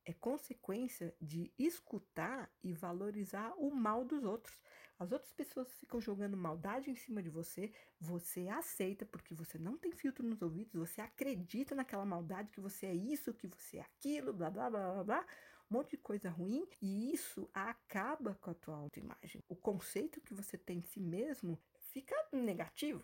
é 0.05 0.13
consequência 0.13 1.15
de 1.21 1.53
escutar 1.59 2.51
e 2.63 2.73
valorizar 2.73 3.55
o 3.57 3.71
mal 3.71 4.05
dos 4.05 4.25
outros. 4.25 4.61
As 4.99 5.13
outras 5.13 5.33
pessoas 5.33 5.73
ficam 5.75 6.01
jogando 6.01 6.37
maldade 6.37 6.91
em 6.91 6.95
cima 6.95 7.23
de 7.23 7.31
você, 7.31 7.73
você 7.99 8.49
aceita 8.49 9.07
porque 9.07 9.35
você 9.35 9.59
não 9.59 9.79
tem 9.79 9.93
filtro 9.93 10.27
nos 10.27 10.43
ouvidos, 10.43 10.75
você 10.75 11.01
acredita 11.01 11.75
naquela 11.75 12.05
maldade 12.05 12.51
que 12.51 12.61
você 12.61 12.87
é 12.87 12.95
isso, 12.95 13.33
que 13.33 13.47
você 13.47 13.79
é 13.79 13.81
aquilo, 13.83 14.33
blá 14.33 14.51
blá 14.51 14.69
blá 14.69 14.93
blá 14.93 15.05
blá, 15.05 15.27
um 15.71 15.77
monte 15.77 15.91
de 15.91 15.99
coisa 15.99 16.29
ruim, 16.29 16.67
e 16.83 17.13
isso 17.13 17.49
acaba 17.55 18.35
com 18.35 18.51
a 18.51 18.55
tua 18.55 18.77
autoimagem. 18.77 19.43
O 19.49 19.55
conceito 19.55 20.21
que 20.21 20.35
você 20.35 20.59
tem 20.59 20.81
de 20.81 20.89
si 20.89 21.01
mesmo 21.01 21.59
fica 21.93 22.15
negativo, 22.33 23.03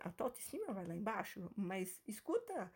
a 0.00 0.10
tua 0.10 0.26
autoestima 0.26 0.72
vai 0.72 0.86
lá 0.86 0.94
embaixo, 0.94 1.50
mas 1.56 2.00
escuta 2.06 2.72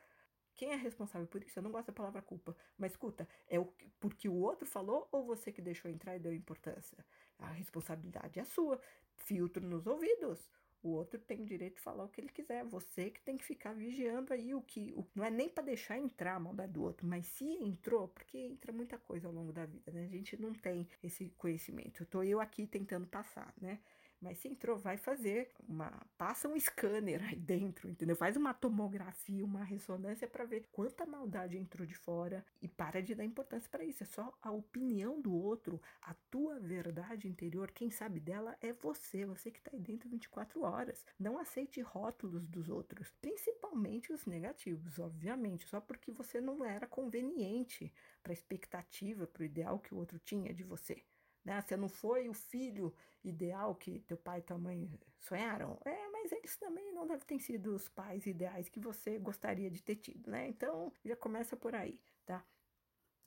quem 0.56 0.72
é 0.72 0.76
responsável 0.76 1.28
por 1.28 1.44
isso? 1.44 1.58
Eu 1.58 1.62
não 1.62 1.70
gosto 1.70 1.88
da 1.88 1.92
palavra 1.92 2.22
culpa, 2.22 2.56
mas 2.78 2.92
escuta, 2.92 3.28
é 3.46 3.60
o 3.60 3.66
porque 4.00 4.28
o 4.28 4.34
outro 4.34 4.66
falou 4.66 5.06
ou 5.12 5.24
você 5.24 5.52
que 5.52 5.60
deixou 5.60 5.90
entrar 5.90 6.16
e 6.16 6.18
deu 6.18 6.32
importância? 6.32 7.04
A 7.38 7.48
responsabilidade 7.52 8.40
é 8.40 8.44
sua. 8.44 8.80
Filtro 9.14 9.66
nos 9.66 9.86
ouvidos. 9.86 10.50
O 10.82 10.90
outro 10.90 11.18
tem 11.18 11.42
o 11.42 11.46
direito 11.46 11.74
de 11.74 11.80
falar 11.80 12.04
o 12.04 12.08
que 12.08 12.20
ele 12.20 12.28
quiser. 12.28 12.64
Você 12.64 13.10
que 13.10 13.20
tem 13.20 13.36
que 13.36 13.44
ficar 13.44 13.74
vigiando 13.74 14.32
aí 14.32 14.54
o 14.54 14.62
que. 14.62 14.94
O, 14.96 15.06
não 15.14 15.24
é 15.24 15.30
nem 15.30 15.48
para 15.48 15.64
deixar 15.64 15.98
entrar 15.98 16.36
a 16.36 16.40
maldade 16.40 16.72
do 16.72 16.82
outro, 16.82 17.06
mas 17.06 17.26
se 17.26 17.44
entrou, 17.44 18.08
porque 18.08 18.38
entra 18.38 18.72
muita 18.72 18.96
coisa 18.96 19.26
ao 19.26 19.34
longo 19.34 19.52
da 19.52 19.66
vida, 19.66 19.90
né? 19.92 20.04
A 20.04 20.08
gente 20.08 20.40
não 20.40 20.54
tem 20.54 20.88
esse 21.02 21.30
conhecimento. 21.30 22.02
Eu 22.02 22.06
tô 22.06 22.22
eu 22.22 22.40
aqui 22.40 22.66
tentando 22.66 23.06
passar, 23.06 23.52
né? 23.60 23.80
Mas 24.20 24.38
se 24.38 24.48
entrou, 24.48 24.78
vai 24.78 24.96
fazer 24.96 25.50
uma. 25.68 25.92
Passa 26.16 26.48
um 26.48 26.58
scanner 26.58 27.22
aí 27.22 27.36
dentro, 27.36 27.88
entendeu? 27.88 28.16
Faz 28.16 28.36
uma 28.36 28.54
tomografia, 28.54 29.44
uma 29.44 29.62
ressonância 29.62 30.26
para 30.26 30.44
ver 30.44 30.66
quanta 30.72 31.04
maldade 31.04 31.58
entrou 31.58 31.86
de 31.86 31.94
fora 31.94 32.44
e 32.62 32.68
para 32.68 33.02
de 33.02 33.14
dar 33.14 33.24
importância 33.24 33.68
para 33.70 33.84
isso. 33.84 34.02
É 34.02 34.06
só 34.06 34.36
a 34.40 34.50
opinião 34.50 35.20
do 35.20 35.34
outro, 35.34 35.80
a 36.00 36.14
tua 36.30 36.58
verdade 36.58 37.28
interior. 37.28 37.70
Quem 37.70 37.90
sabe 37.90 38.18
dela 38.18 38.56
é 38.60 38.72
você, 38.72 39.26
você 39.26 39.50
que 39.50 39.58
está 39.58 39.70
aí 39.72 39.80
dentro 39.80 40.08
24 40.08 40.62
horas. 40.62 41.04
Não 41.18 41.38
aceite 41.38 41.80
rótulos 41.80 42.46
dos 42.46 42.68
outros, 42.68 43.12
principalmente 43.20 44.12
os 44.12 44.24
negativos, 44.24 44.98
obviamente, 44.98 45.66
só 45.66 45.80
porque 45.80 46.10
você 46.10 46.40
não 46.40 46.64
era 46.64 46.86
conveniente 46.86 47.92
para 48.22 48.32
a 48.32 48.34
expectativa, 48.34 49.26
para 49.26 49.42
o 49.42 49.46
ideal 49.46 49.78
que 49.78 49.94
o 49.94 49.98
outro 49.98 50.18
tinha 50.18 50.54
de 50.54 50.64
você. 50.64 51.02
Né? 51.46 51.60
Você 51.60 51.76
não 51.76 51.88
foi 51.88 52.28
o 52.28 52.34
filho 52.34 52.92
ideal 53.22 53.72
que 53.76 54.00
teu 54.00 54.16
pai 54.16 54.40
e 54.40 54.42
tua 54.42 54.58
mãe 54.58 54.90
sonharam? 55.20 55.78
É, 55.84 56.08
mas 56.08 56.32
eles 56.32 56.56
também 56.56 56.92
não 56.92 57.06
devem 57.06 57.24
ter 57.24 57.38
sido 57.38 57.72
os 57.72 57.88
pais 57.88 58.26
ideais 58.26 58.68
que 58.68 58.80
você 58.80 59.16
gostaria 59.16 59.70
de 59.70 59.80
ter 59.80 59.94
tido, 59.94 60.28
né? 60.28 60.48
Então, 60.48 60.92
já 61.04 61.14
começa 61.14 61.56
por 61.56 61.72
aí, 61.72 62.00
tá? 62.26 62.44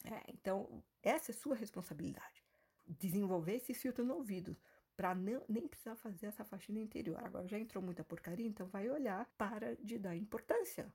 É, 0.03 0.31
então, 0.33 0.83
essa 1.01 1.31
é 1.31 1.33
sua 1.33 1.55
responsabilidade. 1.55 2.43
Desenvolver 2.85 3.55
esse 3.55 3.73
filtro 3.73 4.03
no 4.03 4.15
ouvido 4.15 4.57
para 4.97 5.15
nem 5.15 5.65
precisar 5.65 5.95
fazer 5.95 6.25
essa 6.25 6.43
faxina 6.43 6.79
interior. 6.79 7.23
Agora 7.23 7.47
já 7.47 7.57
entrou 7.57 7.81
muita 7.81 8.03
porcaria, 8.03 8.45
então 8.45 8.67
vai 8.67 8.89
olhar 8.89 9.25
para 9.37 9.77
de 9.77 9.97
dar 9.97 10.13
importância. 10.13 10.93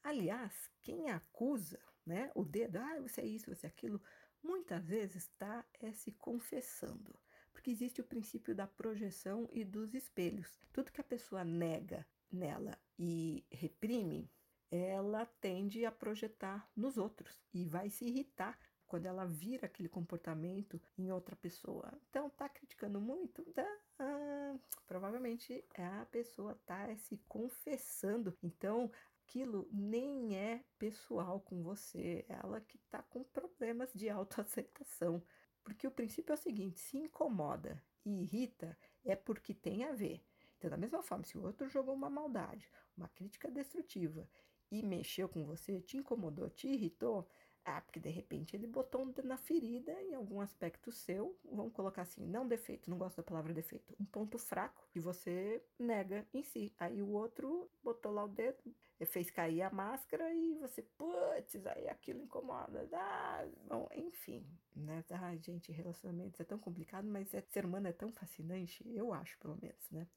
Aliás, 0.00 0.70
quem 0.80 1.10
acusa, 1.10 1.80
né, 2.06 2.30
o 2.36 2.44
dedo, 2.44 2.76
ah, 2.76 3.00
você 3.00 3.20
é 3.20 3.26
isso, 3.26 3.52
você 3.52 3.66
é 3.66 3.68
aquilo, 3.68 4.00
muitas 4.42 4.86
vezes 4.86 5.24
está 5.24 5.64
é, 5.80 5.92
se 5.92 6.12
confessando. 6.12 7.14
Porque 7.52 7.70
existe 7.70 8.00
o 8.00 8.04
princípio 8.04 8.54
da 8.54 8.66
projeção 8.66 9.48
e 9.52 9.64
dos 9.64 9.94
espelhos. 9.94 10.58
Tudo 10.72 10.90
que 10.90 11.00
a 11.00 11.04
pessoa 11.04 11.44
nega 11.44 12.06
nela 12.30 12.78
e 12.98 13.44
reprime, 13.50 14.30
ela 14.70 15.26
tende 15.40 15.84
a 15.84 15.92
projetar 15.92 16.68
nos 16.74 16.96
outros 16.96 17.38
e 17.52 17.64
vai 17.64 17.90
se 17.90 18.06
irritar 18.06 18.58
quando 18.86 19.06
ela 19.06 19.24
vira 19.24 19.66
aquele 19.66 19.88
comportamento 19.88 20.80
em 20.98 21.10
outra 21.10 21.34
pessoa. 21.34 21.92
Então, 22.10 22.28
tá 22.28 22.48
criticando 22.48 23.00
muito? 23.00 23.42
Tá, 23.52 23.66
ah, 23.98 24.54
provavelmente 24.86 25.64
a 25.78 26.04
pessoa 26.10 26.54
tá 26.66 26.94
se 26.96 27.16
confessando. 27.26 28.36
Então, 28.42 28.90
aquilo 29.32 29.66
nem 29.72 30.36
é 30.36 30.62
pessoal 30.78 31.40
com 31.40 31.62
você, 31.62 32.26
ela 32.28 32.60
que 32.60 32.76
tá 32.90 33.02
com 33.02 33.24
problemas 33.24 33.90
de 33.94 34.10
autoaceitação. 34.10 35.22
Porque 35.64 35.86
o 35.86 35.90
princípio 35.90 36.32
é 36.32 36.34
o 36.34 36.38
seguinte: 36.38 36.78
se 36.78 36.98
incomoda 36.98 37.82
e 38.04 38.24
irrita, 38.24 38.76
é 39.02 39.16
porque 39.16 39.54
tem 39.54 39.84
a 39.84 39.92
ver. 39.92 40.22
Então, 40.58 40.68
da 40.68 40.76
mesma 40.76 41.02
forma, 41.02 41.24
se 41.24 41.38
o 41.38 41.42
outro 41.42 41.66
jogou 41.68 41.94
uma 41.94 42.10
maldade, 42.10 42.68
uma 42.94 43.08
crítica 43.08 43.50
destrutiva 43.50 44.28
e 44.70 44.82
mexeu 44.82 45.28
com 45.28 45.44
você, 45.46 45.80
te 45.80 45.96
incomodou, 45.96 46.50
te 46.50 46.68
irritou, 46.68 47.26
ah, 47.64 47.80
porque 47.80 48.00
de 48.00 48.08
repente 48.08 48.56
ele 48.56 48.66
botou 48.66 49.02
um 49.02 49.14
na 49.22 49.36
ferida 49.36 49.92
em 50.02 50.14
algum 50.14 50.40
aspecto 50.40 50.90
seu, 50.90 51.38
vamos 51.44 51.72
colocar 51.72 52.02
assim, 52.02 52.26
não 52.26 52.46
defeito, 52.46 52.90
não 52.90 52.98
gosto 52.98 53.18
da 53.18 53.22
palavra 53.22 53.54
defeito, 53.54 53.94
um 54.00 54.04
ponto 54.04 54.36
fraco 54.36 54.88
que 54.90 54.98
você 54.98 55.62
nega 55.78 56.26
em 56.34 56.42
si. 56.42 56.74
Aí 56.78 57.00
o 57.00 57.10
outro 57.10 57.70
botou 57.82 58.10
lá 58.10 58.24
o 58.24 58.28
dedo, 58.28 58.74
fez 59.06 59.30
cair 59.30 59.62
a 59.62 59.70
máscara 59.70 60.32
e 60.34 60.54
você, 60.54 60.82
putz, 60.82 61.64
aí 61.66 61.88
aquilo 61.88 62.22
incomoda. 62.22 62.88
Ah, 62.92 63.46
bom, 63.68 63.88
enfim, 63.94 64.44
né? 64.74 65.04
Ai, 65.10 65.38
gente, 65.38 65.70
relacionamentos 65.70 66.40
é 66.40 66.44
tão 66.44 66.58
complicado, 66.58 67.06
mas 67.06 67.32
é, 67.32 67.42
ser 67.42 67.64
humano 67.64 67.86
é 67.86 67.92
tão 67.92 68.10
fascinante, 68.12 68.84
eu 68.92 69.12
acho, 69.12 69.38
pelo 69.38 69.56
menos, 69.60 69.90
né? 69.90 70.08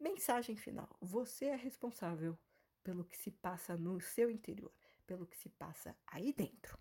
Mensagem 0.00 0.56
final: 0.56 0.88
você 1.00 1.46
é 1.46 1.56
responsável 1.56 2.36
pelo 2.82 3.04
que 3.04 3.16
se 3.16 3.30
passa 3.30 3.76
no 3.76 4.00
seu 4.00 4.30
interior 4.30 4.72
pelo 5.10 5.26
que 5.26 5.36
se 5.36 5.48
passa 5.48 5.96
aí 6.06 6.32
dentro, 6.32 6.78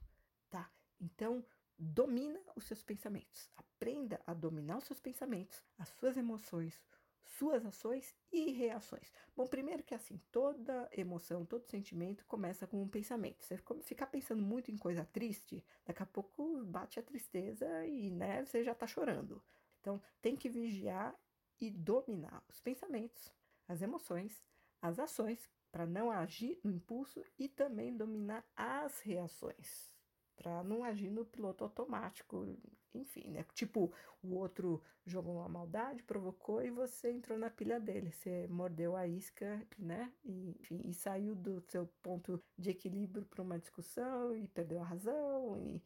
tá? 0.51 0.71
Então, 1.01 1.43
domina 1.75 2.39
os 2.55 2.65
seus 2.65 2.83
pensamentos. 2.83 3.49
Aprenda 3.57 4.21
a 4.23 4.35
dominar 4.35 4.77
os 4.77 4.83
seus 4.83 4.99
pensamentos, 4.99 5.65
as 5.79 5.89
suas 5.89 6.15
emoções, 6.15 6.79
suas 7.23 7.65
ações 7.65 8.15
e 8.31 8.51
reações. 8.51 9.11
Bom, 9.35 9.47
primeiro 9.47 9.81
que 9.81 9.95
assim, 9.95 10.21
toda 10.31 10.87
emoção, 10.95 11.43
todo 11.43 11.65
sentimento 11.65 12.23
começa 12.27 12.67
com 12.67 12.79
um 12.79 12.87
pensamento. 12.87 13.43
Você 13.43 13.57
ficar 13.81 14.05
pensando 14.05 14.43
muito 14.43 14.69
em 14.69 14.77
coisa 14.77 15.03
triste, 15.05 15.65
daqui 15.83 16.03
a 16.03 16.05
pouco 16.05 16.63
bate 16.65 16.99
a 16.99 17.03
tristeza 17.03 17.83
e, 17.87 18.11
né, 18.11 18.45
você 18.45 18.63
já 18.63 18.75
tá 18.75 18.85
chorando. 18.85 19.43
Então, 19.79 19.99
tem 20.21 20.35
que 20.35 20.49
vigiar 20.49 21.19
e 21.59 21.71
dominar 21.71 22.43
os 22.47 22.61
pensamentos, 22.61 23.33
as 23.67 23.81
emoções, 23.81 24.45
as 24.79 24.99
ações 24.99 25.49
para 25.71 25.85
não 25.85 26.11
agir 26.11 26.59
no 26.63 26.71
impulso 26.71 27.23
e 27.37 27.47
também 27.47 27.95
dominar 27.95 28.43
as 28.55 28.99
reações, 29.01 29.93
para 30.35 30.63
não 30.63 30.83
agir 30.83 31.09
no 31.09 31.25
piloto 31.25 31.63
automático, 31.63 32.57
enfim, 32.93 33.29
né? 33.29 33.45
Tipo, 33.53 33.93
o 34.21 34.35
outro 34.35 34.81
jogou 35.05 35.35
uma 35.35 35.49
maldade, 35.49 36.03
provocou 36.03 36.63
e 36.63 36.71
você 36.71 37.11
entrou 37.11 37.37
na 37.37 37.49
pilha 37.49 37.79
dele, 37.79 38.11
você 38.11 38.47
mordeu 38.47 38.95
a 38.95 39.07
isca, 39.07 39.65
né? 39.77 40.11
E, 40.23 40.55
enfim, 40.59 40.81
e 40.85 40.93
saiu 40.93 41.35
do 41.35 41.61
seu 41.61 41.87
ponto 42.01 42.41
de 42.57 42.71
equilíbrio 42.71 43.25
para 43.25 43.41
uma 43.41 43.59
discussão 43.59 44.35
e 44.35 44.47
perdeu 44.47 44.81
a 44.81 44.85
razão 44.85 45.57
e 45.57 45.81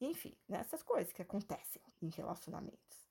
enfim, 0.00 0.36
né? 0.48 0.58
essas 0.58 0.82
coisas 0.82 1.12
que 1.12 1.22
acontecem 1.22 1.80
em 2.02 2.08
relacionamentos. 2.08 3.08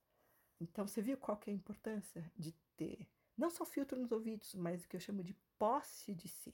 Então, 0.59 0.87
você 0.87 1.01
viu 1.01 1.17
qual 1.17 1.37
que 1.37 1.49
é 1.49 1.53
a 1.53 1.55
importância 1.55 2.31
de 2.37 2.51
ter 2.77 3.07
não 3.37 3.49
só 3.49 3.65
filtro 3.65 3.99
nos 3.99 4.11
ouvidos, 4.11 4.53
mas 4.53 4.83
o 4.83 4.87
que 4.87 4.95
eu 4.95 4.99
chamo 4.99 5.23
de 5.23 5.35
posse 5.63 6.13
de 6.13 6.27
si. 6.27 6.53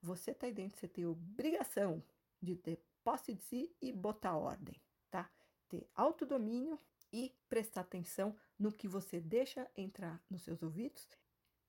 Você 0.00 0.34
tá 0.34 0.46
aí 0.46 0.52
dentro, 0.52 0.76
você 0.76 0.88
tem 0.88 1.06
obrigação 1.06 2.02
de 2.42 2.56
ter 2.56 2.84
posse 3.04 3.32
de 3.32 3.40
si 3.40 3.72
e 3.80 3.92
botar 3.92 4.36
ordem, 4.36 4.74
tá? 5.08 5.30
Ter 5.68 5.88
autodomínio 5.94 6.76
e 7.12 7.32
prestar 7.48 7.82
atenção 7.82 8.36
no 8.58 8.72
que 8.72 8.88
você 8.88 9.20
deixa 9.20 9.70
entrar 9.76 10.20
nos 10.28 10.42
seus 10.42 10.60
ouvidos 10.60 11.08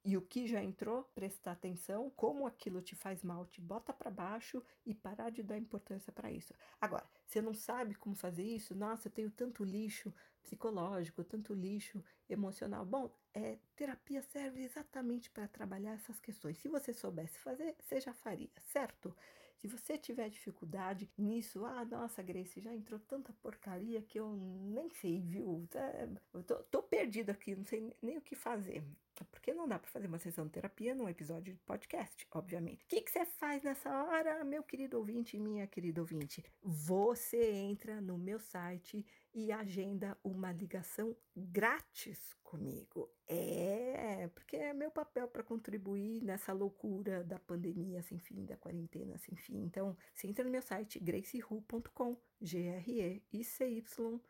e 0.03 0.17
o 0.17 0.21
que 0.21 0.47
já 0.47 0.63
entrou, 0.63 1.03
prestar 1.13 1.51
atenção, 1.51 2.09
como 2.09 2.47
aquilo 2.47 2.82
te 2.82 2.95
faz 2.95 3.24
mal, 3.24 3.45
te 3.45 3.61
bota 3.61 3.93
para 3.93 4.09
baixo 4.09 4.63
e 4.84 4.95
parar 4.95 5.30
de 5.30 5.43
dar 5.43 5.59
importância 5.59 6.11
para 6.11 6.32
isso. 6.32 6.55
Agora, 6.82 7.07
você 7.24 7.39
não 7.39 7.53
sabe 7.53 7.93
como 7.93 8.15
fazer 8.15 8.43
isso? 8.43 8.74
Nossa, 8.74 9.09
eu 9.09 9.11
tenho 9.11 9.30
tanto 9.30 9.63
lixo 9.63 10.11
psicológico, 10.43 11.23
tanto 11.23 11.53
lixo 11.53 12.03
emocional. 12.29 12.85
Bom, 12.85 13.09
é, 13.33 13.57
terapia 13.75 14.21
serve 14.21 14.63
exatamente 14.63 15.29
para 15.31 15.47
trabalhar 15.47 15.93
essas 15.93 16.19
questões. 16.19 16.57
Se 16.59 16.67
você 16.67 16.93
soubesse 16.93 17.39
fazer, 17.39 17.75
você 17.79 17.99
já 17.99 18.13
faria, 18.13 18.49
certo? 18.71 19.15
Se 19.63 19.67
você 19.67 19.97
tiver 19.97 20.29
dificuldade 20.29 21.09
nisso, 21.17 21.65
ah, 21.65 21.85
nossa, 21.85 22.21
Grace, 22.21 22.59
já 22.59 22.73
entrou 22.73 22.99
tanta 22.99 23.31
porcaria 23.41 24.01
que 24.01 24.19
eu 24.19 24.29
nem 24.35 24.89
sei, 24.89 25.21
viu? 25.21 25.65
É, 25.73 26.09
eu 26.33 26.43
tô, 26.43 26.55
tô 26.63 26.83
perdido 26.83 27.29
aqui, 27.29 27.55
não 27.55 27.63
sei 27.63 27.95
nem 28.01 28.17
o 28.17 28.21
que 28.21 28.35
fazer. 28.35 28.83
Porque 29.31 29.53
não 29.53 29.65
dá 29.65 29.79
para 29.79 29.89
fazer 29.89 30.07
uma 30.07 30.17
sessão 30.19 30.45
de 30.45 30.51
terapia 30.51 30.93
num 30.93 31.07
episódio 31.07 31.53
de 31.53 31.59
podcast, 31.61 32.27
obviamente. 32.31 32.83
O 32.83 32.87
que 32.89 33.09
você 33.09 33.25
faz 33.25 33.63
nessa 33.63 33.89
hora, 34.03 34.43
meu 34.43 34.63
querido 34.63 34.97
ouvinte 34.97 35.37
e 35.37 35.39
minha 35.39 35.65
querida 35.65 36.01
ouvinte? 36.01 36.43
Você 36.61 37.51
entra 37.51 38.01
no 38.01 38.17
meu 38.17 38.39
site 38.39 39.05
e 39.34 39.51
agenda 39.51 40.17
uma 40.23 40.51
ligação 40.51 41.15
grátis 41.36 42.36
comigo. 42.43 43.09
É, 43.27 44.29
porque 44.34 44.55
é 44.55 44.73
meu 44.73 44.91
papel 44.91 45.27
para 45.27 45.43
contribuir 45.43 46.21
nessa 46.23 46.53
loucura 46.53 47.23
da 47.23 47.39
pandemia 47.39 48.01
sem 48.01 48.19
fim, 48.19 48.45
da 48.45 48.55
quarentena 48.55 49.17
sem 49.17 49.36
fim. 49.36 49.63
Então, 49.63 49.97
você 50.13 50.27
entra 50.27 50.43
no 50.43 50.51
meu 50.51 50.61
site 50.61 50.99
gracehu.com, 50.99 52.17
G-R-E-I-C-Y 52.41 54.21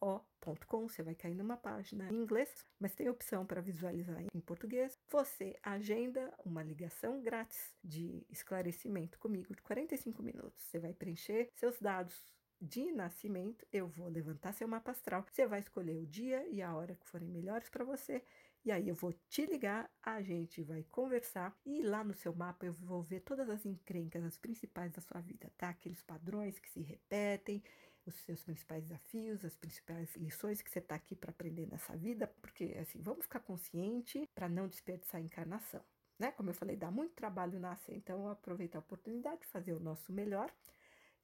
hoo.com, 0.00 0.88
você 0.88 1.02
vai 1.02 1.14
cair 1.14 1.34
numa 1.34 1.56
página 1.56 2.08
em 2.10 2.16
inglês, 2.16 2.66
mas 2.78 2.94
tem 2.94 3.08
opção 3.08 3.46
para 3.46 3.60
visualizar 3.60 4.20
em 4.20 4.40
português. 4.40 4.98
Você 5.10 5.56
agenda 5.62 6.32
uma 6.44 6.62
ligação 6.62 7.22
grátis 7.22 7.74
de 7.82 8.26
esclarecimento 8.28 9.18
comigo 9.18 9.54
de 9.54 9.62
45 9.62 10.22
minutos. 10.22 10.64
Você 10.64 10.78
vai 10.78 10.92
preencher 10.92 11.48
seus 11.54 11.80
dados 11.80 12.31
de 12.62 12.92
nascimento, 12.92 13.66
eu 13.72 13.88
vou 13.88 14.06
levantar 14.06 14.52
seu 14.52 14.68
mapa 14.68 14.92
astral. 14.92 15.26
Você 15.28 15.46
vai 15.46 15.58
escolher 15.58 15.96
o 15.96 16.06
dia 16.06 16.46
e 16.48 16.62
a 16.62 16.72
hora 16.72 16.94
que 16.94 17.06
forem 17.08 17.28
melhores 17.28 17.68
para 17.68 17.84
você. 17.84 18.22
E 18.64 18.70
aí 18.70 18.88
eu 18.88 18.94
vou 18.94 19.12
te 19.28 19.44
ligar, 19.44 19.90
a 20.00 20.22
gente 20.22 20.62
vai 20.62 20.84
conversar 20.84 21.58
e 21.66 21.82
lá 21.82 22.04
no 22.04 22.14
seu 22.14 22.32
mapa 22.32 22.64
eu 22.64 22.72
vou 22.72 23.02
ver 23.02 23.20
todas 23.20 23.50
as 23.50 23.66
encrencas, 23.66 24.22
as 24.22 24.36
principais 24.36 24.92
da 24.92 25.00
sua 25.00 25.20
vida, 25.20 25.52
tá? 25.58 25.70
Aqueles 25.70 26.00
padrões 26.00 26.60
que 26.60 26.70
se 26.70 26.80
repetem 26.80 27.60
os 28.06 28.14
seus 28.20 28.44
principais 28.44 28.84
desafios, 28.84 29.44
as 29.44 29.56
principais 29.56 30.14
lições 30.14 30.62
que 30.62 30.70
você 30.70 30.78
está 30.78 30.94
aqui 30.94 31.16
para 31.16 31.30
aprender 31.30 31.66
nessa 31.66 31.96
vida, 31.96 32.28
porque 32.40 32.76
assim, 32.80 33.02
vamos 33.02 33.24
ficar 33.24 33.40
consciente 33.40 34.28
para 34.32 34.48
não 34.48 34.68
desperdiçar 34.68 35.20
a 35.20 35.24
encarnação. 35.24 35.82
Né? 36.16 36.30
Como 36.30 36.50
eu 36.50 36.54
falei, 36.54 36.76
dá 36.76 36.90
muito 36.90 37.14
trabalho 37.14 37.58
nascer, 37.58 37.96
então 37.96 38.28
aproveita 38.28 38.78
a 38.78 38.80
oportunidade 38.80 39.40
de 39.40 39.48
fazer 39.48 39.72
o 39.72 39.80
nosso 39.80 40.12
melhor 40.12 40.52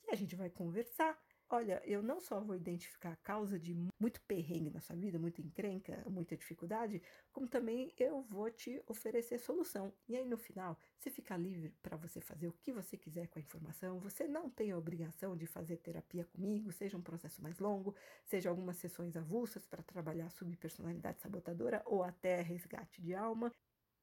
e 0.09 0.13
a 0.13 0.17
gente 0.17 0.35
vai 0.35 0.49
conversar 0.49 1.17
Olha, 1.51 1.81
eu 1.87 2.03
não 2.03 2.21
só 2.21 2.41
vou 2.41 2.55
identificar 2.55 3.13
a 3.13 3.17
causa 3.17 3.59
de 3.59 3.75
muito 3.99 4.21
perrengue 4.23 4.69
na 4.71 4.81
sua 4.83 4.95
vida, 4.95 5.19
muita 5.19 5.41
encrenca, 5.41 6.05
muita 6.07 6.37
dificuldade, 6.37 7.01
como 7.33 7.49
também 7.49 7.91
eu 7.97 8.21
vou 8.21 8.51
te 8.51 8.83
oferecer 8.87 9.39
solução. 9.39 9.91
E 10.07 10.15
aí 10.15 10.27
no 10.27 10.37
final, 10.37 10.79
você 10.99 11.09
fica 11.11 11.35
livre 11.39 11.75
para 11.83 11.97
você 11.97 12.21
fazer 12.21 12.49
o 12.49 12.53
que 12.53 12.71
você 12.71 12.99
quiser 12.99 13.29
com 13.29 13.39
a 13.39 13.43
informação. 13.43 13.99
Você 14.01 14.29
não 14.29 14.51
tem 14.51 14.73
a 14.73 14.77
obrigação 14.79 15.35
de 15.35 15.47
fazer 15.47 15.79
terapia 15.79 16.27
comigo, 16.27 16.71
seja 16.71 16.99
um 16.99 17.03
processo 17.03 17.43
mais 17.43 17.59
longo, 17.59 17.95
seja 18.27 18.51
algumas 18.51 18.77
sessões 18.77 19.17
avulsas 19.17 19.65
para 19.65 19.83
trabalhar 19.83 20.29
subpersonalidade 20.31 21.23
sabotadora 21.23 21.83
ou 21.87 22.03
até 22.03 22.43
resgate 22.43 23.01
de 23.01 23.15
alma 23.15 23.51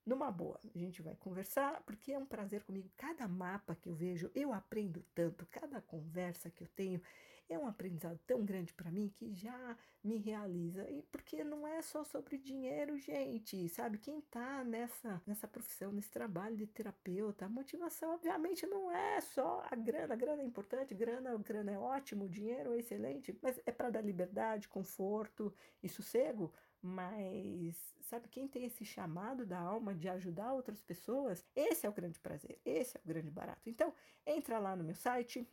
numa 0.06 0.32
boa, 0.32 0.60
a 0.64 0.78
gente 0.78 1.02
vai 1.02 1.16
conversar, 1.16 1.82
porque 1.84 2.12
é 2.14 2.18
um 2.18 2.26
prazer 2.26 2.64
comigo. 2.64 2.92
Cada 2.96 3.28
mapa 3.28 3.76
que 3.76 3.90
eu 3.90 3.96
vejo, 3.96 4.32
eu 4.36 4.54
aprendo 4.54 5.04
tanto, 5.16 5.48
cada 5.48 5.82
conversa 5.82 6.50
que 6.52 6.62
eu 6.64 6.68
tenho 6.76 7.02
é 7.50 7.58
um 7.58 7.68
aprendizado 7.68 8.20
tão 8.26 8.44
grande 8.44 8.74
para 8.74 8.92
mim 8.92 9.10
que 9.10 9.34
já 9.34 9.78
me 10.04 10.18
realiza. 10.18 10.90
E 10.90 11.02
porque 11.04 11.44
não 11.44 11.68
é 11.68 11.82
só 11.82 12.04
sobre 12.04 12.38
dinheiro, 12.38 12.98
gente, 12.98 13.68
sabe? 13.70 13.98
Quem 13.98 14.22
tá 14.22 14.64
nessa 14.64 15.22
nessa 15.26 15.48
profissão, 15.48 15.92
nesse 15.92 16.12
trabalho 16.12 16.56
de 16.56 16.68
terapeuta, 16.68 17.46
a 17.46 17.50
motivação 17.50 18.14
obviamente 18.14 18.66
não 18.68 18.92
é 18.92 19.22
só 19.22 19.66
a 19.70 19.76
grana. 19.76 20.14
A 20.14 20.18
grana 20.18 20.42
é 20.42 20.46
importante, 20.46 20.94
grana, 20.96 21.38
grana 21.38 21.72
é 21.72 21.78
ótimo, 21.80 22.30
dinheiro 22.30 22.74
é 22.74 22.80
excelente, 22.80 23.38
mas 23.42 23.60
é 23.66 23.72
para 23.72 23.90
dar 23.90 24.02
liberdade, 24.02 24.68
conforto 24.68 25.54
e 25.82 25.90
sossego. 25.90 26.54
Mas, 26.82 27.96
sabe, 28.02 28.28
quem 28.30 28.48
tem 28.48 28.64
esse 28.66 28.86
chamado 28.86 29.44
da 29.44 29.60
alma 29.60 29.94
de 29.96 30.08
ajudar 30.08 30.54
outras 30.54 30.82
pessoas, 30.84 31.44
esse 31.56 31.84
é 31.86 31.90
o 31.90 31.94
grande 31.94 32.20
prazer, 32.20 32.60
esse 32.64 32.96
é 32.96 33.02
o 33.04 33.08
grande 33.08 33.32
barato. 33.32 33.68
Então, 33.68 33.92
entra 34.24 34.60
lá 34.60 34.76
no 34.76 34.84
meu 34.84 34.94
site, 34.94 35.48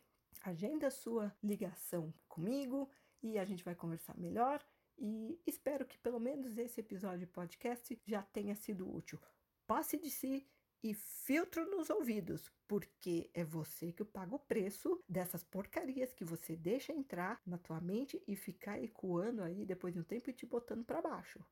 agenda 0.45 0.91
sua 0.91 1.35
ligação 1.43 2.13
comigo 2.29 2.91
e 3.23 3.39
a 3.39 3.45
gente 3.45 3.65
vai 3.65 3.75
conversar 3.75 4.17
melhor. 4.19 4.65
E 4.99 5.41
espero 5.47 5.87
que 5.87 5.99
pelo 5.99 6.21
menos 6.21 6.59
esse 6.59 6.81
episódio 6.81 7.21
de 7.21 7.27
podcast 7.27 8.01
já 8.07 8.23
tenha 8.23 8.55
sido 8.55 8.91
útil. 8.91 9.19
Passe 9.67 9.99
de 9.99 10.11
si 10.11 10.47
e 10.83 10.95
filtro 10.95 11.65
nos 11.71 11.91
ouvidos, 11.91 12.51
porque 12.67 13.31
é 13.33 13.45
você 13.45 13.93
que 13.93 14.05
paga 14.05 14.35
o 14.35 14.39
preço 14.39 15.03
dessas 15.09 15.45
porcarias 15.45 16.13
que 16.13 16.25
você 16.25 16.57
deixa 16.57 16.93
entrar 16.93 17.41
na 17.47 17.57
tua 17.57 17.81
mente 17.81 18.23
e 18.27 18.35
ficar 18.35 18.83
ecoando 18.83 19.43
aí 19.43 19.65
depois 19.65 19.95
de 19.95 20.01
um 20.01 20.05
tempo 20.05 20.29
e 20.29 20.33
te 20.33 20.45
botando 20.45 20.85
para 20.85 21.01
baixo. 21.01 21.45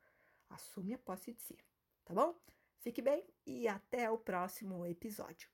Assume 0.48 0.94
a 0.94 0.98
posse 0.98 1.32
de 1.32 1.40
si, 1.40 1.56
tá 2.04 2.12
bom? 2.12 2.36
Fique 2.80 3.00
bem 3.00 3.24
e 3.46 3.68
até 3.68 4.10
o 4.10 4.18
próximo 4.18 4.84
episódio. 4.84 5.48